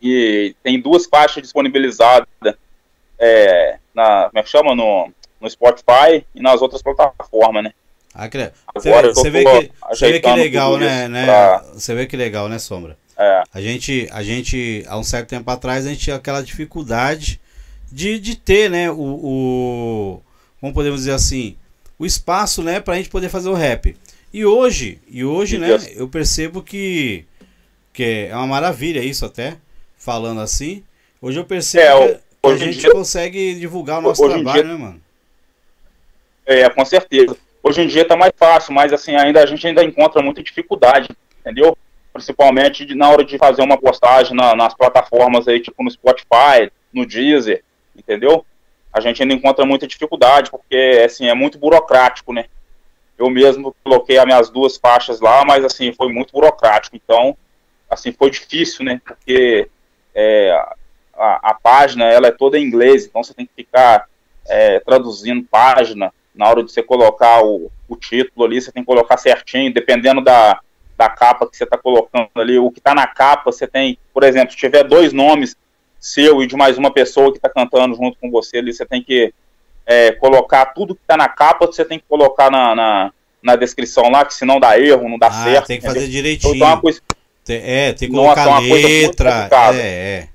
E 0.02 0.56
tem 0.64 0.82
duas 0.82 1.06
faixas 1.06 1.44
disponibilizadas 1.44 2.28
é, 3.18 3.78
na, 3.94 4.26
como 4.26 4.40
é 4.40 4.44
que 4.44 4.50
chama? 4.50 4.76
No, 4.76 5.12
no 5.40 5.50
Spotify 5.50 6.26
e 6.34 6.42
nas 6.42 6.62
outras 6.64 6.82
plataformas, 6.82 7.64
né? 7.64 7.74
Que... 8.30 8.52
Agora 8.74 9.14
você, 9.14 9.30
vê 9.30 9.44
que, 9.44 9.72
você 9.90 10.12
vê 10.12 10.20
que 10.20 10.34
legal, 10.34 10.78
né? 10.78 11.08
né? 11.08 11.26
Pra... 11.26 11.66
Você 11.74 11.94
vê 11.94 12.06
que 12.06 12.16
legal, 12.16 12.48
né, 12.48 12.58
Sombra? 12.58 12.98
É. 13.18 13.44
A 13.54 13.62
gente, 13.62 14.08
a 14.12 14.24
gente, 14.24 14.84
há 14.88 14.98
um 14.98 15.04
certo 15.04 15.30
tempo 15.30 15.50
atrás, 15.52 15.86
a 15.86 15.90
gente 15.90 16.02
tinha 16.02 16.16
aquela 16.16 16.42
dificuldade 16.42 17.40
de, 17.92 18.20
de 18.20 18.36
ter, 18.36 18.70
né, 18.70 18.90
o, 18.90 18.96
o 18.96 20.22
como 20.60 20.74
podemos 20.74 21.02
dizer 21.02 21.14
assim, 21.14 21.56
o 21.98 22.06
espaço, 22.06 22.64
né, 22.64 22.80
pra 22.80 22.96
gente 22.96 23.10
poder 23.10 23.30
fazer 23.30 23.50
o 23.50 23.54
rap. 23.54 23.96
E 24.34 24.46
hoje, 24.46 25.00
e 25.10 25.24
hoje, 25.24 25.58
né, 25.58 25.78
eu 25.96 26.10
percebo 26.10 26.62
que, 26.62 27.26
que 27.94 28.28
é 28.30 28.36
uma 28.36 28.48
maravilha 28.48 29.00
isso 29.00 29.26
até, 29.26 29.58
falando 29.98 30.42
assim. 30.42 30.84
Hoje 31.22 31.40
eu 31.40 31.46
percebo 31.46 32.04
é, 32.04 32.20
que, 32.42 32.48
a 32.50 32.58
gente 32.58 32.80
dia, 32.80 32.92
consegue 32.92 33.56
divulgar 33.56 34.00
o 34.00 34.02
nosso 34.02 34.28
trabalho, 34.28 34.64
dia, 34.64 34.74
né, 34.74 34.78
mano? 34.78 35.02
É, 36.46 36.70
com 36.70 36.84
certeza. 36.84 37.38
Hoje 37.68 37.82
em 37.82 37.88
dia 37.88 38.08
tá 38.08 38.16
mais 38.16 38.32
fácil, 38.38 38.76
mas 38.76 38.94
assim, 38.94 39.16
ainda 39.16 39.42
a 39.42 39.46
gente 39.48 39.66
ainda 39.66 39.84
encontra 39.84 40.22
muita 40.22 40.44
dificuldade, 40.44 41.10
entendeu? 41.40 41.76
Principalmente 42.14 42.94
na 42.94 43.10
hora 43.10 43.26
de 43.26 43.40
fazer 43.40 43.64
uma 43.64 43.76
postagem 43.76 44.36
na, 44.36 44.56
nas 44.56 44.76
plataformas 44.76 45.48
aí, 45.48 45.60
tipo 45.60 45.84
no 45.84 45.90
Spotify, 45.90 46.72
no 46.94 47.08
Deezer, 47.08 47.64
entendeu? 47.96 48.46
A 48.94 49.00
gente 49.00 49.20
ainda 49.20 49.34
encontra 49.34 49.66
muita 49.66 49.88
dificuldade, 49.88 50.52
porque 50.52 51.02
assim, 51.04 51.28
é 51.28 51.34
muito 51.34 51.58
burocrático, 51.58 52.32
né? 52.32 52.46
Eu 53.18 53.32
mesmo 53.32 53.76
coloquei 53.84 54.20
as 54.20 54.26
minhas 54.26 54.50
duas 54.52 54.78
faixas 54.78 55.20
lá, 55.20 55.44
mas 55.44 55.66
assim, 55.66 55.92
foi 55.92 56.14
muito 56.14 56.34
burocrático. 56.34 56.96
Então, 56.96 57.36
assim, 57.90 58.12
foi 58.12 58.30
difícil, 58.30 58.86
né? 58.86 59.02
Porque 59.04 59.68
é, 60.14 60.52
a, 61.16 61.50
a, 61.50 61.54
página, 61.56 62.06
ela 62.06 62.28
é 62.28 62.32
toda 62.32 62.60
em 62.60 62.64
inglês, 62.64 63.08
então 63.08 63.24
você 63.24 63.34
tem 63.34 63.48
que 63.48 63.56
ficar 63.56 64.08
é, 64.48 64.80
traduzindo 64.82 65.48
página, 65.50 66.14
na 66.36 66.48
hora 66.48 66.64
de 66.64 66.72
você 66.72 66.84
colocar 66.84 67.44
o, 67.44 67.72
o 67.88 67.96
título 67.96 68.46
ali, 68.46 68.62
você 68.62 68.72
tem 68.72 68.84
que 68.84 68.88
colocar 68.88 69.18
certinho, 69.18 69.74
dependendo 69.74 70.22
da, 70.22 70.60
da 70.98 71.10
capa 71.10 71.48
que 71.48 71.56
você 71.56 71.64
está 71.64 71.78
colocando 71.78 72.30
ali. 72.36 72.60
O 72.60 72.72
que 72.72 72.80
está 72.80 72.94
na 72.94 73.08
capa, 73.08 73.52
você 73.52 73.66
tem, 73.66 73.98
por 74.14 74.24
exemplo, 74.24 74.52
se 74.52 74.58
tiver 74.58 74.84
dois 74.84 75.14
nomes, 75.14 75.56
seu 76.00 76.44
e 76.44 76.48
de 76.48 76.56
mais 76.56 76.78
uma 76.78 76.92
pessoa 76.92 77.32
que 77.32 77.38
está 77.38 77.50
cantando 77.50 77.96
junto 77.96 78.18
com 78.20 78.30
você 78.30 78.58
ali, 78.58 78.74
você 78.74 78.86
tem 78.86 79.02
que 79.02 79.34
é, 79.86 80.12
colocar 80.12 80.68
tudo 80.68 80.96
que 80.96 81.02
está 81.02 81.16
na 81.16 81.30
capa, 81.30 81.66
você 81.66 81.86
tem 81.86 82.00
que 82.00 82.06
colocar 82.08 82.52
na, 82.52 82.76
na, 82.76 83.14
na, 83.42 83.56
descrição 83.56 84.10
lá, 84.10 84.26
que 84.26 84.34
senão 84.34 84.60
dá 84.60 84.80
erro, 84.80 85.08
não 85.08 85.18
dá 85.18 85.28
ah, 85.28 85.44
certo. 85.44 85.68
Tem 85.68 85.80
que 85.80 85.86
fazer 85.86 86.08
direitinho. 86.08 86.56
Então, 86.56 86.72
é, 86.72 86.82
coisa, 86.82 87.02
tem, 87.44 87.62
é, 87.64 87.94
tem 87.94 88.10
que 88.10 88.16
colocar 88.16 88.46
Nossa, 88.46 88.62
letra. 88.62 89.50
É, 89.74 89.84
é. 89.84 90.30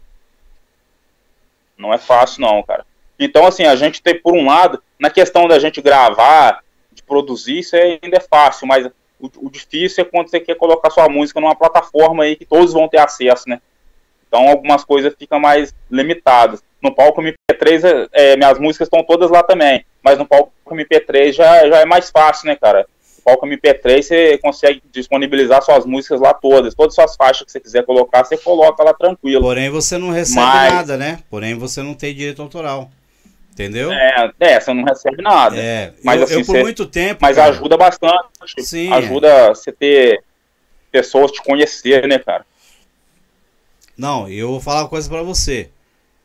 Não 1.76 1.92
é 1.92 1.98
fácil, 1.98 2.42
não, 2.42 2.62
cara. 2.62 2.86
Então, 3.18 3.46
assim, 3.46 3.64
a 3.64 3.74
gente 3.74 4.00
tem, 4.00 4.18
por 4.18 4.34
um 4.34 4.46
lado, 4.46 4.82
na 5.00 5.10
questão 5.10 5.48
da 5.48 5.58
gente 5.58 5.80
gravar, 5.80 6.62
de 6.92 7.02
produzir, 7.02 7.58
isso 7.58 7.74
ainda 7.74 8.18
é 8.18 8.20
fácil, 8.20 8.66
mas 8.66 8.86
o, 9.18 9.30
o, 9.38 9.50
difícil 9.50 10.02
é 10.02 10.04
quando 10.04 10.28
você 10.28 10.38
quer 10.38 10.54
colocar 10.54 10.90
sua 10.90 11.08
música 11.08 11.40
numa 11.40 11.56
plataforma 11.56 12.24
aí 12.24 12.36
que 12.36 12.44
todos 12.44 12.74
vão 12.74 12.86
ter 12.86 12.98
acesso, 12.98 13.48
né? 13.48 13.60
Então, 14.28 14.48
algumas 14.48 14.84
coisas 14.84 15.14
ficam 15.18 15.40
mais 15.40 15.74
limitadas. 15.90 16.62
No 16.80 16.94
palco 16.94 17.20
MP3, 17.20 18.08
é, 18.12 18.36
minhas 18.36 18.58
músicas 18.58 18.86
estão 18.86 19.02
todas 19.02 19.30
lá 19.30 19.42
também, 19.42 19.84
mas 20.02 20.18
no 20.18 20.26
palco 20.26 20.52
MP3 20.70 21.32
já, 21.32 21.68
já 21.68 21.78
é 21.78 21.84
mais 21.84 22.10
fácil, 22.10 22.46
né, 22.46 22.56
cara? 22.56 22.86
No 23.18 23.24
palco 23.24 23.46
MP3 23.46 24.02
você 24.02 24.38
consegue 24.38 24.82
disponibilizar 24.92 25.62
suas 25.62 25.84
músicas 25.84 26.20
lá 26.20 26.32
todas, 26.32 26.74
todas 26.74 26.96
as 26.98 27.04
suas 27.04 27.16
faixas 27.16 27.44
que 27.44 27.52
você 27.52 27.60
quiser 27.60 27.84
colocar, 27.84 28.24
você 28.24 28.36
coloca 28.36 28.82
lá 28.84 28.94
tranquilo. 28.94 29.42
Porém, 29.42 29.68
você 29.68 29.98
não 29.98 30.10
recebe 30.10 30.46
mas... 30.46 30.72
nada, 30.72 30.96
né? 30.96 31.18
Porém, 31.28 31.54
você 31.54 31.82
não 31.82 31.94
tem 31.94 32.14
direito 32.14 32.40
autoral. 32.40 32.90
Entendeu? 33.52 33.92
É, 33.92 34.32
é, 34.40 34.60
você 34.60 34.72
não 34.72 34.84
recebe 34.84 35.22
nada. 35.22 35.56
É, 35.56 35.92
mas 36.02 36.18
eu, 36.18 36.24
assim, 36.24 36.34
eu 36.34 36.40
por 36.40 36.46
você, 36.46 36.62
muito 36.62 36.86
tempo. 36.86 37.18
Mas 37.20 37.36
cara, 37.36 37.50
ajuda 37.50 37.76
bastante. 37.76 38.62
Sim. 38.62 38.92
Ajuda 38.92 39.48
você 39.48 39.72
ter 39.72 40.22
pessoas 40.90 41.30
te 41.30 41.42
conhecer, 41.42 42.06
né, 42.08 42.18
cara? 42.18 42.46
Não, 43.96 44.28
eu 44.28 44.48
vou 44.48 44.60
falar 44.60 44.82
uma 44.82 44.88
coisa 44.88 45.08
para 45.08 45.22
você. 45.22 45.68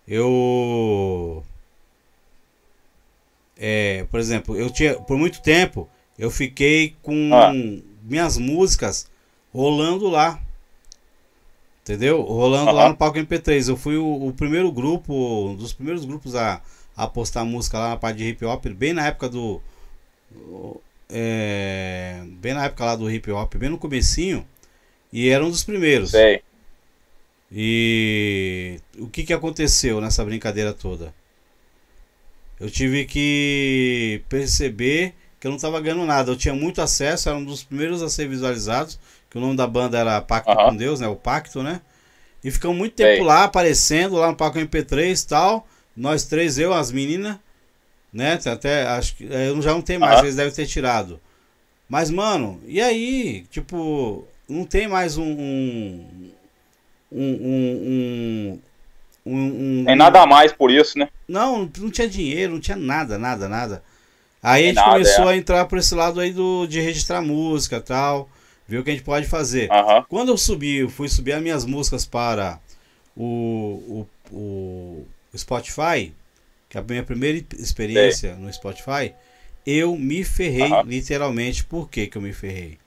Eu. 0.08 1.44
É, 3.58 4.06
por 4.10 4.20
exemplo, 4.20 4.56
eu 4.56 4.70
tinha. 4.70 4.96
Por 4.96 5.18
muito 5.18 5.42
tempo, 5.42 5.90
eu 6.18 6.30
fiquei 6.30 6.96
com 7.02 7.32
ah. 7.34 7.52
minhas 8.04 8.38
músicas 8.38 9.10
rolando 9.54 10.08
lá. 10.08 10.40
Entendeu? 11.82 12.22
Rolando 12.22 12.72
lá 12.72 12.90
no 12.90 12.96
palco 12.96 13.20
MP3. 13.20 13.68
Eu 13.70 13.78
fui 13.78 13.98
o, 13.98 14.28
o 14.28 14.34
primeiro 14.34 14.72
grupo, 14.72 15.14
um 15.50 15.56
dos 15.56 15.74
primeiros 15.74 16.06
grupos 16.06 16.34
a 16.34 16.62
a 16.96 17.08
postar 17.08 17.44
música 17.44 17.78
lá 17.78 17.90
na 17.90 17.98
parte 17.98 18.18
de 18.18 18.26
hip 18.26 18.46
hop, 18.46 18.66
bem 18.68 18.94
na 18.94 19.08
época 19.08 19.30
do. 19.30 19.62
É, 21.10 22.22
bem 22.26 22.54
na 22.54 22.66
época 22.66 22.86
lá 22.86 22.96
do 22.96 23.10
hip 23.10 23.30
hop, 23.32 23.56
bem 23.56 23.70
no 23.70 23.78
comecinho, 23.78 24.46
e 25.12 25.30
era 25.30 25.46
um 25.46 25.50
dos 25.50 25.64
primeiros. 25.64 26.12
Sei. 26.12 26.42
E 27.52 28.80
o 28.98 29.08
que, 29.08 29.24
que 29.24 29.34
aconteceu 29.34 30.02
nessa 30.02 30.26
brincadeira 30.26 30.74
toda? 30.74 31.14
Eu 32.60 32.70
tive 32.70 33.06
que 33.06 34.22
perceber 34.30 35.14
que 35.40 35.48
eu 35.48 35.52
não 35.52 35.58
estava 35.58 35.80
ganhando 35.80 36.06
nada. 36.06 36.32
Eu 36.32 36.36
tinha 36.36 36.54
muito 36.54 36.82
acesso, 36.82 37.30
era 37.30 37.38
um 37.38 37.44
dos 37.44 37.64
primeiros 37.64 38.02
a 38.02 38.10
ser 38.10 38.28
visualizados, 38.28 39.00
que 39.30 39.38
o 39.38 39.42
nome 39.42 39.56
da 39.56 39.68
banda 39.68 39.98
era 39.98 40.22
Pacto 40.22 40.50
uhum. 40.52 40.70
com 40.70 40.76
Deus, 40.76 41.00
né? 41.00 41.08
O 41.08 41.16
Pacto, 41.16 41.62
né? 41.62 41.82
E 42.46 42.52
ficamos 42.52 42.78
muito 42.78 42.94
tempo 42.94 43.18
Sei. 43.18 43.24
lá, 43.24 43.44
aparecendo 43.44 44.18
lá 44.18 44.28
no 44.28 44.36
Paco 44.36 44.60
MP3 44.60 45.24
e 45.24 45.28
tal. 45.28 45.68
Nós 45.96 46.26
três, 46.26 46.58
eu, 46.58 46.74
as 46.74 46.92
meninas, 46.92 47.38
né? 48.12 48.40
Até 48.46 48.86
acho 48.88 49.16
que 49.16 49.28
é, 49.32 49.50
eu 49.50 49.62
já 49.62 49.72
não 49.72 49.82
tenho 49.82 50.00
mais, 50.00 50.22
eles 50.22 50.36
devem 50.36 50.54
ter 50.54 50.66
tirado. 50.66 51.20
Mas, 51.88 52.10
mano, 52.10 52.60
e 52.66 52.82
aí? 52.82 53.46
Tipo, 53.50 54.28
não 54.50 54.66
tem 54.66 54.88
mais 54.88 55.18
um. 55.18 55.24
Um. 55.24 56.32
Um. 57.12 57.20
um, 57.22 58.60
um, 59.26 59.82
um 59.82 59.86
tem 59.86 59.96
nada 59.96 60.22
a 60.22 60.26
mais 60.26 60.52
por 60.52 60.72
isso, 60.72 60.98
né? 60.98 61.10
Não, 61.28 61.70
não 61.78 61.90
tinha 61.90 62.08
dinheiro, 62.08 62.54
não 62.54 62.60
tinha 62.60 62.78
nada, 62.78 63.18
nada, 63.18 63.48
nada. 63.48 63.84
Aí 64.42 64.66
a 64.66 64.68
gente 64.68 64.76
nada, 64.76 64.92
começou 64.92 65.30
é. 65.30 65.34
a 65.34 65.38
entrar 65.38 65.66
por 65.66 65.78
esse 65.78 65.96
lado 65.96 66.20
aí 66.20 66.32
do, 66.32 66.68
de 66.68 66.80
registrar 66.80 67.22
música 67.22 67.82
tal, 67.82 68.30
ver 68.68 68.78
o 68.78 68.84
que 68.84 68.92
a 68.92 68.94
gente 68.94 69.04
pode 69.04 69.26
fazer. 69.26 69.70
Quando 70.08 70.30
eu 70.30 70.38
subi, 70.38 70.78
eu 70.78 70.90
fui 70.90 71.10
subir 71.10 71.34
as 71.34 71.42
minhas 71.42 71.66
músicas 71.66 72.06
para 72.06 72.60
o, 73.16 74.06
o, 74.32 74.36
o 74.36 75.06
Spotify, 75.38 76.14
que 76.70 76.78
é 76.78 76.82
a 76.82 76.84
minha 76.84 77.04
primeira 77.04 77.44
experiência 77.58 78.36
no 78.36 78.52
Spotify, 78.52 79.14
eu 79.66 79.96
me 79.98 80.24
ferrei 80.24 80.72
uhum. 80.72 80.82
literalmente. 80.84 81.64
Por 81.64 81.90
que, 81.90 82.08
que 82.08 82.18
eu 82.18 82.22
me 82.22 82.34
ferrei? 82.34 82.78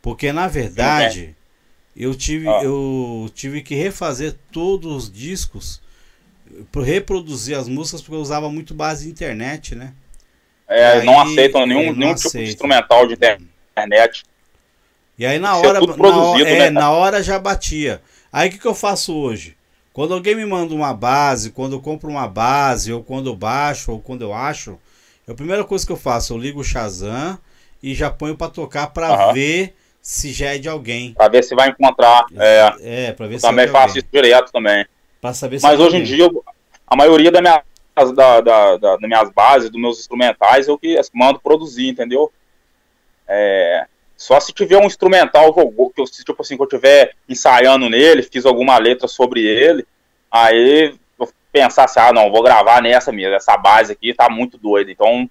Porque 0.00 0.32
na 0.32 0.46
verdade 0.46 1.34
eu 1.96 2.14
tive, 2.14 2.46
uhum. 2.46 2.62
eu 2.62 3.30
tive 3.34 3.62
que 3.62 3.74
refazer 3.74 4.34
todos 4.52 5.04
os 5.04 5.12
discos 5.12 5.80
para 6.70 6.84
reproduzir 6.84 7.56
as 7.56 7.68
músicas 7.68 8.00
porque 8.00 8.14
eu 8.14 8.20
usava 8.20 8.48
muito 8.48 8.72
base 8.72 9.04
de 9.04 9.10
internet, 9.10 9.74
né? 9.74 9.92
É, 10.68 10.92
aí, 10.92 11.04
não 11.04 11.20
aceitam 11.20 11.66
nenhum, 11.66 11.94
nenhum 11.94 12.14
tipo 12.14 12.30
de 12.30 12.44
instrumental 12.44 13.06
de 13.06 13.14
internet. 13.14 14.24
E 15.18 15.26
aí 15.26 15.38
na 15.38 15.56
hora, 15.56 15.80
na 15.80 16.40
é, 16.40 16.58
né, 16.58 16.70
na 16.70 16.90
hora 16.90 17.22
já 17.22 17.38
batia. 17.38 18.00
Aí 18.32 18.48
o 18.48 18.52
que, 18.52 18.58
que 18.58 18.66
eu 18.66 18.74
faço 18.74 19.14
hoje? 19.16 19.57
Quando 19.98 20.14
alguém 20.14 20.36
me 20.36 20.46
manda 20.46 20.72
uma 20.72 20.94
base, 20.94 21.50
quando 21.50 21.72
eu 21.72 21.80
compro 21.80 22.08
uma 22.08 22.28
base, 22.28 22.92
ou 22.92 23.02
quando 23.02 23.30
eu 23.30 23.34
baixo, 23.34 23.90
ou 23.90 23.98
quando 23.98 24.22
eu 24.22 24.32
acho, 24.32 24.78
a 25.28 25.34
primeira 25.34 25.64
coisa 25.64 25.84
que 25.84 25.90
eu 25.90 25.96
faço, 25.96 26.32
eu 26.32 26.38
ligo 26.38 26.60
o 26.60 26.64
Shazam 26.64 27.36
e 27.82 27.96
já 27.96 28.08
ponho 28.08 28.36
para 28.36 28.48
tocar 28.48 28.86
para 28.86 29.26
uhum. 29.26 29.32
ver 29.32 29.74
se 30.00 30.32
já 30.32 30.54
é 30.54 30.58
de 30.58 30.68
alguém. 30.68 31.14
Para 31.14 31.26
ver 31.28 31.42
se 31.42 31.52
vai 31.52 31.70
encontrar. 31.70 32.26
É, 32.36 33.08
é 33.08 33.12
para 33.12 33.26
ver 33.26 33.34
eu 33.34 33.38
se 33.40 33.44
também 33.44 33.64
é 33.64 33.68
faço 33.68 33.88
alguém. 33.88 33.98
isso 33.98 34.08
direto 34.12 34.52
também. 34.52 34.86
Para 35.20 35.34
saber 35.34 35.58
se 35.58 35.66
Mas 35.66 35.80
é 35.80 35.82
hoje 35.82 35.96
em 35.96 36.04
dia, 36.04 36.30
a 36.86 36.94
maioria 36.94 37.32
da 37.32 37.40
minha, 37.40 37.60
da, 37.96 38.40
da, 38.40 38.40
da, 38.40 38.76
das 38.76 39.00
minhas 39.00 39.32
bases, 39.32 39.68
dos 39.68 39.80
meus 39.80 39.98
instrumentais, 39.98 40.68
eu 40.68 40.78
que 40.78 40.96
mando 41.12 41.40
produzir, 41.40 41.88
entendeu? 41.88 42.32
É, 43.26 43.84
só 44.18 44.40
se 44.40 44.52
tiver 44.52 44.76
um 44.76 44.86
instrumental 44.86 45.54
que 45.54 45.60
eu, 45.60 46.04
tipo 46.04 46.42
assim, 46.42 46.56
que 46.56 46.62
eu 46.62 46.66
tiver 46.66 47.14
ensaiando 47.28 47.88
nele, 47.88 48.24
fiz 48.24 48.44
alguma 48.44 48.76
letra 48.76 49.06
sobre 49.06 49.46
ele, 49.46 49.86
aí 50.28 50.92
eu 51.16 51.28
pensar 51.52 51.84
assim, 51.84 52.00
ah, 52.00 52.12
não, 52.12 52.28
vou 52.28 52.42
gravar 52.42 52.82
nessa 52.82 53.12
mesmo, 53.12 53.36
essa 53.36 53.56
base 53.56 53.92
aqui 53.92 54.12
tá 54.12 54.28
muito 54.28 54.58
doida, 54.58 54.90
então 54.90 55.30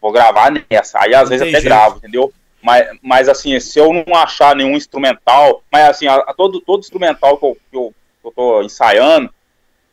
vou 0.00 0.10
gravar 0.10 0.50
nessa. 0.50 0.98
Aí 1.02 1.14
às 1.14 1.24
não 1.24 1.28
vezes 1.28 1.42
até 1.42 1.60
jeito. 1.60 1.64
gravo, 1.64 1.98
entendeu? 1.98 2.32
Mas, 2.62 2.98
mas 3.02 3.28
assim, 3.28 3.60
se 3.60 3.78
eu 3.78 3.92
não 3.92 4.16
achar 4.16 4.56
nenhum 4.56 4.76
instrumental, 4.76 5.62
mas 5.70 5.90
assim, 5.90 6.06
a, 6.06 6.14
a 6.14 6.32
todo, 6.32 6.58
todo 6.62 6.80
instrumental 6.80 7.36
que 7.36 7.44
eu, 7.44 7.58
que, 7.70 7.76
eu, 7.76 7.94
que 8.22 8.28
eu 8.28 8.32
tô 8.32 8.62
ensaiando, 8.62 9.28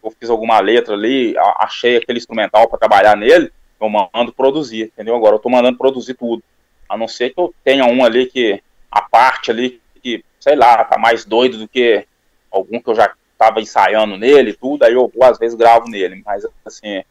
eu 0.02 0.14
fiz 0.18 0.30
alguma 0.30 0.62
letra 0.62 0.94
ali, 0.94 1.36
achei 1.58 1.98
aquele 1.98 2.20
instrumental 2.20 2.70
para 2.70 2.80
trabalhar 2.80 3.18
nele, 3.18 3.52
eu 3.82 3.90
mando 3.90 4.32
produzir, 4.32 4.84
entendeu? 4.84 5.14
Agora 5.14 5.36
eu 5.36 5.40
tô 5.40 5.50
mandando 5.50 5.78
produzir 5.78 6.14
tudo. 6.14 6.42
A 6.90 6.98
não 6.98 7.08
ser 7.08 7.30
que 7.30 7.40
eu 7.40 7.54
tenha 7.64 7.86
um 7.86 8.04
ali 8.04 8.26
que, 8.26 8.62
a 8.92 9.02
parte 9.02 9.52
ali, 9.52 9.80
que, 10.02 10.26
sei 10.40 10.56
lá, 10.56 10.84
tá 10.84 10.98
mais 10.98 11.24
doido 11.24 11.58
do 11.60 11.68
que 11.68 12.06
algum 12.52 12.82
que 12.82 12.90
eu 12.90 12.96
já 12.96 13.14
tava 13.38 13.62
ensaiando 13.62 14.18
nele 14.18 14.54
tudo, 14.54 14.84
aí 14.84 14.94
eu, 14.94 15.10
às 15.22 15.38
vezes 15.38 15.58
gravo 15.58 15.88
nele, 15.88 16.22
mas 16.26 16.46
assim, 16.66 17.02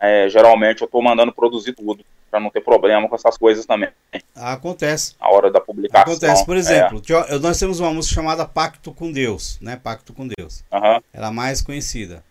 é, 0.00 0.28
geralmente 0.28 0.82
eu 0.82 0.88
tô 0.88 1.00
mandando 1.00 1.32
produzir 1.32 1.74
tudo, 1.74 2.04
para 2.30 2.40
não 2.40 2.50
ter 2.50 2.60
problema 2.60 3.08
com 3.08 3.14
essas 3.14 3.36
coisas 3.36 3.66
também. 3.66 3.90
Acontece. 4.34 5.14
A 5.20 5.32
hora 5.32 5.50
da 5.50 5.60
publicação. 5.60 6.12
Acontece, 6.12 6.46
por 6.46 6.56
exemplo, 6.56 7.02
é. 7.28 7.38
nós 7.38 7.58
temos 7.58 7.80
uma 7.80 7.92
música 7.92 8.14
chamada 8.14 8.46
Pacto 8.46 8.92
com 8.92 9.12
Deus, 9.12 9.58
né? 9.60 9.76
Pacto 9.76 10.12
com 10.12 10.26
Deus. 10.26 10.64
Uhum. 10.72 11.00
Ela 11.12 11.28
é 11.28 11.30
mais 11.30 11.60
conhecida. 11.60 12.24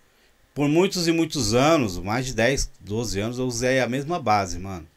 Por 0.54 0.68
muitos 0.68 1.08
e 1.08 1.12
muitos 1.12 1.54
anos, 1.54 2.00
mais 2.00 2.26
de 2.26 2.34
10, 2.34 2.72
12 2.82 3.20
anos, 3.20 3.40
eu 3.40 3.46
usei 3.46 3.80
a 3.80 3.88
mesma 3.88 4.20
base, 4.20 4.58
mano. 4.58 4.88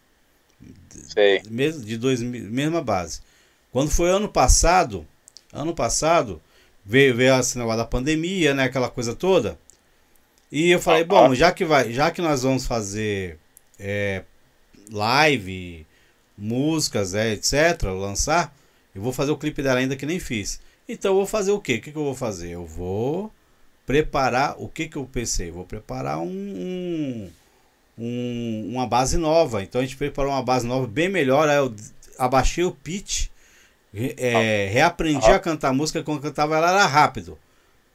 Sei. 1.09 1.40
de 1.40 1.96
dois, 1.96 2.22
mesma 2.22 2.83
base. 2.83 3.20
Quando 3.70 3.90
foi 3.90 4.11
ano 4.11 4.29
passado, 4.29 5.07
ano 5.53 5.75
passado, 5.75 6.40
veio, 6.85 7.14
veio 7.14 7.38
esse 7.38 7.59
negócio 7.59 7.79
da 7.79 7.85
pandemia, 7.85 8.55
né? 8.55 8.64
Aquela 8.64 8.90
coisa 8.90 9.14
toda. 9.14 9.59
E 10.51 10.70
eu 10.70 10.81
falei, 10.81 11.05
bom, 11.05 11.35
já 11.35 11.51
que 11.51 11.64
vai, 11.64 11.92
já 11.92 12.11
que 12.11 12.20
nós 12.20 12.42
vamos 12.42 12.66
fazer 12.66 13.38
é, 13.79 14.22
live, 14.90 15.87
músicas, 16.37 17.14
é, 17.14 17.33
etc., 17.33 17.85
lançar, 17.85 18.55
eu 18.94 19.01
vou 19.01 19.12
fazer 19.12 19.31
o 19.31 19.38
clipe 19.38 19.62
dela 19.62 19.81
ainda 19.81 19.96
que 19.96 20.05
nem 20.05 20.18
fiz. 20.18 20.61
Então 20.88 21.12
eu 21.12 21.16
vou 21.16 21.27
fazer 21.27 21.53
o 21.53 21.61
quê? 21.61 21.77
O 21.77 21.81
que, 21.81 21.92
que 21.92 21.96
eu 21.96 22.05
vou 22.05 22.14
fazer? 22.14 22.51
Eu 22.51 22.66
vou 22.66 23.33
preparar. 23.87 24.57
O 24.59 24.68
que, 24.68 24.88
que 24.88 24.96
eu 24.96 25.07
pensei? 25.07 25.51
Vou 25.51 25.64
preparar 25.64 26.18
um, 26.18 26.27
um, 26.27 27.31
um, 27.99 28.71
uma 28.73 28.87
base 28.87 29.17
nova. 29.17 29.63
Então 29.63 29.81
a 29.81 29.85
gente 29.85 29.97
preparou 29.97 30.33
uma 30.33 30.43
base 30.43 30.67
nova 30.67 30.87
bem 30.87 31.09
melhor. 31.09 31.49
Aí 31.49 31.57
eu 31.57 31.75
abaixei 32.19 32.65
o 32.65 32.73
pitch, 32.73 33.29
é, 33.95 34.69
reaprendi 34.73 35.27
a 35.27 35.39
cantar 35.39 35.69
a 35.69 35.73
música. 35.73 36.03
Quando 36.03 36.19
eu 36.19 36.23
cantava 36.23 36.57
ela 36.57 36.71
era 36.71 36.87
rápido. 36.87 37.39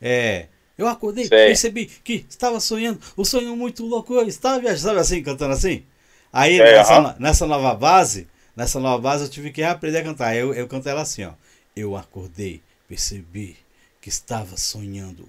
É. 0.02 0.48
Eu 0.78 0.88
acordei, 0.88 1.26
Sei. 1.26 1.48
percebi 1.48 1.88
que 1.88 2.24
estava 2.30 2.60
sonhando, 2.60 3.00
o 3.16 3.26
sonho 3.26 3.56
muito 3.56 3.84
louco, 3.84 4.14
eu 4.14 4.28
estava 4.28 4.60
viajando, 4.60 4.82
sabe 4.84 5.00
assim, 5.00 5.24
cantando 5.24 5.54
assim? 5.54 5.84
Aí 6.32 6.60
nessa, 6.60 7.16
nessa 7.18 7.48
nova 7.48 7.74
base, 7.74 8.28
nessa 8.56 8.80
nova 8.80 9.02
base 9.02 9.24
eu 9.24 9.30
tive 9.30 9.50
que 9.52 9.62
reaprender 9.62 10.02
a 10.02 10.04
cantar. 10.04 10.36
Eu, 10.36 10.54
eu 10.54 10.68
canto 10.68 10.88
ela 10.88 11.02
assim, 11.02 11.24
ó. 11.24 11.32
Eu 11.76 11.96
acordei, 11.96 12.62
percebi 12.88 13.58
que 14.00 14.08
estava 14.08 14.56
sonhando 14.56 15.28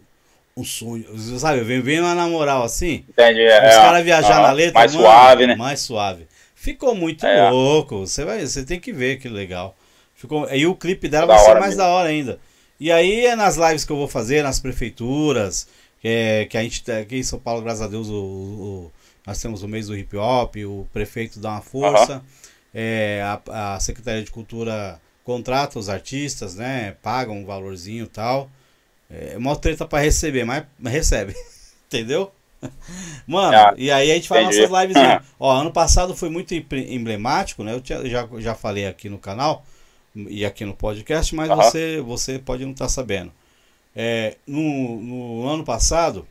um 0.59 0.64
sonho. 0.64 1.07
Sabe, 1.38 1.61
vem, 1.61 1.81
vem 1.81 2.01
na 2.01 2.27
moral 2.29 2.64
assim. 2.64 3.05
Entendi. 3.09 3.42
É, 3.42 3.68
os 3.68 3.75
caras 3.77 4.05
viajar 4.05 4.42
na 4.42 4.51
letra. 4.51 4.75
Mais 4.75 4.94
mano, 4.94 5.07
suave, 5.07 5.47
né? 5.47 5.55
Mais 5.55 5.81
suave. 5.81 6.27
Ficou 6.55 6.94
muito 6.94 7.25
é. 7.25 7.49
louco. 7.51 8.01
Você, 8.01 8.25
vai, 8.25 8.44
você 8.44 8.64
tem 8.64 8.81
que 8.81 8.92
ver 8.92 9.18
que 9.18 9.29
legal. 9.29 9.77
Ficou, 10.14 10.53
e 10.53 10.66
o 10.66 10.75
clipe 10.75 11.09
dela 11.09 11.27
da 11.27 11.35
vai 11.35 11.44
ser 11.44 11.55
mais 11.55 11.66
mesmo. 11.66 11.79
da 11.79 11.88
hora 11.88 12.09
ainda. 12.09 12.40
E 12.81 12.90
aí 12.90 13.27
é 13.27 13.37
nas 13.37 13.57
lives 13.57 13.85
que 13.85 13.92
eu 13.92 13.97
vou 13.97 14.09
fazer, 14.09 14.42
nas 14.42 14.59
prefeituras, 14.59 15.68
que, 16.01 16.09
é, 16.09 16.44
que 16.47 16.59
a 16.59 16.62
gente 16.62 16.90
aqui 16.90 17.18
em 17.18 17.23
São 17.23 17.38
Paulo, 17.38 17.62
graças 17.62 17.83
a 17.83 17.88
Deus, 17.88 18.09
o, 18.09 18.14
o 18.14 18.92
nós 19.27 19.40
temos 19.42 19.62
o 19.62 19.68
mês 19.68 19.88
do 19.88 19.97
hip 19.97 20.16
hop, 20.16 20.57
o 20.64 20.87
prefeito 20.92 21.38
dá 21.38 21.51
uma 21.51 21.61
força, 21.61 22.14
uhum. 22.14 22.21
é, 22.73 23.23
a, 23.23 23.75
a 23.75 23.81
Secretaria 23.81 24.23
de 24.23 24.31
Cultura 24.31 24.99
contrata 25.23 25.79
os 25.79 25.90
artistas, 25.90 26.55
né? 26.55 26.97
Pagam 27.03 27.37
um 27.37 27.44
valorzinho 27.44 28.05
e 28.05 28.09
tal. 28.09 28.51
É 29.11 29.37
uma 29.38 29.57
treta 29.57 29.87
para 29.87 30.03
receber, 30.03 30.44
mas 30.44 30.64
recebe. 30.85 31.35
Entendeu? 31.87 32.33
Mano, 33.27 33.57
ah, 33.57 33.75
e 33.77 33.90
aí 33.90 34.11
a 34.11 34.14
gente 34.14 34.29
faz 34.29 34.47
entendi. 34.47 34.66
nossas 34.66 34.83
lives. 34.83 34.97
Ó, 35.38 35.61
ano 35.61 35.73
passado 35.73 36.14
foi 36.16 36.29
muito 36.29 36.55
emblemático, 36.55 37.62
né? 37.62 37.73
Eu 37.73 37.81
tinha, 37.81 38.05
já, 38.09 38.29
já 38.38 38.55
falei 38.55 38.87
aqui 38.87 39.09
no 39.09 39.18
canal 39.18 39.64
e 40.14 40.44
aqui 40.44 40.64
no 40.64 40.75
podcast, 40.75 41.35
mas 41.35 41.49
você, 41.49 42.01
você 42.01 42.38
pode 42.38 42.64
não 42.64 42.73
estar 42.73 42.87
tá 42.87 42.88
sabendo. 42.88 43.33
É, 43.94 44.37
no, 44.47 45.01
no 45.01 45.49
ano 45.49 45.64
passado, 45.64 46.27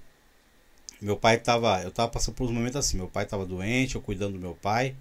meu 1.01 1.15
pai 1.15 1.37
tava. 1.37 1.81
Eu 1.81 1.91
tava 1.91 2.09
passando 2.09 2.35
por 2.35 2.45
uns 2.45 2.51
momentos 2.51 2.75
assim. 2.75 2.97
Meu 2.97 3.07
pai 3.07 3.25
tava 3.25 3.45
doente, 3.45 3.95
eu 3.95 4.01
cuidando 4.01 4.33
do 4.33 4.39
meu 4.39 4.55
pai. 4.55 4.95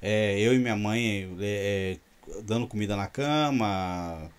É, 0.00 0.38
eu 0.38 0.54
e 0.54 0.58
minha 0.58 0.76
mãe 0.76 1.28
é, 1.40 1.96
é 2.26 2.40
dando 2.42 2.66
comida 2.66 2.96
na 2.96 3.06
cama. 3.06 4.30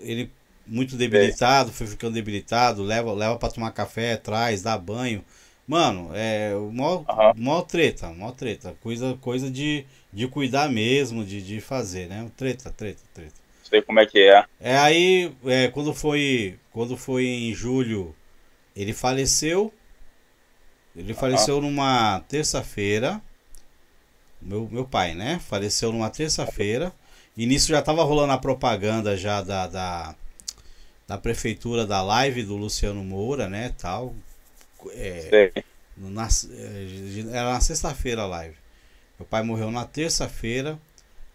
Ele 0.00 0.30
muito 0.68 0.96
debilitado, 0.96 1.72
foi 1.72 1.86
ficando 1.86 2.14
debilitado, 2.14 2.82
leva, 2.82 3.12
leva 3.12 3.36
para 3.36 3.50
tomar 3.50 3.70
café, 3.72 4.16
traz, 4.16 4.62
dá 4.62 4.76
banho. 4.76 5.24
Mano, 5.66 6.10
é 6.14 6.54
mó, 6.54 6.98
uhum. 6.98 7.32
mó 7.36 7.62
treta, 7.62 8.08
mó 8.08 8.32
treta. 8.32 8.74
Coisa, 8.80 9.18
coisa 9.20 9.50
de, 9.50 9.84
de 10.12 10.26
cuidar 10.26 10.70
mesmo, 10.70 11.24
de, 11.24 11.42
de 11.42 11.60
fazer, 11.60 12.08
né? 12.08 12.30
Treta, 12.36 12.70
treta, 12.70 13.02
treta. 13.12 13.34
Sei 13.62 13.82
como 13.82 14.00
é 14.00 14.06
que 14.06 14.18
é. 14.18 14.44
É 14.58 14.78
aí, 14.78 15.30
é, 15.44 15.68
quando 15.68 15.92
foi. 15.92 16.58
Quando 16.72 16.96
foi 16.96 17.26
em 17.26 17.52
julho, 17.52 18.14
ele 18.74 18.94
faleceu. 18.94 19.72
Ele 20.96 21.12
uhum. 21.12 21.18
faleceu 21.18 21.60
numa 21.60 22.20
terça-feira. 22.20 23.20
Meu, 24.40 24.68
meu 24.70 24.86
pai, 24.86 25.14
né? 25.14 25.38
Faleceu 25.38 25.92
numa 25.92 26.08
terça-feira. 26.08 26.92
E 27.36 27.44
nisso 27.44 27.68
já 27.68 27.82
tava 27.82 28.02
rolando 28.04 28.32
a 28.32 28.38
propaganda 28.38 29.16
já 29.16 29.42
da, 29.42 29.66
da 29.66 30.14
da 31.08 31.16
prefeitura 31.16 31.86
da 31.86 32.02
live 32.02 32.42
do 32.42 32.54
Luciano 32.54 33.02
Moura, 33.02 33.48
né, 33.48 33.74
tal. 33.78 34.14
É, 34.90 35.50
na, 35.96 36.28
é, 36.52 37.36
era 37.36 37.52
na 37.54 37.60
sexta-feira 37.60 38.22
a 38.22 38.26
live. 38.26 38.54
Meu 39.18 39.26
pai 39.26 39.42
morreu 39.42 39.70
na 39.70 39.86
terça-feira. 39.86 40.78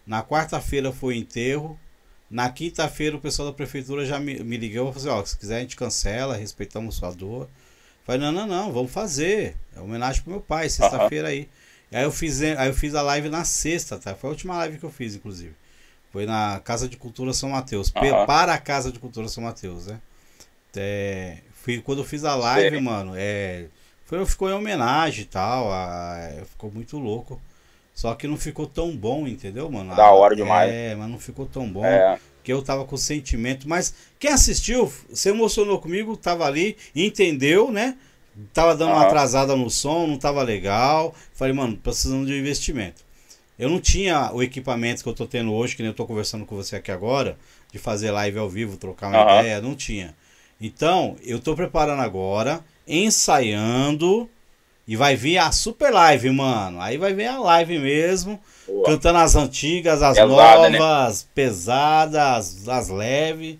Na 0.06 0.24
quarta-feira 0.24 0.92
foi 0.92 1.16
o 1.16 1.18
enterro. 1.18 1.78
Na 2.30 2.50
quinta-feira 2.50 3.18
o 3.18 3.20
pessoal 3.20 3.50
da 3.50 3.54
prefeitura 3.54 4.06
já 4.06 4.20
me, 4.20 4.44
me 4.44 4.58
ligou 4.58 4.90
e 4.90 4.94
falou 4.94 4.96
assim, 4.96 5.22
ó, 5.22 5.26
se 5.26 5.38
quiser 5.38 5.58
a 5.58 5.60
gente 5.62 5.76
cancela, 5.76 6.38
respeitamos 6.38 6.96
sua 6.96 7.12
dor. 7.12 7.50
Falei, 8.06 8.22
não, 8.22 8.32
não, 8.32 8.46
não, 8.46 8.72
vamos 8.72 8.92
fazer. 8.92 9.56
É 9.76 9.80
homenagem 9.80 10.22
pro 10.22 10.32
meu 10.32 10.42
pai, 10.42 10.70
sexta-feira 10.70 11.30
aí. 11.30 11.50
E 11.92 11.96
aí 11.96 12.04
eu 12.04 12.12
fiz, 12.12 12.42
aí 12.42 12.68
eu 12.68 12.74
fiz 12.74 12.94
a 12.96 13.02
live 13.02 13.28
na 13.30 13.44
sexta, 13.44 13.98
tá? 13.98 14.14
Foi 14.16 14.30
a 14.30 14.32
última 14.32 14.56
live 14.58 14.78
que 14.78 14.84
eu 14.84 14.92
fiz, 14.92 15.16
inclusive. 15.16 15.56
Foi 16.13 16.28
na 16.28 16.62
Casa 16.63 16.88
de 16.88 16.95
Cultura 16.95 17.34
São 17.34 17.49
Mateus. 17.49 17.91
Uhum. 17.95 18.26
Para 18.28 18.54
a 18.54 18.60
Casa 18.60 18.91
de 18.91 18.99
Cultura 18.99 19.28
São 19.28 19.43
Mateus, 19.43 19.88
né? 19.88 19.99
É, 20.76 21.38
fui, 21.56 21.82
quando 21.82 21.99
eu 21.99 22.06
fiz 22.06 22.23
a 22.23 22.36
live, 22.36 22.78
Sim. 22.78 22.84
mano, 22.84 23.13
é, 23.15 23.65
foi, 24.06 24.23
ficou 24.28 24.47
em 24.47 24.54
homenagem 24.54 25.23
e 25.23 25.26
tal. 25.26 25.71
A, 25.73 26.17
é, 26.19 26.45
ficou 26.45 26.71
muito 26.71 26.99
louco. 26.99 27.41
Só 27.95 28.13
que 28.13 28.28
não 28.28 28.38
ficou 28.38 28.67
tão 28.67 28.95
bom, 28.95 29.28
entendeu, 29.28 29.69
mano? 29.71 29.95
Da 29.95 30.12
hora 30.12 30.36
demais. 30.36 30.71
É, 30.71 30.93
mas 30.93 31.10
não 31.10 31.17
ficou 31.17 31.47
tão 31.47 31.67
bom. 31.67 31.84
É. 31.84 32.19
Que 32.43 32.54
eu 32.54 32.62
tava 32.62 32.86
com 32.86 32.95
sentimento. 32.95 33.67
Mas 33.67 33.95
quem 34.19 34.30
assistiu, 34.30 34.93
se 35.12 35.30
emocionou 35.30 35.80
comigo, 35.80 36.15
tava 36.15 36.45
ali, 36.45 36.78
entendeu, 36.95 37.71
né? 37.71 37.97
Tava 38.54 38.76
dando 38.76 38.91
uhum. 38.91 38.97
uma 38.97 39.08
atrasada 39.08 39.56
no 39.56 39.67
som, 39.67 40.06
não 40.06 40.19
tava 40.19 40.43
legal. 40.43 41.15
Falei, 41.34 41.56
mano, 41.56 41.76
precisando 41.76 42.28
de 42.28 42.34
um 42.34 42.38
investimento. 42.38 43.03
Eu 43.63 43.69
não 43.69 43.80
tinha 43.80 44.30
o 44.34 44.43
equipamento 44.43 45.02
que 45.02 45.08
eu 45.08 45.13
tô 45.13 45.26
tendo 45.26 45.54
hoje, 45.54 45.73
que 45.73 45.82
nem 45.82 45.89
eu 45.89 45.95
tô 45.95 46.06
conversando 46.06 46.45
com 46.45 46.54
você 46.54 46.76
aqui 46.76 46.91
agora, 46.91 47.38
de 47.71 47.80
fazer 47.80 48.12
live 48.12 48.38
ao 48.38 48.49
vivo, 48.49 48.76
trocar 48.76 49.08
uma 49.08 49.26
uhum. 49.26 49.39
ideia, 49.39 49.62
não 49.62 49.73
tinha. 49.73 50.13
Então, 50.60 51.15
eu 51.23 51.39
tô 51.39 51.56
preparando 51.56 52.02
agora, 52.02 52.60
ensaiando, 52.86 54.30
e 54.86 54.97
vai 54.97 55.15
vir 55.15 55.38
a 55.38 55.49
super 55.54 55.93
live, 55.93 56.30
mano. 56.30 56.82
Aí 56.82 56.97
vai 56.97 57.13
vir 57.13 57.28
a 57.28 57.39
live 57.39 57.80
mesmo, 57.80 58.38
Boa. 58.67 58.86
cantando 58.86 59.19
as 59.19 59.34
antigas, 59.34 60.02
as 60.02 60.17
Pesada, 60.17 60.69
né? 60.69 60.78
novas, 60.78 61.23
né? 61.23 61.30
pesadas, 61.34 62.67
as 62.67 62.89
leves, 62.89 63.56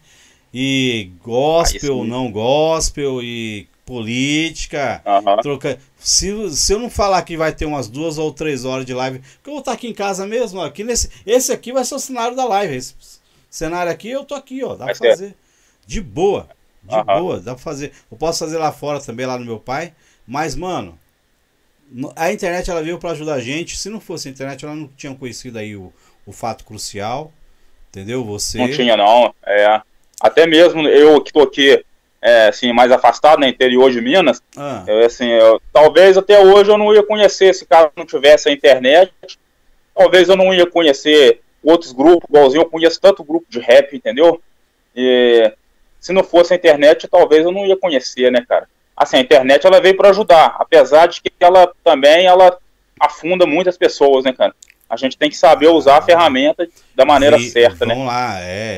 e 0.54 1.12
gospel, 1.24 2.02
ah, 2.02 2.06
não 2.06 2.30
gospel, 2.30 3.24
e 3.24 3.70
política, 3.86 5.02
uhum. 5.06 5.38
troca. 5.38 5.80
Se, 5.98 6.52
se 6.56 6.74
eu 6.74 6.80
não 6.80 6.90
falar 6.90 7.22
que 7.24 7.38
vai 7.38 7.54
ter 7.54 7.66
umas 7.66 7.88
duas 7.88 8.18
ou 8.18 8.32
três 8.32 8.66
horas 8.66 8.86
de 8.86 8.94
live, 8.94 9.20
porque 9.20 9.50
eu 9.50 9.54
vou 9.54 9.60
estar 9.60 9.74
aqui 9.74 9.88
em 9.88 9.94
casa 9.94 10.26
mesmo, 10.26 10.60
ó, 10.60 10.66
aqui 10.66 10.84
nesse, 10.84 11.10
esse 11.26 11.52
aqui 11.52 11.72
vai 11.72 11.84
ser 11.84 11.96
o 11.96 12.00
cenário 12.00 12.36
da 12.36 12.46
live. 12.46 12.76
Esse 12.76 12.96
cenário 13.50 13.92
aqui 13.92 14.10
eu 14.10 14.24
tô 14.24 14.36
aqui, 14.36 14.64
ó, 14.64 14.76
dá 14.76 14.86
vai 14.86 14.96
pra 14.96 15.10
fazer 15.10 15.36
de 15.86 16.02
boa, 16.02 16.48
de 16.84 16.96
uhum. 16.96 17.04
boa, 17.04 17.40
dá 17.40 17.54
pra 17.54 17.64
fazer. 17.64 17.92
Eu 18.12 18.18
posso 18.18 18.40
fazer 18.40 18.58
lá 18.58 18.72
fora 18.72 19.00
também, 19.00 19.26
lá 19.26 19.38
no 19.38 19.46
meu 19.46 19.60
pai, 19.60 19.94
mas 20.26 20.56
mano, 20.56 20.98
a 22.16 22.32
internet 22.32 22.70
ela 22.70 22.82
veio 22.82 22.98
para 22.98 23.12
ajudar 23.12 23.36
a 23.36 23.42
gente. 23.42 23.78
Se 23.78 23.90
não 23.90 24.00
fosse 24.00 24.28
a 24.28 24.32
internet, 24.32 24.64
ela 24.64 24.76
não 24.76 24.88
tinha 24.88 25.14
conhecido 25.14 25.60
aí 25.60 25.76
o, 25.76 25.94
o 26.26 26.32
fato 26.32 26.64
crucial, 26.64 27.32
entendeu? 27.90 28.24
Você 28.24 28.58
não 28.58 28.72
tinha 28.72 28.96
não, 28.96 29.34
é. 29.46 29.82
Até 30.22 30.48
mesmo 30.48 30.88
eu 30.88 31.22
que 31.22 31.34
tô 31.34 31.42
aqui 31.42 31.84
é, 32.24 32.48
assim, 32.48 32.72
mais 32.72 32.90
afastado, 32.90 33.40
no 33.40 33.42
né, 33.42 33.50
interior 33.50 33.92
de 33.92 34.00
Minas, 34.00 34.42
ah. 34.56 34.82
eu, 34.88 35.06
assim, 35.06 35.28
eu, 35.28 35.62
talvez 35.74 36.18
até 36.18 36.40
hoje 36.40 36.72
eu 36.72 36.78
não 36.78 36.94
ia 36.94 37.04
conhecer, 37.04 37.54
se 37.54 37.66
caso 37.66 37.92
não 37.98 38.06
tivesse 38.06 38.48
a 38.48 38.52
internet, 38.54 39.12
talvez 39.94 40.30
eu 40.30 40.38
não 40.38 40.54
ia 40.54 40.66
conhecer 40.66 41.42
outros 41.62 41.92
grupos, 41.92 42.30
igualzinho 42.30 42.62
eu 42.62 42.70
conheço 42.70 43.02
tanto 43.02 43.26
grupo 43.26 43.46
de 43.50 43.60
rap, 43.60 43.94
entendeu? 43.94 44.42
E 44.96 45.52
se 46.00 46.14
não 46.14 46.24
fosse 46.24 46.54
a 46.54 46.56
internet, 46.56 47.10
talvez 47.10 47.44
eu 47.44 47.52
não 47.52 47.66
ia 47.66 47.76
conhecer, 47.76 48.32
né, 48.32 48.44
cara? 48.48 48.70
Assim, 48.96 49.18
a 49.18 49.22
internet 49.22 49.68
ela 49.68 49.82
veio 49.82 49.98
para 49.98 50.10
ajudar, 50.10 50.56
apesar 50.58 51.08
de 51.08 51.22
que 51.22 51.32
ela 51.42 51.74
também 51.84 52.26
ela 52.26 52.58
afunda 52.98 53.46
muitas 53.46 53.78
pessoas, 53.78 54.24
né, 54.24 54.32
cara? 54.32 54.56
A 54.90 54.96
gente 54.96 55.18
tem 55.18 55.30
que 55.30 55.38
saber 55.38 55.68
usar 55.68 55.98
a 55.98 56.02
ferramenta 56.02 56.66
da 56.96 57.04
maneira 57.04 57.38
e, 57.38 57.50
certa, 57.50 57.86
vamos 57.86 57.88
né? 57.88 57.96
Vamos 57.96 58.08
lá, 58.08 58.40
é. 58.40 58.78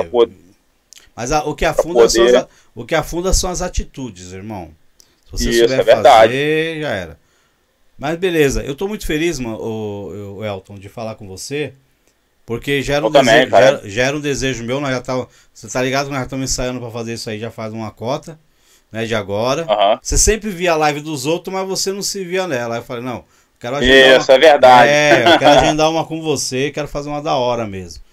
Mas 1.16 1.32
a, 1.32 1.44
o 1.44 1.56
que 1.56 1.66
afunda 1.66 1.94
poder... 1.94 2.10
são 2.10 2.40
as, 2.40 2.48
o 2.76 2.86
que 2.86 2.94
afunda 2.94 3.34
são 3.34 3.50
as 3.50 3.62
atitudes, 3.62 4.34
irmão. 4.34 4.72
Se 5.26 5.32
você 5.32 5.50
Isso, 5.50 5.60
souber 5.62 5.80
é 5.80 5.84
fazer, 5.84 6.82
já 6.82 6.90
era. 6.90 7.20
Mas 7.98 8.18
beleza, 8.18 8.62
eu 8.64 8.76
tô 8.76 8.88
muito 8.88 9.06
feliz, 9.06 9.40
mano, 9.40 9.58
o, 9.58 10.38
o 10.38 10.46
Elton, 10.46 10.76
de 10.76 10.90
falar 10.90 11.16
com 11.16 11.28
você. 11.28 11.74
Porque 12.46 12.84
já 12.84 12.96
era, 12.96 13.08
um 13.08 13.12
também, 13.12 13.50
desejo, 13.50 13.50
já, 13.50 13.90
já, 13.90 14.04
era 14.04 14.18
um 14.18 14.20
desejo 14.20 14.64
meu, 14.64 14.80
nós 14.80 14.92
já 14.92 15.02
tava, 15.02 15.28
você 15.52 15.68
tá 15.68 15.82
ligado 15.82 16.06
que 16.06 16.12
nós 16.12 16.20
já 16.20 16.26
estamos 16.26 16.52
ensaiando 16.52 16.80
para 16.80 16.92
fazer 16.92 17.14
isso 17.14 17.28
aí 17.28 17.40
já 17.40 17.50
faz 17.50 17.74
uma 17.74 17.90
cota, 17.90 18.38
né, 18.92 19.06
de 19.06 19.16
agora. 19.16 19.66
Você 20.00 20.16
sempre 20.16 20.52
via 20.52 20.74
a 20.74 20.76
live 20.76 21.00
dos 21.00 21.26
outros, 21.26 21.52
mas 21.52 21.68
você 21.68 21.92
não 21.92 22.04
se 22.04 22.24
via 22.24 22.46
nela. 22.46 22.76
Aí 22.76 22.82
eu 22.82 22.86
falei, 22.86 23.04
não, 23.04 23.26
Quero 23.60 23.84
Isso, 23.84 24.32
uma... 24.32 24.36
é 24.36 24.40
verdade. 24.40 24.90
É, 24.90 25.34
eu 25.34 25.40
quero 25.40 25.52
agendar 25.60 25.90
uma 25.90 26.06
com 26.06 26.22
você, 26.22 26.72
quero 26.72 26.88
fazer 26.88 27.10
uma 27.10 27.22
da 27.22 27.36
hora 27.36 27.66
mesmo. 27.66 28.04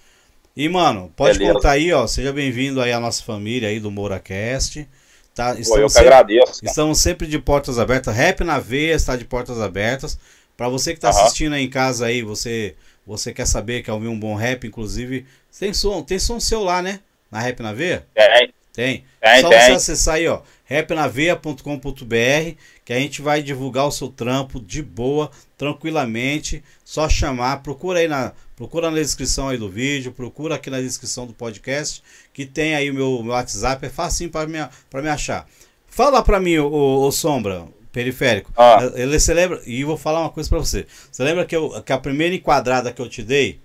E, 0.55 0.69
mano, 0.69 1.11
pode 1.15 1.39
Beleza. 1.39 1.55
contar 1.55 1.71
aí, 1.71 1.91
ó. 1.91 2.05
Seja 2.05 2.31
bem-vindo 2.31 2.79
aí 2.79 2.91
à 2.91 2.99
nossa 2.99 3.23
família 3.23 3.69
aí 3.69 3.79
do 3.79 3.89
MouraCast. 3.89 4.87
Tá, 5.33 5.55
estamos 5.55 5.69
eu 5.69 5.87
que 5.87 5.93
sempre, 5.93 6.07
agradeço. 6.07 6.61
Cara. 6.61 6.71
Estamos 6.71 6.99
sempre 6.99 7.27
de 7.27 7.39
portas 7.39 7.79
abertas. 7.79 8.15
Rap 8.15 8.43
na 8.43 8.59
veia 8.59 8.93
está 8.93 9.15
de 9.15 9.25
portas 9.25 9.59
abertas. 9.59 10.19
Para 10.55 10.69
você 10.69 10.91
que 10.91 10.97
está 10.99 11.09
uhum. 11.09 11.19
assistindo 11.19 11.53
aí 11.53 11.63
em 11.63 11.69
casa 11.69 12.05
aí, 12.05 12.21
você 12.21 12.75
você 13.05 13.33
quer 13.33 13.45
saber, 13.45 13.83
quer 13.83 13.91
ouvir 13.91 14.07
um 14.07 14.17
bom 14.17 14.33
rap, 14.33 14.65
inclusive, 14.65 15.25
tem 15.59 15.73
som, 15.73 16.01
tem 16.01 16.17
som 16.17 16.39
seu 16.39 16.63
lá, 16.63 16.81
né? 16.81 17.01
Na 17.29 17.39
Rap 17.39 17.59
na 17.61 17.73
Veia? 17.73 18.07
Tem. 18.13 18.53
Tem. 18.71 19.05
tem 19.21 19.41
Só 19.41 19.49
tem. 19.49 19.59
você 19.59 19.71
acessar 19.71 20.15
aí, 20.15 20.27
ó, 20.27 20.41
rapnaveia.com.br, 20.65 22.55
que 22.85 22.93
a 22.93 22.99
gente 22.99 23.21
vai 23.21 23.43
divulgar 23.43 23.85
o 23.87 23.91
seu 23.91 24.07
trampo 24.07 24.59
de 24.59 24.81
boa, 24.81 25.29
tranquilamente. 25.57 26.63
Só 26.83 27.09
chamar, 27.09 27.61
procura 27.61 27.99
aí 27.99 28.07
na, 28.07 28.31
procura 28.55 28.89
na 28.91 28.97
descrição 28.97 29.49
aí 29.49 29.57
do 29.57 29.69
vídeo, 29.69 30.11
procura 30.11 30.55
aqui 30.55 30.69
na 30.69 30.79
descrição 30.79 31.25
do 31.25 31.33
podcast, 31.33 32.03
que 32.33 32.45
tem 32.45 32.75
aí 32.75 32.89
o 32.89 32.93
meu, 32.93 33.23
meu 33.23 33.33
WhatsApp, 33.33 33.85
é 33.85 33.89
facinho 33.89 34.29
para 34.29 34.47
me, 34.47 34.57
pra 34.89 35.01
me 35.01 35.09
achar. 35.09 35.47
Fala 35.87 36.23
para 36.23 36.39
mim, 36.39 36.57
o, 36.57 37.11
Sombra, 37.11 37.65
periférico. 37.91 38.51
Ah. 38.57 38.91
Ele, 38.95 39.19
você 39.19 39.33
lembra? 39.33 39.61
E 39.65 39.83
vou 39.83 39.97
falar 39.97 40.21
uma 40.21 40.29
coisa 40.29 40.49
para 40.49 40.59
você. 40.59 40.87
Você 41.11 41.23
lembra 41.23 41.45
que, 41.45 41.55
eu, 41.55 41.81
que 41.83 41.93
a 41.93 41.97
primeira 41.97 42.33
enquadrada 42.33 42.91
que 42.91 43.01
eu 43.01 43.07
te 43.07 43.21
dei, 43.21 43.59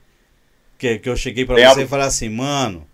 que, 0.76 0.98
que 0.98 1.08
eu 1.08 1.16
cheguei 1.16 1.44
para 1.44 1.56
você 1.56 1.82
e 1.82 1.86
falei 1.86 2.06
assim, 2.06 2.28
mano, 2.28 2.86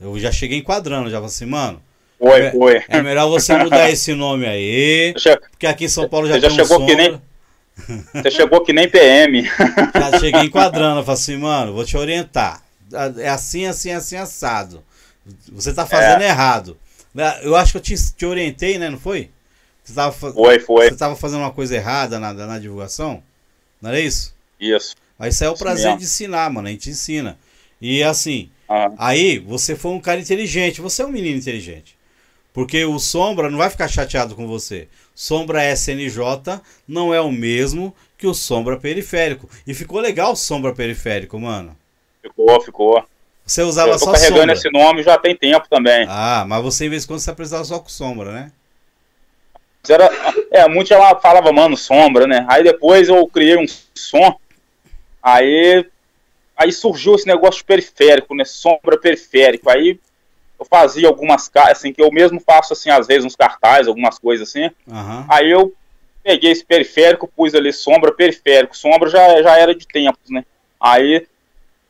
eu 0.00 0.18
já 0.18 0.32
cheguei 0.32 0.58
enquadrando, 0.58 1.10
já 1.10 1.16
falei 1.16 1.26
assim, 1.26 1.46
mano. 1.46 1.82
Foi, 2.18 2.40
é, 2.40 2.50
foi. 2.50 2.82
É 2.88 3.02
melhor 3.02 3.28
você 3.28 3.56
mudar 3.56 3.90
esse 3.90 4.14
nome 4.14 4.46
aí. 4.46 5.14
Porque 5.50 5.66
aqui 5.66 5.84
em 5.84 5.88
São 5.88 6.08
Paulo 6.08 6.26
já, 6.26 6.34
você 6.34 6.40
já 6.40 6.48
tem 6.48 6.56
chegou 6.56 6.82
um 6.82 6.86
que 6.86 6.94
nem 6.94 7.20
Você 8.12 8.30
chegou 8.30 8.62
que 8.62 8.72
nem 8.72 8.88
PM. 8.88 9.42
Já 9.42 10.18
cheguei 10.20 10.42
enquadrando, 10.42 11.04
falei 11.04 11.20
assim, 11.20 11.36
mano, 11.36 11.72
vou 11.72 11.84
te 11.84 11.96
orientar. 11.96 12.62
É 13.18 13.28
assim, 13.28 13.66
assim, 13.66 13.90
assim, 13.92 14.16
assado. 14.16 14.82
Você 15.52 15.72
tá 15.72 15.86
fazendo 15.86 16.22
é. 16.22 16.28
errado. 16.28 16.76
Eu 17.42 17.56
acho 17.56 17.72
que 17.72 17.78
eu 17.78 17.82
te, 17.82 18.14
te 18.14 18.26
orientei, 18.26 18.78
né? 18.78 18.88
Não 18.90 18.98
foi? 18.98 19.30
Você 19.82 19.94
tava, 19.94 20.12
foi, 20.12 20.58
foi. 20.58 20.90
Você 20.90 20.96
tava 20.96 21.16
fazendo 21.16 21.40
uma 21.40 21.50
coisa 21.50 21.74
errada 21.74 22.18
na, 22.18 22.32
na 22.32 22.58
divulgação? 22.58 23.22
Não 23.80 23.90
era 23.90 24.00
isso? 24.00 24.34
Isso. 24.60 24.94
Mas 25.18 25.34
isso 25.34 25.44
é 25.44 25.48
o 25.48 25.54
isso 25.54 25.62
prazer 25.62 25.86
mesmo. 25.86 25.98
de 25.98 26.04
ensinar, 26.04 26.50
mano. 26.50 26.68
A 26.68 26.70
gente 26.70 26.90
ensina. 26.90 27.38
E 27.80 28.02
assim, 28.02 28.50
ah. 28.68 28.90
aí 28.98 29.38
você 29.38 29.74
foi 29.74 29.92
um 29.92 30.00
cara 30.00 30.20
inteligente. 30.20 30.80
Você 30.80 31.02
é 31.02 31.06
um 31.06 31.10
menino 31.10 31.38
inteligente. 31.38 31.97
Porque 32.58 32.84
o 32.84 32.98
Sombra 32.98 33.48
não 33.48 33.56
vai 33.56 33.70
ficar 33.70 33.86
chateado 33.86 34.34
com 34.34 34.44
você. 34.44 34.88
Sombra 35.14 35.64
SNJ 35.70 36.60
não 36.88 37.14
é 37.14 37.20
o 37.20 37.30
mesmo 37.30 37.94
que 38.16 38.26
o 38.26 38.34
Sombra 38.34 38.76
Periférico. 38.76 39.48
E 39.64 39.72
ficou 39.72 40.00
legal 40.00 40.32
o 40.32 40.36
Sombra 40.36 40.74
Periférico, 40.74 41.38
mano. 41.38 41.76
Ficou, 42.20 42.60
ficou. 42.60 43.04
Você 43.46 43.62
usava 43.62 43.90
eu 43.90 43.92
tô 43.92 44.06
só 44.06 44.12
carregando 44.12 44.40
sombra. 44.40 44.52
esse 44.54 44.70
nome 44.72 45.04
já 45.04 45.16
tem 45.16 45.36
tempo 45.36 45.68
também. 45.70 46.04
Ah, 46.08 46.44
mas 46.48 46.60
você 46.60 46.86
em 46.86 46.88
vez 46.88 47.02
de 47.02 47.06
quando 47.06 47.20
você 47.20 47.30
apresentava 47.30 47.64
só 47.64 47.78
com 47.78 47.88
sombra, 47.88 48.32
né? 48.32 48.50
Era, 49.88 50.10
é, 50.50 50.68
muito 50.68 50.92
ela 50.92 51.14
falava, 51.14 51.52
mano, 51.52 51.76
sombra, 51.76 52.26
né? 52.26 52.44
Aí 52.48 52.64
depois 52.64 53.08
eu 53.08 53.24
criei 53.28 53.56
um 53.56 53.66
som. 53.94 54.36
Aí, 55.22 55.86
aí 56.56 56.72
surgiu 56.72 57.14
esse 57.14 57.26
negócio 57.28 57.64
periférico, 57.64 58.34
né? 58.34 58.44
Sombra 58.44 58.98
periférico. 58.98 59.70
Aí 59.70 60.00
eu 60.58 60.66
fazia 60.66 61.06
algumas 61.06 61.50
assim, 61.54 61.92
que 61.92 62.02
eu 62.02 62.10
mesmo 62.10 62.40
faço 62.40 62.72
assim, 62.72 62.90
às 62.90 63.06
vezes, 63.06 63.24
uns 63.24 63.36
cartazes, 63.36 63.88
algumas 63.88 64.18
coisas 64.18 64.48
assim. 64.48 64.64
Uhum. 64.86 65.24
Aí 65.28 65.50
eu 65.50 65.72
peguei 66.22 66.50
esse 66.50 66.64
periférico, 66.64 67.28
pus 67.28 67.54
ali 67.54 67.72
sombra 67.72 68.12
periférico. 68.12 68.76
Sombra 68.76 69.08
já, 69.08 69.42
já 69.42 69.56
era 69.56 69.74
de 69.74 69.86
tempos, 69.86 70.30
né? 70.30 70.44
Aí 70.80 71.26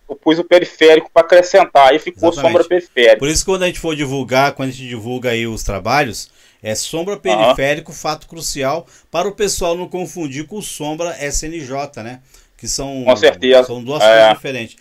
eu 0.08 0.16
pus 0.16 0.38
o 0.38 0.44
periférico 0.44 1.10
para 1.12 1.22
acrescentar, 1.22 1.88
aí 1.88 1.98
ficou 1.98 2.30
Exatamente. 2.30 2.52
sombra 2.52 2.68
periférica. 2.68 3.18
Por 3.18 3.28
isso 3.28 3.44
quando 3.44 3.62
a 3.62 3.66
gente 3.66 3.80
for 3.80 3.94
divulgar, 3.94 4.52
quando 4.52 4.68
a 4.68 4.72
gente 4.72 4.88
divulga 4.88 5.30
aí 5.30 5.46
os 5.46 5.62
trabalhos, 5.62 6.30
é 6.62 6.74
sombra 6.74 7.16
periférico, 7.16 7.90
uhum. 7.90 7.96
fato 7.96 8.26
crucial, 8.26 8.86
para 9.10 9.28
o 9.28 9.32
pessoal 9.32 9.76
não 9.76 9.88
confundir 9.88 10.46
com 10.46 10.60
sombra 10.60 11.16
SNJ, 11.20 12.02
né? 12.02 12.20
Que 12.56 12.66
são, 12.66 13.04
com 13.04 13.16
certeza. 13.16 13.64
são 13.64 13.82
duas 13.82 14.02
é. 14.02 14.06
coisas 14.06 14.34
diferentes. 14.34 14.76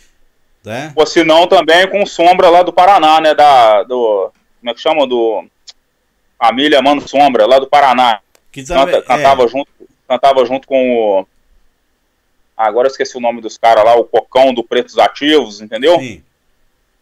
Né? 0.67 0.91
Ou 0.95 1.05
se 1.05 1.23
não, 1.23 1.47
também 1.47 1.89
com 1.89 2.05
sombra 2.05 2.49
lá 2.49 2.61
do 2.61 2.73
Paraná, 2.73 3.21
né? 3.21 3.33
Da, 3.33 3.83
do, 3.83 4.29
como 4.59 4.69
é 4.69 4.73
que 4.73 4.81
chama? 4.81 5.07
Do 5.07 5.45
Família 6.37 6.81
Mano 6.81 7.07
Sombra, 7.07 7.45
lá 7.45 7.57
do 7.57 7.67
Paraná. 7.67 8.19
Que 8.51 8.63
também, 8.63 8.95
Canta, 8.95 9.01
cantava, 9.01 9.43
é. 9.43 9.47
junto, 9.47 9.69
cantava 10.07 10.45
junto 10.45 10.67
com 10.67 11.21
o 11.21 11.27
agora 12.57 12.87
eu 12.87 12.91
esqueci 12.91 13.15
o 13.15 13.21
nome 13.21 13.39
dos 13.39 13.57
caras 13.57 13.85
lá, 13.85 13.95
o 13.95 14.03
Cocão 14.03 14.53
do 14.53 14.63
Pretos 14.63 14.97
Ativos, 14.97 15.61
entendeu? 15.61 15.97
Sim. 15.99 16.23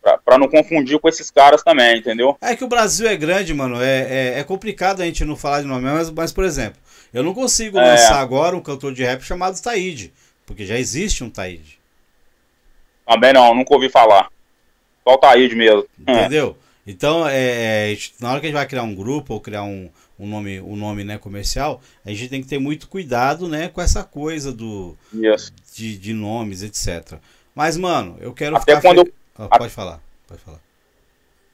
Pra, 0.01 0.17
pra, 0.17 0.37
não 0.37 0.47
confundir 0.47 0.99
com 0.99 1.09
esses 1.09 1.31
caras 1.31 1.63
também, 1.63 1.97
entendeu? 1.97 2.37
É 2.39 2.55
que 2.55 2.63
o 2.63 2.67
Brasil 2.67 3.07
é 3.07 3.15
grande, 3.15 3.51
mano. 3.53 3.81
É, 3.81 4.35
é, 4.35 4.39
é 4.39 4.43
complicado 4.43 5.01
a 5.01 5.05
gente 5.05 5.25
não 5.25 5.35
falar 5.35 5.61
de 5.61 5.67
nome, 5.67 5.81
mas, 5.81 6.11
mas 6.11 6.31
por 6.31 6.43
exemplo, 6.43 6.79
eu 7.11 7.23
não 7.23 7.33
consigo 7.33 7.79
é. 7.79 7.91
lançar 7.91 8.19
agora 8.19 8.55
um 8.55 8.61
cantor 8.61 8.93
de 8.93 9.03
rap 9.03 9.23
chamado 9.23 9.59
Taíde, 9.59 10.13
porque 10.45 10.65
já 10.65 10.77
existe 10.77 11.23
um 11.23 11.29
Taíde. 11.29 11.79
Também 13.05 13.33
não, 13.33 13.53
nunca 13.53 13.73
ouvi 13.73 13.89
falar. 13.89 14.29
Só 15.03 15.13
o 15.13 15.17
Taíde 15.17 15.55
mesmo. 15.55 15.85
Entendeu? 15.99 16.57
Então, 16.87 17.27
é, 17.27 17.93
é 17.93 17.97
na 18.19 18.31
hora 18.31 18.39
que 18.39 18.45
a 18.45 18.49
gente 18.49 18.57
vai 18.57 18.67
criar 18.67 18.83
um 18.83 18.95
grupo 18.95 19.33
ou 19.33 19.41
criar 19.41 19.63
um, 19.63 19.89
um 20.19 20.27
nome, 20.27 20.61
um 20.61 20.75
nome 20.75 21.03
né, 21.03 21.17
comercial, 21.17 21.81
a 22.05 22.09
gente 22.09 22.29
tem 22.29 22.41
que 22.41 22.47
ter 22.47 22.59
muito 22.59 22.87
cuidado 22.87 23.47
né, 23.47 23.69
com 23.69 23.81
essa 23.81 24.03
coisa 24.03 24.51
do 24.51 24.95
yes. 25.13 25.51
de, 25.73 25.97
de 25.97 26.13
nomes, 26.13 26.63
etc. 26.63 27.19
Mas, 27.53 27.77
mano, 27.77 28.17
eu 28.19 28.33
quero 28.33 28.55
até 28.55 28.79
quando 28.79 29.05
fe... 29.05 29.13
oh, 29.37 29.47
Pode 29.49 29.73
falar, 29.73 29.99
pode 30.27 30.41
falar. 30.41 30.59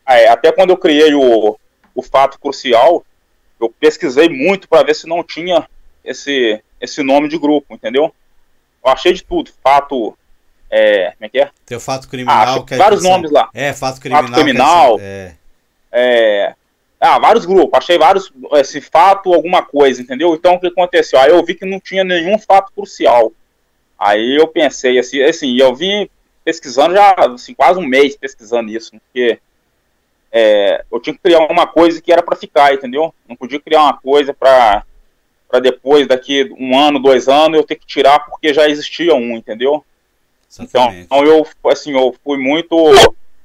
É, 0.07 0.27
até 0.27 0.51
quando 0.51 0.71
eu 0.71 0.77
criei 0.77 1.13
o, 1.13 1.57
o 1.95 2.01
fato 2.01 2.39
crucial, 2.39 3.05
eu 3.59 3.69
pesquisei 3.69 4.27
muito 4.27 4.67
para 4.67 4.83
ver 4.83 4.95
se 4.95 5.07
não 5.07 5.23
tinha 5.23 5.67
esse, 6.03 6.61
esse 6.79 7.03
nome 7.03 7.29
de 7.29 7.37
grupo, 7.37 7.73
entendeu? 7.73 8.13
Eu 8.83 8.91
achei 8.91 9.13
de 9.13 9.23
tudo, 9.23 9.51
fato. 9.63 10.17
É, 10.71 11.11
como 11.11 11.25
é 11.25 11.29
que 11.29 11.39
é? 11.39 11.49
Tem 11.65 11.77
o 11.77 11.81
fato 11.81 12.07
criminal. 12.07 12.65
Ah, 12.71 12.75
vários 12.77 13.03
nomes 13.03 13.29
lá. 13.29 13.49
É, 13.53 13.73
fato 13.73 13.99
criminal. 13.99 14.23
Fato 14.23 14.33
criminal. 14.33 14.97
É. 15.01 15.35
é 15.91 16.53
ah, 17.03 17.17
vários 17.17 17.47
grupos, 17.47 17.79
achei 17.79 17.97
vários, 17.97 18.31
esse 18.53 18.79
fato, 18.79 19.33
alguma 19.33 19.63
coisa, 19.63 19.99
entendeu? 19.99 20.35
Então 20.35 20.53
o 20.53 20.59
que 20.59 20.67
aconteceu? 20.67 21.19
Aí 21.19 21.31
eu 21.31 21.43
vi 21.43 21.55
que 21.55 21.65
não 21.65 21.79
tinha 21.79 22.03
nenhum 22.03 22.37
fato 22.37 22.71
crucial. 22.73 23.33
Aí 23.97 24.37
eu 24.39 24.47
pensei 24.47 24.99
assim, 24.99 25.19
assim, 25.23 25.57
eu 25.57 25.73
vim 25.73 26.07
pesquisando 26.45 26.93
já, 26.93 27.15
assim, 27.33 27.55
quase 27.55 27.79
um 27.79 27.87
mês 27.87 28.15
pesquisando 28.15 28.69
isso, 28.69 28.91
porque 28.91 29.39
é, 30.31 30.85
eu 30.91 30.99
tinha 30.99 31.15
que 31.15 31.21
criar 31.21 31.39
uma 31.47 31.65
coisa 31.65 31.99
que 31.99 32.13
era 32.13 32.21
para 32.21 32.35
ficar, 32.35 32.71
entendeu? 32.71 33.11
Não 33.27 33.35
podia 33.35 33.59
criar 33.59 33.81
uma 33.81 33.97
coisa 33.97 34.31
para 34.31 34.85
depois, 35.59 36.07
daqui 36.07 36.53
um 36.55 36.77
ano, 36.77 36.99
dois 36.99 37.27
anos, 37.27 37.57
eu 37.57 37.65
ter 37.65 37.77
que 37.77 37.85
tirar 37.87 38.19
porque 38.19 38.53
já 38.53 38.69
existia 38.69 39.15
um, 39.15 39.35
entendeu? 39.35 39.83
Então, 40.59 40.93
então 40.93 41.23
eu, 41.23 41.47
assim, 41.65 41.93
eu 41.93 42.13
fui 42.23 42.37
muito, 42.37 42.75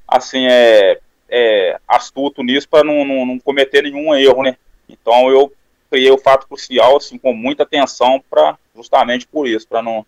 assim, 0.08 0.46
é, 0.46 0.98
é, 1.28 1.78
astuto 1.86 2.42
nisso 2.42 2.68
para 2.68 2.84
não, 2.84 3.04
não, 3.04 3.26
não, 3.26 3.38
cometer 3.38 3.82
nenhum 3.82 4.14
erro, 4.14 4.42
né? 4.42 4.56
Então 4.88 5.30
eu 5.30 5.52
criei 5.90 6.10
o 6.10 6.18
fato 6.18 6.46
crucial 6.46 6.96
assim 6.96 7.16
com 7.16 7.32
muita 7.32 7.62
atenção 7.62 8.22
para 8.28 8.58
justamente 8.74 9.26
por 9.26 9.46
isso, 9.46 9.66
para 9.66 9.82
não 9.82 10.04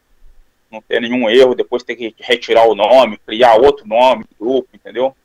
não 0.71 0.83
ter 0.83 1.01
nenhum 1.01 1.31
erro, 1.31 1.55
depois 1.55 1.83
ter 1.83 1.97
que 1.97 2.15
retirar 2.19 2.69
o 2.69 2.75
nome, 2.75 3.19
criar 3.27 3.55
outro 3.55 3.89
nome, 3.89 4.27
grupo, 4.39 4.69
entendeu? 4.75 5.17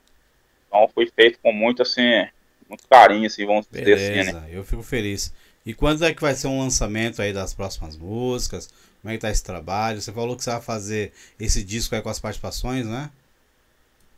Então 0.66 0.88
foi 0.94 1.06
feito 1.06 1.38
com 1.42 1.52
muito 1.52 1.82
assim, 1.82 2.26
muito 2.66 2.88
carinho, 2.88 3.26
assim, 3.26 3.44
vamos 3.44 3.66
Beleza, 3.66 3.94
dizer 3.94 4.20
assim, 4.20 4.32
né? 4.32 4.48
Eu 4.50 4.64
fico 4.64 4.82
feliz. 4.82 5.34
E 5.66 5.72
quando 5.72 6.04
é 6.04 6.12
que 6.12 6.20
vai 6.20 6.34
ser 6.34 6.46
um 6.46 6.60
lançamento 6.60 7.22
aí 7.22 7.32
das 7.32 7.54
próximas 7.54 7.96
músicas? 7.96 8.68
Como 9.00 9.12
é 9.12 9.16
que 9.16 9.22
tá 9.22 9.30
esse 9.30 9.42
trabalho? 9.42 10.00
Você 10.00 10.12
falou 10.12 10.36
que 10.36 10.44
você 10.44 10.50
vai 10.50 10.60
fazer 10.60 11.12
esse 11.40 11.64
disco 11.64 11.94
aí 11.94 12.02
com 12.02 12.08
as 12.10 12.18
participações, 12.18 12.86
né? 12.86 13.10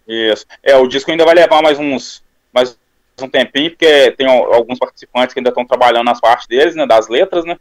Isso. 0.07 0.45
É, 0.63 0.77
o 0.77 0.87
disco 0.87 1.11
ainda 1.11 1.25
vai 1.25 1.35
levar 1.35 1.63
mais 1.63 1.79
uns 1.79 2.25
mais 2.53 2.79
um 3.21 3.29
tempinho, 3.29 3.71
porque 3.71 4.13
tem 4.13 4.27
alguns 4.27 4.79
participantes 4.79 5.33
que 5.33 5.41
ainda 5.41 5.51
estão 5.51 5.67
trabalhando 5.67 6.05
nas 6.05 6.21
partes 6.21 6.47
deles, 6.47 6.75
né, 6.75 6.87
das 6.87 7.09
letras, 7.09 7.45
né? 7.45 7.59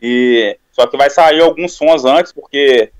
E 0.00 0.56
só 0.72 0.86
que 0.86 0.96
vai 0.96 1.08
sair 1.08 1.40
alguns 1.40 1.74
sons 1.74 2.04
antes, 2.04 2.32
porque 2.32 2.90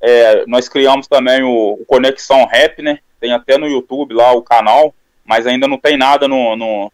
é, 0.00 0.44
nós 0.46 0.68
criamos 0.68 1.08
também 1.08 1.42
o, 1.42 1.78
o, 1.80 1.84
Conexão 1.86 2.44
Rap, 2.46 2.80
né? 2.82 2.98
Tem 3.20 3.32
até 3.32 3.56
no 3.56 3.66
YouTube 3.66 4.14
lá 4.14 4.32
o 4.32 4.42
canal, 4.42 4.94
mas 5.24 5.46
ainda 5.46 5.66
não 5.66 5.78
tem 5.78 5.96
nada 5.96 6.28
no, 6.28 6.54
no, 6.54 6.92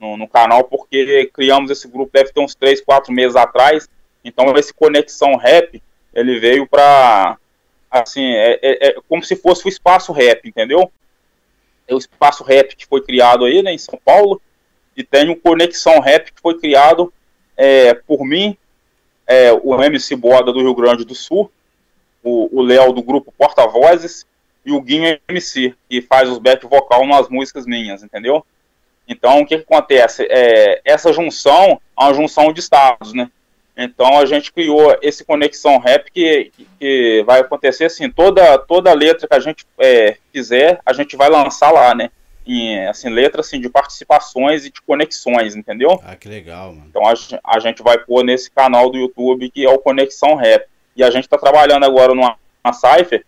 no, 0.00 0.16
no 0.16 0.26
canal, 0.26 0.64
porque 0.64 1.30
criamos 1.32 1.70
esse 1.70 1.86
grupo, 1.86 2.10
deve 2.12 2.32
ter 2.32 2.40
uns 2.40 2.54
3, 2.54 2.80
4 2.80 3.12
meses 3.12 3.36
atrás. 3.36 3.88
Então 4.24 4.56
esse 4.56 4.72
Conexão 4.72 5.36
Rap, 5.36 5.80
ele 6.14 6.40
veio 6.40 6.66
para 6.66 7.36
assim, 7.90 8.24
é, 8.24 8.58
é, 8.62 8.88
é, 8.88 8.96
como 9.08 9.22
se 9.22 9.34
fosse 9.34 9.66
o 9.66 9.68
espaço 9.68 10.12
rap, 10.12 10.48
entendeu? 10.48 10.90
É 11.88 11.94
o 11.94 11.98
espaço 11.98 12.44
rap 12.44 12.76
que 12.76 12.86
foi 12.86 13.02
criado 13.02 13.44
aí, 13.44 13.62
né, 13.62 13.72
em 13.72 13.78
São 13.78 13.98
Paulo, 14.04 14.40
e 14.96 15.02
tem 15.02 15.28
o 15.28 15.36
Conexão 15.36 15.98
Rap 15.98 16.32
que 16.32 16.40
foi 16.40 16.56
criado 16.58 17.12
é, 17.56 17.94
por 17.94 18.24
mim, 18.24 18.56
é, 19.26 19.52
o 19.52 19.82
MC 19.82 20.14
Boda 20.14 20.52
do 20.52 20.60
Rio 20.60 20.74
Grande 20.74 21.04
do 21.04 21.14
Sul, 21.14 21.50
o 22.22 22.60
Léo 22.60 22.92
do 22.92 23.02
grupo 23.02 23.32
Porta-Vozes 23.36 24.26
e 24.64 24.72
o 24.72 24.80
Guinho 24.80 25.18
MC, 25.26 25.74
que 25.88 26.02
faz 26.02 26.28
os 26.28 26.38
back 26.38 26.66
vocal 26.66 27.06
nas 27.06 27.28
músicas 27.28 27.66
minhas, 27.66 28.02
entendeu? 28.02 28.44
Então, 29.10 29.40
o 29.40 29.46
que, 29.46 29.56
que 29.56 29.64
acontece? 29.64 30.24
É, 30.30 30.80
essa 30.84 31.12
junção 31.12 31.80
é 31.98 32.04
uma 32.04 32.14
junção 32.14 32.52
de 32.52 32.60
estados, 32.60 33.12
né? 33.12 33.28
Então, 33.76 34.18
a 34.18 34.24
gente 34.24 34.52
criou 34.52 34.96
esse 35.02 35.24
Conexão 35.24 35.78
Rap 35.78 36.12
que, 36.12 36.52
que 36.78 37.24
vai 37.26 37.40
acontecer 37.40 37.86
assim, 37.86 38.08
toda, 38.08 38.56
toda 38.58 38.92
letra 38.92 39.26
que 39.26 39.34
a 39.34 39.40
gente 39.40 39.66
é, 39.80 40.16
fizer, 40.32 40.78
a 40.86 40.92
gente 40.92 41.16
vai 41.16 41.28
lançar 41.28 41.72
lá, 41.72 41.92
né? 41.92 42.10
Em, 42.46 42.86
assim, 42.86 43.08
letra 43.08 43.40
assim, 43.40 43.60
de 43.60 43.68
participações 43.68 44.64
e 44.64 44.70
de 44.70 44.80
conexões, 44.80 45.56
entendeu? 45.56 46.00
Ah, 46.04 46.14
que 46.14 46.28
legal, 46.28 46.72
mano. 46.72 46.86
Então, 46.88 47.02
a, 47.04 47.14
a 47.44 47.58
gente 47.58 47.82
vai 47.82 47.98
pôr 47.98 48.22
nesse 48.22 48.48
canal 48.48 48.90
do 48.90 48.98
YouTube 48.98 49.50
que 49.50 49.66
é 49.66 49.70
o 49.70 49.78
Conexão 49.78 50.36
Rap. 50.36 50.66
E 50.94 51.02
a 51.02 51.10
gente 51.10 51.24
está 51.24 51.36
trabalhando 51.36 51.84
agora 51.84 52.14
numa, 52.14 52.36
numa 52.64 52.72
Cypher, 52.72 53.24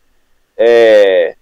é, 0.57 1.35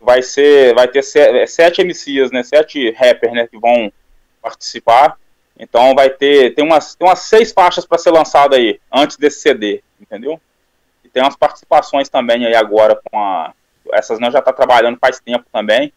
vai 0.00 0.22
ser, 0.22 0.74
vai 0.74 0.88
ter 0.88 1.04
é, 1.16 1.46
sete 1.46 1.82
MCs, 1.82 2.30
né, 2.30 2.42
sete 2.42 2.90
rappers, 2.92 3.32
né, 3.32 3.46
que 3.46 3.58
vão 3.58 3.92
participar. 4.40 5.18
Então 5.58 5.94
vai 5.94 6.08
ter, 6.08 6.54
tem 6.54 6.64
umas, 6.64 6.94
tem 6.94 7.06
umas 7.06 7.20
seis 7.20 7.52
faixas 7.52 7.84
para 7.84 7.98
ser 7.98 8.10
lançada 8.10 8.56
aí, 8.56 8.80
antes 8.92 9.16
desse 9.16 9.40
CD, 9.40 9.82
entendeu? 10.00 10.40
E 11.04 11.08
tem 11.08 11.22
umas 11.22 11.36
participações 11.36 12.08
também 12.08 12.46
aí 12.46 12.54
agora 12.54 13.00
com 13.10 13.18
a, 13.18 13.52
essas 13.92 14.20
nós 14.20 14.32
já 14.32 14.40
tá 14.40 14.52
trabalhando 14.52 14.98
faz 14.98 15.18
tempo 15.20 15.44
também, 15.52 15.92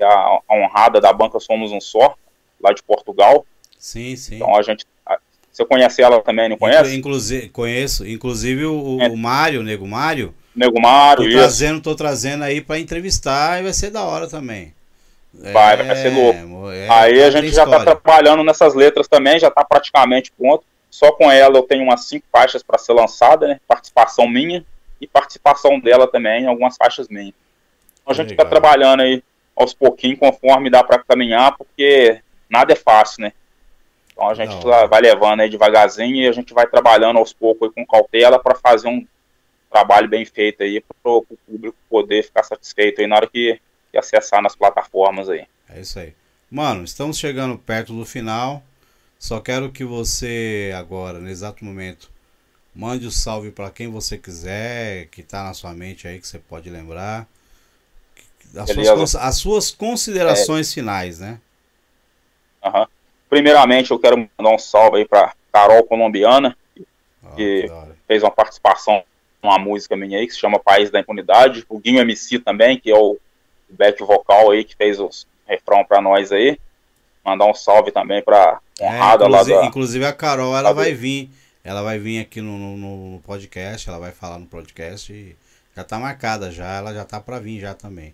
a, 0.00 0.06
a 0.06 0.54
honrada 0.54 1.00
da 1.00 1.12
banca 1.12 1.40
Somos 1.40 1.72
Um 1.72 1.80
Só, 1.80 2.14
lá 2.60 2.72
de 2.72 2.82
Portugal. 2.82 3.44
Sim, 3.78 4.14
sim. 4.14 4.36
Então 4.36 4.56
a 4.56 4.62
gente, 4.62 4.86
você 5.50 5.64
conhece 5.64 6.00
ela 6.00 6.20
também, 6.20 6.48
não 6.48 6.56
conhece? 6.56 6.94
Inclusive, 6.94 7.48
conheço, 7.48 8.06
inclusive 8.06 8.64
o, 8.64 8.98
é. 9.00 9.08
o 9.08 9.16
Mário, 9.16 9.60
o 9.60 9.64
Nego 9.64 9.86
Mário, 9.86 10.34
Nego 10.54 10.80
Mário, 10.80 11.24
tô 11.24 11.28
isso. 11.28 11.38
trazendo, 11.38 11.80
tô 11.80 11.94
trazendo 11.94 12.44
aí 12.44 12.60
para 12.60 12.78
entrevistar 12.78 13.60
e 13.60 13.64
vai 13.64 13.72
ser 13.72 13.90
da 13.90 14.02
hora 14.02 14.28
também. 14.28 14.74
Vai, 15.32 15.80
é, 15.80 15.82
vai 15.82 15.96
ser 15.96 16.10
louco. 16.10 16.70
É, 16.70 16.88
aí 16.90 17.22
a 17.22 17.30
gente 17.30 17.48
já 17.48 17.66
tá 17.66 17.80
trabalhando 17.82 18.44
nessas 18.44 18.74
letras 18.74 19.08
também, 19.08 19.38
já 19.38 19.50
tá 19.50 19.64
praticamente 19.64 20.30
pronto. 20.32 20.64
Só 20.90 21.10
com 21.12 21.30
ela 21.30 21.56
eu 21.56 21.62
tenho 21.62 21.84
umas 21.84 22.04
cinco 22.04 22.26
faixas 22.30 22.62
para 22.62 22.78
ser 22.78 22.92
lançada, 22.92 23.48
né? 23.48 23.58
Participação 23.66 24.28
minha 24.28 24.62
e 25.00 25.06
participação 25.06 25.80
dela 25.80 26.06
também 26.06 26.46
algumas 26.46 26.76
faixas 26.76 27.08
minhas. 27.08 27.34
Então 28.02 28.12
a 28.12 28.14
gente 28.14 28.34
tá 28.34 28.44
trabalhando 28.44 29.00
aí 29.00 29.22
aos 29.56 29.72
pouquinhos, 29.72 30.18
conforme 30.18 30.68
dá 30.68 30.84
para 30.84 31.02
caminhar, 31.02 31.56
porque 31.56 32.20
nada 32.50 32.74
é 32.74 32.76
fácil, 32.76 33.22
né? 33.22 33.32
Então 34.12 34.28
a 34.28 34.34
gente 34.34 34.54
Não. 34.54 34.88
vai 34.88 35.00
levando 35.00 35.40
aí 35.40 35.48
devagarzinho 35.48 36.16
e 36.16 36.28
a 36.28 36.32
gente 36.32 36.52
vai 36.52 36.66
trabalhando 36.66 37.18
aos 37.18 37.32
poucos 37.32 37.70
com 37.74 37.86
cautela 37.86 38.38
para 38.38 38.54
fazer 38.54 38.88
um 38.88 39.06
trabalho 39.72 40.08
bem 40.08 40.24
feito 40.24 40.62
aí 40.62 40.80
para 40.80 41.10
o 41.10 41.24
público 41.46 41.76
poder 41.88 42.22
ficar 42.22 42.42
satisfeito 42.42 43.00
aí 43.00 43.06
na 43.06 43.16
hora 43.16 43.26
que, 43.26 43.58
que, 43.90 43.98
acessar 43.98 44.42
nas 44.42 44.54
plataformas 44.54 45.28
aí. 45.28 45.46
É 45.68 45.80
isso 45.80 45.98
aí. 45.98 46.14
Mano, 46.50 46.84
estamos 46.84 47.18
chegando 47.18 47.56
perto 47.56 47.94
do 47.94 48.04
final. 48.04 48.62
Só 49.18 49.40
quero 49.40 49.72
que 49.72 49.84
você 49.84 50.72
agora, 50.76 51.18
no 51.18 51.28
exato 51.28 51.64
momento, 51.64 52.10
mande 52.74 53.06
o 53.06 53.08
um 53.08 53.12
salve 53.12 53.50
para 53.50 53.70
quem 53.70 53.88
você 53.88 54.18
quiser, 54.18 55.06
que 55.06 55.22
está 55.22 55.44
na 55.44 55.54
sua 55.54 55.72
mente 55.72 56.06
aí, 56.06 56.20
que 56.20 56.26
você 56.26 56.38
pode 56.38 56.68
lembrar. 56.68 57.26
As, 58.54 58.70
suas, 58.70 59.14
as 59.14 59.36
suas, 59.36 59.70
considerações 59.70 60.70
é. 60.70 60.74
finais, 60.74 61.20
né? 61.20 61.40
Uhum. 62.62 62.86
Primeiramente, 63.30 63.90
eu 63.90 63.98
quero 63.98 64.28
mandar 64.36 64.54
um 64.54 64.58
salve 64.58 64.98
aí 64.98 65.08
para 65.08 65.32
Carol 65.50 65.84
Colombiana, 65.84 66.54
oh, 67.22 67.34
que, 67.34 67.62
que 67.62 67.72
fez 68.06 68.22
uma 68.22 68.30
participação 68.30 69.02
uma 69.42 69.58
música 69.58 69.96
minha 69.96 70.18
aí 70.18 70.26
que 70.26 70.32
se 70.32 70.38
chama 70.38 70.58
País 70.58 70.90
da 70.90 71.00
Impunidade. 71.00 71.64
O 71.68 71.78
Guinho 71.78 72.00
MC 72.00 72.38
também, 72.38 72.78
que 72.78 72.90
é 72.90 72.96
o 72.96 73.18
back 73.68 74.02
vocal 74.02 74.50
aí 74.50 74.64
que 74.64 74.76
fez 74.76 75.00
os 75.00 75.26
refrão 75.46 75.84
para 75.84 76.00
nós 76.00 76.30
aí. 76.30 76.58
Mandar 77.24 77.46
um 77.46 77.54
salve 77.54 77.90
também 77.90 78.22
pra 78.22 78.60
honrada 78.80 79.24
é, 79.24 79.28
lá 79.28 79.42
da... 79.42 79.64
Inclusive 79.66 80.04
a 80.04 80.12
Carol, 80.12 80.56
ela 80.56 80.72
vai 80.72 80.92
vir. 80.92 81.30
Ela 81.64 81.82
vai 81.82 81.98
vir 81.98 82.20
aqui 82.20 82.40
no, 82.40 82.58
no, 82.58 82.76
no, 82.76 83.20
podcast, 83.20 83.88
ela 83.88 83.98
vai 83.98 84.10
falar 84.10 84.38
no 84.38 84.46
podcast 84.46 85.12
e 85.12 85.36
já 85.76 85.84
tá 85.84 85.96
marcada 85.96 86.50
já, 86.50 86.78
ela 86.78 86.92
já 86.92 87.04
tá 87.04 87.20
pra 87.20 87.38
vir 87.38 87.60
já 87.60 87.72
também. 87.72 88.12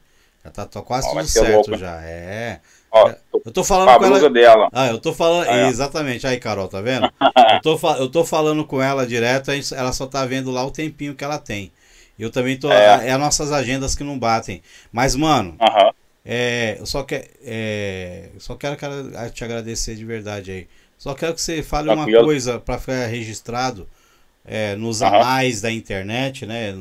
Já 0.48 0.50
tá 0.50 0.64
tô 0.64 0.82
quase 0.82 1.06
Ó, 1.08 1.10
tudo 1.10 1.26
certo 1.26 1.52
louco, 1.52 1.76
já. 1.76 2.00
É. 2.02 2.60
Ó, 2.90 3.12
eu 3.44 3.52
tô 3.52 3.62
falando 3.62 3.98
com 3.98 4.04
ela. 4.06 4.30
Dela. 4.30 4.68
Ah, 4.72 4.88
eu 4.88 4.98
tô 4.98 5.12
falando. 5.12 5.46
Exatamente. 5.68 6.26
Aí, 6.26 6.38
Carol, 6.38 6.68
tá 6.68 6.80
vendo? 6.80 7.06
eu, 7.20 7.60
tô, 7.60 7.90
eu 7.96 8.08
tô 8.08 8.24
falando 8.24 8.64
com 8.64 8.80
ela 8.82 9.06
direto, 9.06 9.50
ela 9.74 9.92
só 9.92 10.06
tá 10.06 10.24
vendo 10.24 10.50
lá 10.50 10.64
o 10.64 10.70
tempinho 10.70 11.14
que 11.14 11.22
ela 11.22 11.38
tem. 11.38 11.70
Eu 12.18 12.30
também 12.30 12.58
tô. 12.58 12.72
É, 12.72 13.08
é 13.08 13.12
as 13.12 13.20
nossas 13.20 13.52
agendas 13.52 13.94
que 13.94 14.02
não 14.02 14.18
batem. 14.18 14.62
Mas, 14.90 15.14
mano, 15.14 15.56
é, 16.24 16.76
eu 16.80 16.86
só, 16.86 17.02
quer, 17.02 17.28
é, 17.44 18.30
só 18.38 18.56
quero, 18.56 18.76
quero 18.76 19.30
te 19.32 19.44
agradecer 19.44 19.94
de 19.94 20.04
verdade 20.04 20.50
aí. 20.50 20.68
Só 20.96 21.14
quero 21.14 21.34
que 21.34 21.40
você 21.40 21.62
fale 21.62 21.90
uma 21.90 22.06
coisa 22.06 22.58
para 22.58 22.78
ficar 22.78 23.06
registrado 23.06 23.86
é, 24.44 24.74
nos 24.74 25.00
uh 25.00 25.04
-huh. 25.04 25.14
anais 25.14 25.60
da 25.60 25.70
internet, 25.70 26.44
né? 26.44 26.74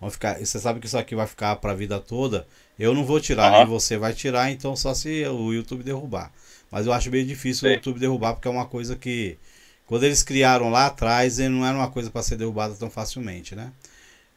Vão 0.00 0.10
ficar, 0.10 0.38
você 0.38 0.58
sabe 0.58 0.78
que 0.78 0.86
isso 0.86 0.96
aqui 0.96 1.14
vai 1.14 1.26
ficar 1.26 1.56
para 1.56 1.72
a 1.72 1.74
vida 1.74 1.98
toda. 1.98 2.46
Eu 2.78 2.94
não 2.94 3.04
vou 3.04 3.20
tirar, 3.20 3.52
uhum. 3.52 3.58
nem 3.58 3.66
você 3.66 3.96
vai 3.96 4.12
tirar, 4.12 4.50
então 4.50 4.76
só 4.76 4.94
se 4.94 5.26
o 5.26 5.52
YouTube 5.52 5.82
derrubar. 5.82 6.32
Mas 6.70 6.86
eu 6.86 6.92
acho 6.92 7.10
meio 7.10 7.26
difícil 7.26 7.68
Sim. 7.68 7.74
o 7.74 7.76
YouTube 7.76 7.98
derrubar, 7.98 8.34
porque 8.34 8.46
é 8.46 8.50
uma 8.50 8.66
coisa 8.66 8.94
que, 8.94 9.36
quando 9.86 10.04
eles 10.04 10.22
criaram 10.22 10.70
lá 10.70 10.86
atrás, 10.86 11.38
não 11.38 11.66
era 11.66 11.76
uma 11.76 11.90
coisa 11.90 12.10
para 12.10 12.22
ser 12.22 12.36
derrubada 12.36 12.74
tão 12.74 12.88
facilmente, 12.88 13.56
né? 13.56 13.72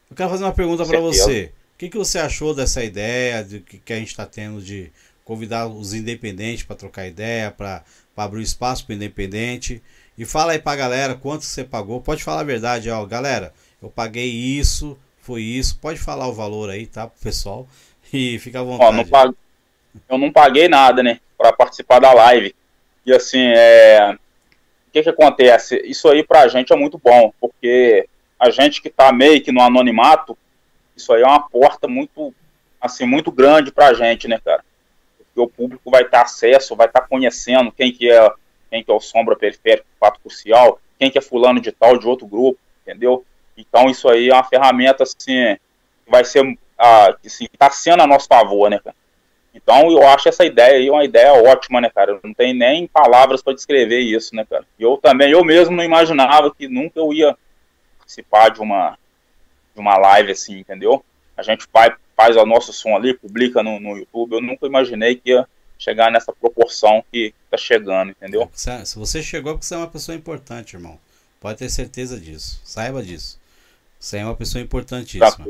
Eu 0.09 0.15
quero 0.15 0.29
fazer 0.29 0.43
uma 0.43 0.53
pergunta 0.53 0.85
para 0.85 0.99
você. 0.99 1.51
O 1.75 1.77
que, 1.77 1.89
que 1.89 1.97
você 1.97 2.19
achou 2.19 2.53
dessa 2.53 2.83
ideia 2.83 3.43
de 3.43 3.59
que, 3.59 3.77
que 3.77 3.93
a 3.93 3.97
gente 3.97 4.09
está 4.09 4.25
tendo 4.25 4.61
de 4.61 4.91
convidar 5.23 5.67
os 5.67 5.93
independentes 5.93 6.63
para 6.63 6.75
trocar 6.75 7.07
ideia, 7.07 7.51
para 7.51 7.83
abrir 8.15 8.41
espaço 8.41 8.85
para 8.85 8.95
independente? 8.95 9.81
E 10.17 10.25
fala 10.25 10.51
aí 10.51 10.59
para 10.59 10.73
a 10.73 10.75
galera 10.75 11.15
quanto 11.15 11.45
você 11.45 11.63
pagou. 11.63 12.01
Pode 12.01 12.23
falar 12.23 12.41
a 12.41 12.45
verdade, 12.45 12.89
ó, 12.89 13.05
galera. 13.05 13.53
Eu 13.81 13.89
paguei 13.89 14.29
isso, 14.29 14.97
foi 15.21 15.41
isso. 15.41 15.79
Pode 15.79 15.99
falar 15.99 16.27
o 16.27 16.33
valor 16.33 16.69
aí, 16.69 16.85
tá, 16.85 17.07
pro 17.07 17.19
pessoal? 17.21 17.67
E 18.13 18.37
fica 18.39 18.59
à 18.59 18.63
vontade. 18.63 19.09
Ó, 19.13 19.25
não. 19.25 19.35
Eu 20.09 20.17
não 20.17 20.33
paguei 20.33 20.67
nada, 20.67 21.01
né, 21.01 21.21
para 21.37 21.53
participar 21.53 21.99
da 21.99 22.11
live. 22.11 22.53
E 23.05 23.13
assim, 23.13 23.53
é... 23.55 24.17
o 24.87 24.91
que 24.91 25.01
que 25.01 25.09
acontece? 25.09 25.81
Isso 25.85 26.09
aí 26.09 26.21
pra 26.21 26.49
gente 26.49 26.73
é 26.73 26.75
muito 26.75 26.97
bom, 26.97 27.33
porque 27.39 28.05
a 28.37 28.49
gente 28.49 28.81
que 28.81 28.89
tá 28.89 29.13
meio 29.13 29.41
que 29.41 29.51
no 29.51 29.61
anonimato, 29.61 30.37
isso 30.95 31.13
aí 31.13 31.21
é 31.21 31.25
uma 31.25 31.47
porta 31.47 31.87
muito, 31.87 32.33
assim, 32.81 33.05
muito 33.05 33.31
grande 33.31 33.71
pra 33.71 33.93
gente, 33.93 34.27
né, 34.27 34.39
cara? 34.43 34.63
Porque 35.17 35.39
o 35.39 35.47
público 35.47 35.89
vai 35.89 36.03
ter 36.03 36.17
acesso, 36.17 36.75
vai 36.75 36.87
estar 36.87 37.01
tá 37.01 37.07
conhecendo 37.07 37.71
quem 37.71 37.93
que 37.93 38.11
é, 38.11 38.29
quem 38.69 38.83
que 38.83 38.91
é 38.91 38.93
o 38.93 38.99
sombra 38.99 39.37
periférico, 39.37 39.87
fato 39.97 40.19
crucial, 40.19 40.81
quem 40.99 41.09
que 41.09 41.17
é 41.17 41.21
fulano 41.21 41.61
de 41.61 41.71
tal 41.71 41.97
de 41.97 42.05
outro 42.05 42.27
grupo, 42.27 42.59
entendeu? 42.81 43.25
Então 43.57 43.89
isso 43.89 44.09
aí 44.09 44.29
é 44.29 44.33
uma 44.33 44.43
ferramenta 44.43 45.03
assim 45.03 45.57
que 46.05 46.11
vai 46.11 46.23
ser 46.23 46.43
a, 46.77 47.15
assim, 47.25 47.47
tá 47.57 47.69
sendo 47.69 48.01
a 48.01 48.07
nosso 48.07 48.27
favor, 48.27 48.69
né, 48.69 48.79
cara? 48.79 48.95
Então 49.53 49.91
eu 49.91 50.07
acho 50.07 50.29
essa 50.29 50.45
ideia 50.45 50.77
aí 50.77 50.89
uma 50.89 51.03
ideia 51.03 51.33
ótima, 51.33 51.81
né, 51.81 51.89
cara? 51.89 52.19
Não 52.23 52.33
tem 52.33 52.53
nem 52.53 52.87
palavras 52.87 53.41
para 53.41 53.53
descrever 53.53 53.99
isso, 53.99 54.35
né, 54.35 54.45
cara? 54.49 54.65
Eu 54.79 54.97
também, 54.97 55.31
eu 55.31 55.43
mesmo 55.43 55.75
não 55.75 55.83
imaginava 55.83 56.53
que 56.53 56.67
nunca 56.67 56.99
eu 56.99 57.13
ia 57.13 57.37
participar 57.99 58.49
de 58.49 58.61
uma 58.61 58.97
de 59.73 59.79
uma 59.79 59.97
live 59.97 60.31
assim, 60.31 60.59
entendeu? 60.59 61.03
A 61.35 61.43
gente 61.43 61.65
vai, 61.71 61.93
faz 62.15 62.35
o 62.35 62.45
nosso 62.45 62.73
som 62.73 62.95
ali, 62.95 63.13
publica 63.13 63.63
no, 63.63 63.79
no 63.79 63.97
YouTube. 63.97 64.33
Eu 64.33 64.41
nunca 64.41 64.67
imaginei 64.67 65.15
que 65.15 65.29
ia 65.31 65.47
chegar 65.77 66.11
nessa 66.11 66.31
proporção 66.31 67.03
que 67.11 67.33
tá 67.49 67.57
chegando, 67.57 68.11
entendeu? 68.11 68.49
Se 68.85 68.99
você 68.99 69.23
chegou, 69.23 69.51
é 69.51 69.55
porque 69.55 69.65
você 69.65 69.73
é 69.73 69.77
uma 69.77 69.87
pessoa 69.87 70.15
importante, 70.15 70.75
irmão. 70.75 70.99
Pode 71.39 71.57
ter 71.57 71.69
certeza 71.69 72.19
disso. 72.19 72.61
Saiba 72.63 73.01
disso. 73.01 73.39
Você 74.01 74.17
é 74.17 74.25
uma 74.25 74.35
pessoa 74.35 74.59
importantíssima. 74.59 75.45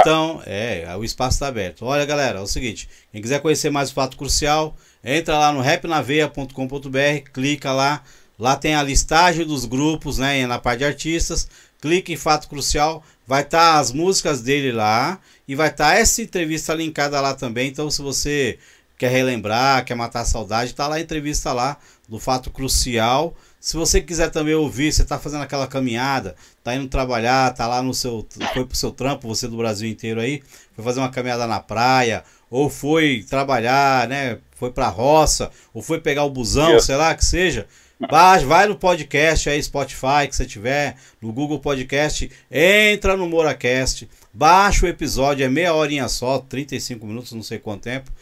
Então, 0.00 0.42
é, 0.44 0.86
o 0.98 1.02
espaço 1.02 1.36
está 1.36 1.48
aberto. 1.48 1.86
Olha, 1.86 2.04
galera, 2.04 2.40
é 2.40 2.42
o 2.42 2.46
seguinte: 2.46 2.86
quem 3.10 3.22
quiser 3.22 3.40
conhecer 3.40 3.70
mais 3.70 3.90
o 3.90 3.94
Fato 3.94 4.18
Crucial, 4.18 4.76
entra 5.02 5.38
lá 5.38 5.50
no 5.50 5.62
rapnaveia.com.br, 5.62 7.30
clica 7.32 7.72
lá. 7.72 8.02
Lá 8.38 8.54
tem 8.54 8.74
a 8.74 8.82
listagem 8.82 9.46
dos 9.46 9.64
grupos, 9.64 10.18
né? 10.18 10.46
Na 10.46 10.58
parte 10.58 10.80
de 10.80 10.84
artistas. 10.84 11.48
Clique 11.80 12.12
em 12.12 12.16
Fato 12.18 12.48
Crucial. 12.50 13.02
Vai 13.26 13.40
estar 13.40 13.72
tá 13.72 13.78
as 13.78 13.92
músicas 13.92 14.42
dele 14.42 14.72
lá. 14.72 15.18
E 15.48 15.54
vai 15.54 15.68
estar 15.68 15.92
tá 15.92 15.98
essa 15.98 16.20
entrevista 16.20 16.74
linkada 16.74 17.18
lá 17.18 17.32
também. 17.32 17.68
Então, 17.68 17.90
se 17.90 18.02
você 18.02 18.58
quer 18.98 19.10
relembrar, 19.10 19.86
quer 19.86 19.94
matar 19.94 20.20
a 20.20 20.26
saudade, 20.26 20.74
tá 20.74 20.86
lá 20.86 20.96
a 20.96 21.00
entrevista 21.00 21.50
lá 21.54 21.78
do 22.06 22.18
Fato 22.18 22.50
Crucial. 22.50 23.34
Se 23.66 23.76
você 23.76 24.00
quiser 24.00 24.30
também 24.30 24.54
ouvir, 24.54 24.92
você 24.92 25.02
está 25.02 25.18
fazendo 25.18 25.42
aquela 25.42 25.66
caminhada, 25.66 26.36
tá 26.62 26.76
indo 26.76 26.86
trabalhar, 26.86 27.52
tá 27.52 27.66
lá 27.66 27.82
no 27.82 27.92
seu. 27.92 28.24
Foi 28.54 28.64
pro 28.64 28.76
seu 28.76 28.92
trampo, 28.92 29.26
você 29.26 29.48
do 29.48 29.56
Brasil 29.56 29.90
inteiro 29.90 30.20
aí, 30.20 30.40
foi 30.72 30.84
fazer 30.84 31.00
uma 31.00 31.10
caminhada 31.10 31.48
na 31.48 31.58
praia, 31.58 32.22
ou 32.48 32.70
foi 32.70 33.26
trabalhar, 33.28 34.06
né? 34.06 34.38
Foi 34.54 34.70
pra 34.70 34.86
roça, 34.86 35.50
ou 35.74 35.82
foi 35.82 36.00
pegar 36.00 36.22
o 36.22 36.30
busão, 36.30 36.78
sei 36.78 36.94
lá 36.94 37.12
que 37.12 37.24
seja. 37.24 37.66
Baixa, 38.08 38.46
vai 38.46 38.68
no 38.68 38.76
podcast 38.76 39.50
aí, 39.50 39.60
Spotify, 39.60 40.28
que 40.28 40.36
você 40.36 40.46
tiver, 40.46 40.94
no 41.20 41.32
Google 41.32 41.58
Podcast, 41.58 42.30
entra 42.48 43.16
no 43.16 43.28
Moracast, 43.28 44.08
baixa 44.32 44.86
o 44.86 44.88
episódio, 44.88 45.44
é 45.44 45.48
meia 45.48 45.74
horinha 45.74 46.06
só, 46.06 46.38
35 46.38 47.04
minutos, 47.04 47.32
não 47.32 47.42
sei 47.42 47.58
quanto 47.58 47.82
tempo. 47.82 48.12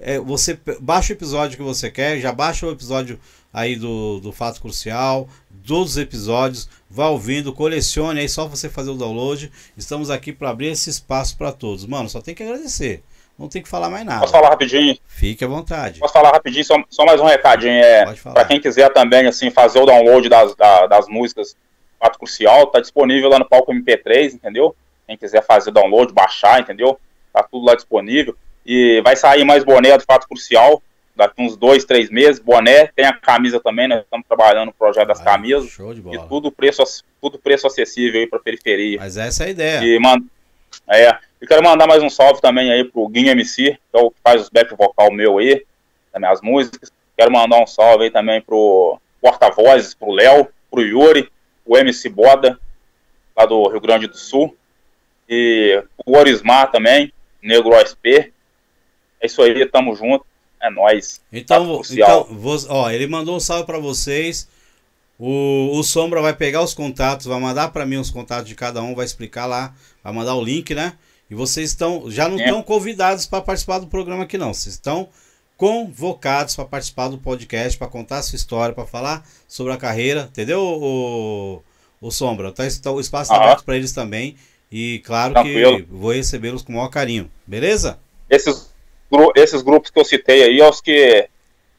É, 0.00 0.18
você 0.18 0.58
baixa 0.80 1.12
o 1.12 1.16
episódio 1.16 1.56
que 1.56 1.62
você 1.62 1.90
quer, 1.90 2.20
já 2.20 2.32
baixa 2.32 2.66
o 2.66 2.72
episódio 2.72 3.18
aí 3.52 3.76
do, 3.76 4.20
do 4.20 4.32
Fato 4.32 4.60
Crucial, 4.60 5.28
todos 5.66 5.92
os 5.92 5.98
episódios, 5.98 6.68
vá 6.88 7.08
ouvindo, 7.08 7.52
colecione 7.52 8.20
aí, 8.20 8.28
só 8.28 8.46
você 8.46 8.68
fazer 8.68 8.90
o 8.90 8.94
download. 8.94 9.52
Estamos 9.76 10.10
aqui 10.10 10.32
para 10.32 10.50
abrir 10.50 10.68
esse 10.68 10.88
espaço 10.90 11.36
para 11.36 11.52
todos. 11.52 11.84
Mano, 11.86 12.08
só 12.08 12.20
tem 12.20 12.34
que 12.34 12.42
agradecer. 12.42 13.02
Não 13.38 13.48
tem 13.48 13.62
que 13.62 13.68
falar 13.68 13.88
mais 13.88 14.04
nada. 14.04 14.20
Posso 14.20 14.32
falar 14.32 14.48
rapidinho? 14.48 14.98
Fique 15.06 15.44
à 15.44 15.48
vontade. 15.48 16.00
Posso 16.00 16.12
falar 16.12 16.32
rapidinho, 16.32 16.64
só, 16.64 16.74
só 16.90 17.04
mais 17.04 17.20
um 17.20 17.24
recadinho. 17.24 17.72
É, 17.72 18.04
para 18.04 18.44
quem 18.44 18.60
quiser 18.60 18.92
também 18.92 19.26
assim 19.26 19.48
fazer 19.48 19.78
o 19.78 19.86
download 19.86 20.28
das, 20.28 20.56
da, 20.56 20.86
das 20.88 21.06
músicas 21.06 21.56
Fato 22.00 22.18
Crucial, 22.18 22.66
tá 22.66 22.80
disponível 22.80 23.28
lá 23.28 23.38
no 23.38 23.48
palco 23.48 23.72
MP3, 23.72 24.34
entendeu? 24.34 24.74
Quem 25.06 25.16
quiser 25.16 25.44
fazer 25.44 25.70
download, 25.70 26.12
baixar, 26.12 26.60
entendeu? 26.60 26.98
Tá 27.32 27.42
tudo 27.42 27.64
lá 27.64 27.74
disponível. 27.74 28.36
E 28.66 29.00
vai 29.02 29.14
sair 29.14 29.44
mais 29.44 29.62
boné 29.62 29.96
do 29.96 30.04
Fato 30.04 30.26
Crucial 30.26 30.82
daqui 31.18 31.42
uns 31.42 31.56
dois, 31.56 31.84
três 31.84 32.08
meses. 32.08 32.38
Boné, 32.38 32.86
tem 32.86 33.04
a 33.04 33.12
camisa 33.12 33.58
também, 33.58 33.88
nós 33.88 34.02
estamos 34.02 34.24
trabalhando 34.26 34.66
no 34.66 34.72
projeto 34.72 35.08
das 35.08 35.20
camisas. 35.20 35.68
Show 35.68 35.92
de 35.92 36.00
bola. 36.00 36.16
E 36.16 36.28
tudo 36.28 36.52
preço, 36.52 36.82
tudo 37.20 37.38
preço 37.38 37.66
acessível 37.66 38.20
aí 38.20 38.26
para 38.26 38.38
periferia. 38.38 38.98
Mas 39.00 39.16
essa 39.16 39.42
é 39.42 39.46
a 39.48 39.50
ideia. 39.50 39.84
E, 39.84 39.98
man... 39.98 40.18
é, 40.88 41.18
e 41.42 41.46
quero 41.46 41.62
mandar 41.62 41.88
mais 41.88 42.02
um 42.04 42.08
salve 42.08 42.40
também 42.40 42.70
aí 42.70 42.84
pro 42.84 43.08
Guinho 43.08 43.32
MC, 43.32 43.76
que 43.90 43.98
é 43.98 44.00
o 44.00 44.12
que 44.12 44.16
faz 44.22 44.42
os 44.42 44.48
back 44.48 44.72
vocal 44.76 45.12
meu 45.12 45.38
aí, 45.38 45.66
das 46.12 46.20
minhas 46.20 46.40
músicas. 46.40 46.92
Quero 47.16 47.32
mandar 47.32 47.60
um 47.60 47.66
salve 47.66 48.04
aí 48.04 48.10
também 48.12 48.40
pro 48.40 49.00
Porta-Vozes, 49.20 49.94
pro 49.94 50.12
Léo, 50.12 50.46
pro 50.70 50.82
Yuri, 50.82 51.28
o 51.66 51.76
MC 51.76 52.08
Boda, 52.08 52.60
lá 53.36 53.44
do 53.44 53.68
Rio 53.68 53.80
Grande 53.80 54.06
do 54.06 54.16
Sul. 54.16 54.56
E 55.28 55.82
o 56.06 56.16
Orismar 56.16 56.70
também, 56.70 57.12
Negro 57.42 57.74
OSP. 57.74 58.32
É 59.20 59.26
isso 59.26 59.42
aí, 59.42 59.66
tamo 59.66 59.96
junto. 59.96 60.24
É 60.60 60.70
nóis. 60.70 61.20
Então, 61.32 61.82
então 61.90 62.26
ó, 62.68 62.90
ele 62.90 63.06
mandou 63.06 63.36
um 63.36 63.40
salve 63.40 63.64
para 63.64 63.78
vocês. 63.78 64.48
O, 65.18 65.76
o 65.78 65.82
Sombra 65.82 66.22
vai 66.22 66.32
pegar 66.32 66.62
os 66.62 66.74
contatos, 66.74 67.26
vai 67.26 67.40
mandar 67.40 67.68
para 67.68 67.84
mim 67.84 67.96
os 67.96 68.10
contatos 68.10 68.48
de 68.48 68.54
cada 68.54 68.80
um, 68.82 68.94
vai 68.94 69.04
explicar 69.04 69.46
lá, 69.46 69.74
vai 70.02 70.12
mandar 70.12 70.34
o 70.36 70.44
link, 70.44 70.74
né? 70.74 70.94
E 71.30 71.34
vocês 71.34 71.70
estão 71.70 72.10
já 72.10 72.28
não 72.28 72.38
estão 72.38 72.60
é. 72.60 72.62
convidados 72.62 73.26
para 73.26 73.42
participar 73.42 73.78
do 73.78 73.88
programa 73.88 74.24
aqui 74.24 74.38
não. 74.38 74.54
Vocês 74.54 74.74
estão 74.74 75.08
convocados 75.56 76.54
para 76.54 76.64
participar 76.64 77.08
do 77.08 77.18
podcast, 77.18 77.76
para 77.76 77.88
contar 77.88 78.18
a 78.18 78.22
sua 78.22 78.36
história, 78.36 78.74
para 78.74 78.86
falar 78.86 79.26
sobre 79.48 79.72
a 79.72 79.76
carreira, 79.76 80.28
entendeu? 80.30 80.60
O, 80.60 81.62
o 82.00 82.10
Sombra, 82.12 82.52
tá, 82.52 82.62
tá 82.80 82.92
o 82.92 83.00
espaço 83.00 83.32
está 83.32 83.42
aberto 83.42 83.64
para 83.64 83.76
eles 83.76 83.92
também. 83.92 84.36
E 84.70 85.02
claro 85.04 85.34
Tranquilo. 85.34 85.78
que 85.78 85.82
vou 85.90 86.12
recebê-los 86.12 86.62
com 86.62 86.72
o 86.72 86.76
maior 86.76 86.88
carinho, 86.88 87.28
beleza? 87.46 87.98
Esses 88.30 88.70
esses 89.34 89.62
grupos 89.62 89.90
que 89.90 89.98
eu 89.98 90.04
citei 90.04 90.42
aí, 90.42 90.60
é 90.60 90.68
os 90.68 90.80
que 90.80 91.28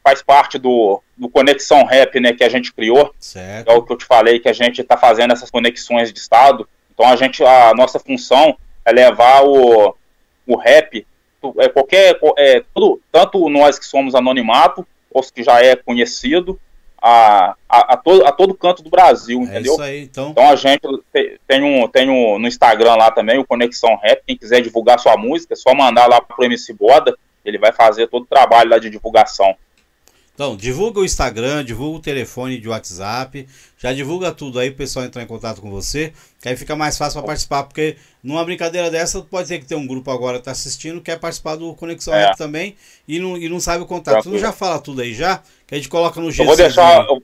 faz 0.03 0.21
parte 0.21 0.57
do, 0.57 1.01
do 1.15 1.29
Conexão 1.29 1.83
Rap, 1.83 2.19
né, 2.19 2.33
que 2.33 2.43
a 2.43 2.49
gente 2.49 2.73
criou. 2.73 3.13
Certo. 3.19 3.69
É 3.69 3.73
o 3.75 3.83
que 3.83 3.93
eu 3.93 3.97
te 3.97 4.05
falei, 4.05 4.39
que 4.39 4.49
a 4.49 4.53
gente 4.53 4.81
está 4.81 4.97
fazendo 4.97 5.33
essas 5.33 5.51
conexões 5.51 6.11
de 6.11 6.19
estado. 6.19 6.67
Então 6.93 7.07
a 7.07 7.15
gente, 7.15 7.43
a 7.43 7.73
nossa 7.73 7.99
função 7.99 8.57
é 8.85 8.91
levar 8.91 9.43
o, 9.43 9.95
o 10.47 10.55
rap, 10.57 11.05
é 11.57 11.69
qualquer, 11.69 12.19
é, 12.37 12.63
tudo, 12.73 13.01
tanto 13.11 13.49
nós 13.49 13.77
que 13.77 13.85
somos 13.85 14.15
anonimato, 14.15 14.85
os 15.13 15.31
que 15.31 15.43
já 15.43 15.61
é 15.63 15.75
conhecido, 15.75 16.59
a, 17.01 17.55
a, 17.67 17.93
a, 17.93 17.97
todo, 17.97 18.25
a 18.25 18.31
todo 18.31 18.53
canto 18.53 18.83
do 18.83 18.89
Brasil, 18.89 19.39
é 19.41 19.43
entendeu? 19.43 19.73
Isso 19.73 19.81
aí, 19.81 20.03
então. 20.03 20.29
então 20.29 20.49
a 20.49 20.55
gente 20.55 20.81
tem, 21.47 21.63
um, 21.63 21.87
tem 21.87 22.09
um 22.09 22.37
no 22.39 22.47
Instagram 22.47 22.95
lá 22.95 23.11
também, 23.11 23.39
o 23.39 23.45
Conexão 23.45 23.97
Rap, 24.01 24.21
quem 24.25 24.37
quiser 24.37 24.61
divulgar 24.61 24.99
sua 24.99 25.17
música, 25.17 25.53
é 25.53 25.57
só 25.57 25.73
mandar 25.73 26.07
lá 26.07 26.21
pro 26.21 26.43
MC 26.43 26.73
Boda, 26.73 27.17
ele 27.43 27.57
vai 27.57 27.71
fazer 27.71 28.07
todo 28.07 28.23
o 28.23 28.27
trabalho 28.27 28.69
lá 28.69 28.79
de 28.79 28.89
divulgação. 28.89 29.55
Então, 30.39 30.55
divulga 30.55 31.01
o 31.01 31.03
Instagram, 31.03 31.65
divulga 31.65 31.97
o 31.97 32.01
telefone 32.01 32.57
de 32.57 32.69
WhatsApp, 32.69 33.45
já 33.77 33.91
divulga 33.91 34.31
tudo 34.31 34.57
aí, 34.57 34.69
o 34.69 34.73
pessoal 34.73 35.03
entrar 35.03 35.21
em 35.21 35.27
contato 35.27 35.59
com 35.59 35.69
você, 35.69 36.13
que 36.41 36.47
aí 36.47 36.55
fica 36.55 36.77
mais 36.77 36.97
fácil 36.97 37.19
para 37.19 37.27
participar, 37.27 37.63
porque 37.63 37.97
numa 38.23 38.45
brincadeira 38.45 38.89
dessa, 38.89 39.21
pode 39.21 39.49
ter 39.49 39.59
que 39.59 39.65
ter 39.65 39.75
um 39.75 39.85
grupo 39.85 40.09
agora 40.09 40.37
que 40.37 40.45
tá 40.45 40.51
assistindo, 40.51 41.01
quer 41.01 41.19
participar 41.19 41.57
do 41.57 41.75
Conexão 41.75 42.13
é. 42.13 42.27
Rap 42.27 42.37
também, 42.37 42.77
e 43.05 43.19
não, 43.19 43.35
e 43.35 43.49
não 43.49 43.59
sabe 43.59 43.83
o 43.83 43.85
contato. 43.85 44.23
Tu 44.23 44.39
já 44.39 44.53
fala 44.53 44.79
tudo 44.79 45.01
aí 45.01 45.13
já, 45.13 45.43
que 45.67 45.75
a 45.75 45.77
gente 45.77 45.89
coloca 45.89 46.21
no 46.21 46.31
GC. 46.31 46.43
Eu 46.43 46.45
vou 46.45 46.55
deixar, 46.55 47.05
eu, 47.05 47.23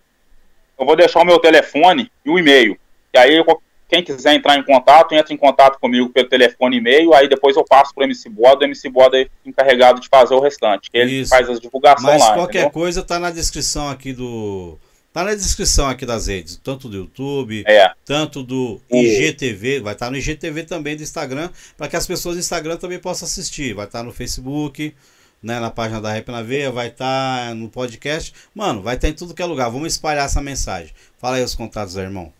eu, 0.77 0.85
vou 0.85 0.95
deixar 0.97 1.21
o 1.21 1.25
meu 1.25 1.39
telefone 1.39 2.11
e 2.25 2.29
o 2.29 2.37
e-mail, 2.37 2.77
que 3.13 3.17
aí 3.17 3.41
quem 3.87 4.03
quiser 4.03 4.33
entrar 4.33 4.57
em 4.57 4.63
contato, 4.63 5.13
entra 5.13 5.33
em 5.33 5.37
contato 5.37 5.79
comigo 5.79 6.09
pelo 6.09 6.27
telefone 6.27 6.77
e 6.77 6.79
e-mail, 6.79 7.13
aí 7.13 7.27
depois 7.27 7.55
eu 7.55 7.63
passo 7.63 7.93
pro 7.93 8.03
MC 8.03 8.29
Boda, 8.29 8.61
o 8.61 8.67
MC 8.67 8.89
Boda 8.89 9.19
é 9.19 9.27
encarregado 9.45 9.99
de 9.99 10.07
fazer 10.09 10.33
o 10.33 10.39
restante, 10.39 10.89
ele 10.93 11.21
Isso. 11.21 11.29
faz 11.29 11.49
as 11.49 11.59
divulgações 11.59 12.03
Mas 12.03 12.21
lá. 12.21 12.27
Mas 12.27 12.35
qualquer 12.35 12.59
entendeu? 12.59 12.71
coisa 12.71 13.03
tá 13.03 13.19
na 13.19 13.31
descrição 13.31 13.89
aqui 13.89 14.13
do... 14.13 14.77
Tá 15.13 15.23
na 15.23 15.33
descrição 15.33 15.87
aqui 15.87 16.05
das 16.05 16.27
redes, 16.27 16.59
tanto 16.61 16.89
do 16.89 16.97
YouTube, 16.97 17.63
é. 17.65 17.89
tanto 18.03 18.43
do 18.43 18.81
IGTV, 18.91 19.79
vai 19.79 19.93
estar 19.93 20.07
tá 20.07 20.11
no 20.11 20.17
IGTV 20.17 20.63
também 20.63 20.97
do 20.97 21.03
Instagram, 21.03 21.49
para 21.77 21.87
que 21.87 21.95
as 21.95 22.05
pessoas 22.05 22.35
do 22.35 22.39
Instagram 22.39 22.75
também 22.75 22.99
possam 22.99 23.25
assistir. 23.25 23.73
Vai 23.73 23.85
estar 23.85 23.99
tá 23.99 24.03
no 24.03 24.11
Facebook, 24.11 24.93
né, 25.41 25.57
na 25.57 25.71
página 25.71 26.01
da 26.01 26.11
Rap 26.11 26.27
na 26.29 26.41
Veia, 26.41 26.69
vai 26.69 26.87
estar 26.87 27.47
tá 27.47 27.55
no 27.55 27.69
podcast. 27.69 28.33
Mano, 28.53 28.81
vai 28.81 28.95
estar 28.95 29.07
tá 29.07 29.11
em 29.11 29.15
tudo 29.15 29.33
que 29.33 29.41
é 29.41 29.45
lugar. 29.45 29.69
Vamos 29.69 29.93
espalhar 29.93 30.25
essa 30.25 30.41
mensagem. 30.41 30.91
Fala 31.17 31.37
aí 31.37 31.43
os 31.45 31.55
contatos, 31.55 31.95
irmão. 31.95 32.33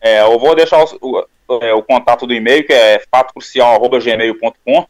É, 0.00 0.22
eu 0.22 0.38
vou 0.38 0.54
deixar 0.54 0.82
o, 0.82 0.86
o, 1.00 1.26
é, 1.62 1.74
o 1.74 1.82
contato 1.82 2.26
do 2.26 2.34
e-mail, 2.34 2.66
que 2.66 2.72
é 2.72 3.02
fatocrucial.gmail.com 3.10 4.86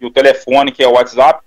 e 0.00 0.06
o 0.06 0.10
telefone, 0.10 0.72
que 0.72 0.82
é 0.82 0.88
o 0.88 0.92
WhatsApp 0.92 1.42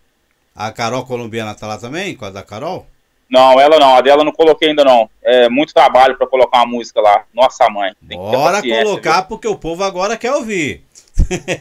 A 0.56 0.72
Carol 0.72 1.06
Colombiana 1.06 1.54
tá 1.54 1.68
lá 1.68 1.78
também, 1.78 2.16
com 2.16 2.26
a 2.26 2.30
da 2.30 2.44
Carol? 2.44 2.88
Não, 3.30 3.60
ela 3.60 3.80
não, 3.80 3.96
a 3.96 4.02
dela 4.02 4.24
não 4.24 4.32
coloquei 4.32 4.70
ainda 4.70 4.84
não. 4.84 5.10
É 5.24 5.50
muito 5.50 5.74
trabalho 5.74 6.16
para 6.18 6.28
colocar 6.28 6.58
uma 6.58 6.68
música 6.68 7.02
lá. 7.02 7.24
Nossa 7.34 7.68
mãe. 7.70 7.92
Bora 8.02 8.62
colocar 8.62 9.22
viu? 9.22 9.24
porque 9.24 9.48
o 9.48 9.56
povo 9.56 9.84
agora 9.84 10.18
quer 10.18 10.34
ouvir. 10.34 10.84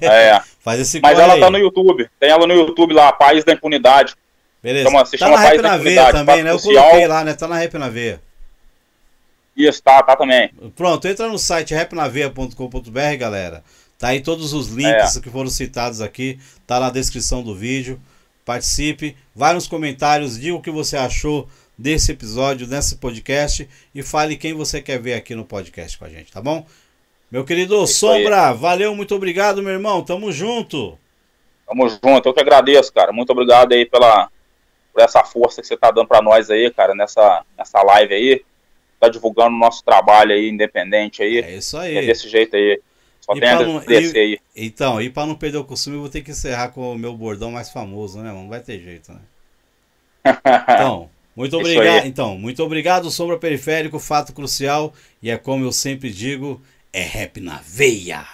É. 0.03 0.39
Faz 0.61 0.81
esse 0.81 1.01
Mas 1.01 1.19
ela 1.19 1.35
aí. 1.35 1.41
tá 1.41 1.51
no 1.51 1.59
YouTube. 1.59 2.09
Tem 2.21 2.31
ela 2.31 2.47
no 2.47 2.53
YouTube 2.53 2.93
lá, 2.93 3.11
País 3.13 3.43
da 3.45 3.53
Impunidade. 3.55 4.15
Beleza. 4.63 4.89
Chama, 4.89 5.05
tá 5.05 5.17
chama 5.17 5.37
na 5.37 5.41
Rap 5.41 5.63
na 5.63 5.77
Veia 5.79 6.13
também, 6.13 6.43
né? 6.43 6.51
Eu 6.51 6.59
coloquei 6.61 7.07
lá, 7.07 7.25
né? 7.25 7.35
Tá 7.35 7.49
na 7.49 7.57
Rap 7.57 7.75
na 7.75 7.89
Veia. 7.89 8.21
Isso, 9.57 9.83
tá, 9.83 10.03
tá 10.03 10.15
também. 10.15 10.51
Pronto, 10.77 11.07
entra 11.07 11.29
no 11.29 11.39
site 11.39 11.75
rapnaveia.com.br, 11.75 13.17
galera. 13.19 13.63
Tá 14.03 14.09
aí 14.09 14.21
todos 14.21 14.53
os 14.53 14.67
links 14.67 15.17
é. 15.17 15.21
que 15.21 15.31
foram 15.31 15.49
citados 15.49 16.01
aqui, 16.01 16.37
tá 16.67 16.81
na 16.81 16.91
descrição 16.91 17.41
do 17.41 17.55
vídeo. 17.55 18.01
Participe, 18.45 19.17
vai 19.33 19.55
nos 19.55 19.69
comentários, 19.69 20.41
diga 20.41 20.57
o 20.57 20.61
que 20.61 20.73
você 20.73 20.97
achou 20.97 21.49
desse 21.79 22.11
episódio, 22.11 22.67
desse 22.67 22.97
podcast 22.97 23.69
e 23.95 24.03
fale 24.03 24.37
quem 24.37 24.55
você 24.55 24.83
quer 24.83 24.99
ver 24.99 25.15
aqui 25.15 25.37
no 25.37 25.45
podcast 25.45 25.97
com 25.97 26.05
a 26.05 26.09
gente, 26.09 26.33
tá 26.33 26.41
bom? 26.41 26.67
Meu 27.31 27.45
querido 27.45 27.81
é 27.81 27.87
Sombra, 27.87 28.49
aí. 28.49 28.57
valeu, 28.57 28.93
muito 28.93 29.15
obrigado, 29.15 29.63
meu 29.63 29.73
irmão. 29.73 30.03
Tamo 30.03 30.33
junto. 30.33 30.99
Tamo 31.65 31.89
junto, 31.89 32.29
eu 32.29 32.35
que 32.35 32.41
agradeço, 32.41 32.93
cara. 32.93 33.13
Muito 33.13 33.31
obrigado 33.31 33.73
aí 33.73 33.87
pela 33.87 34.29
por 34.93 35.01
essa 35.01 35.23
força 35.23 35.63
que 35.63 35.69
você 35.69 35.77
tá 35.77 35.93
dando 35.93 36.09
para 36.09 36.21
nós 36.21 36.51
aí, 36.51 36.73
cara, 36.73 36.93
nessa, 36.93 37.45
nessa 37.57 37.81
live 37.81 38.13
aí. 38.13 38.45
Tá 38.99 39.09
divulgando 39.09 39.55
o 39.55 39.61
nosso 39.61 39.85
trabalho 39.85 40.33
aí, 40.33 40.49
independente 40.49 41.23
aí. 41.23 41.39
É 41.39 41.55
isso 41.55 41.79
aí. 41.79 41.99
É 41.99 42.03
desse 42.03 42.29
jeito 42.29 42.57
aí. 42.57 42.81
Só 43.25 43.35
e 43.37 43.41
tem 43.41 43.49
a 43.49 43.63
descer 43.63 44.19
aí. 44.19 44.39
Então, 44.55 45.01
e 45.01 45.09
para 45.09 45.27
não 45.27 45.35
perder 45.35 45.59
o 45.59 45.65
costume, 45.65 45.97
eu 45.97 46.01
vou 46.01 46.11
ter 46.11 46.23
que 46.23 46.33
encerrar 46.33 46.69
com 46.69 46.93
o 46.93 46.99
meu 46.99 47.17
bordão 47.17 47.51
mais 47.51 47.71
famoso, 47.71 48.19
né, 48.19 48.31
mano? 48.31 48.43
Não 48.43 48.49
vai 48.49 48.61
ter 48.61 48.81
jeito, 48.81 49.13
né? 49.13 49.21
Então, 50.69 51.09
muito 51.35 51.57
obrigado. 51.57 52.07
Então, 52.07 52.39
muito 52.39 52.63
obrigado, 52.63 53.11
Sombra 53.11 53.39
Periférico, 53.39 53.99
fato 53.99 54.33
crucial. 54.33 54.93
E 55.23 55.31
é 55.31 55.39
como 55.39 55.65
eu 55.65 55.73
sempre 55.73 56.11
digo, 56.11 56.61
é 56.93 57.03
rap 57.03 57.41
na 57.41 57.61
veia. 57.65 58.27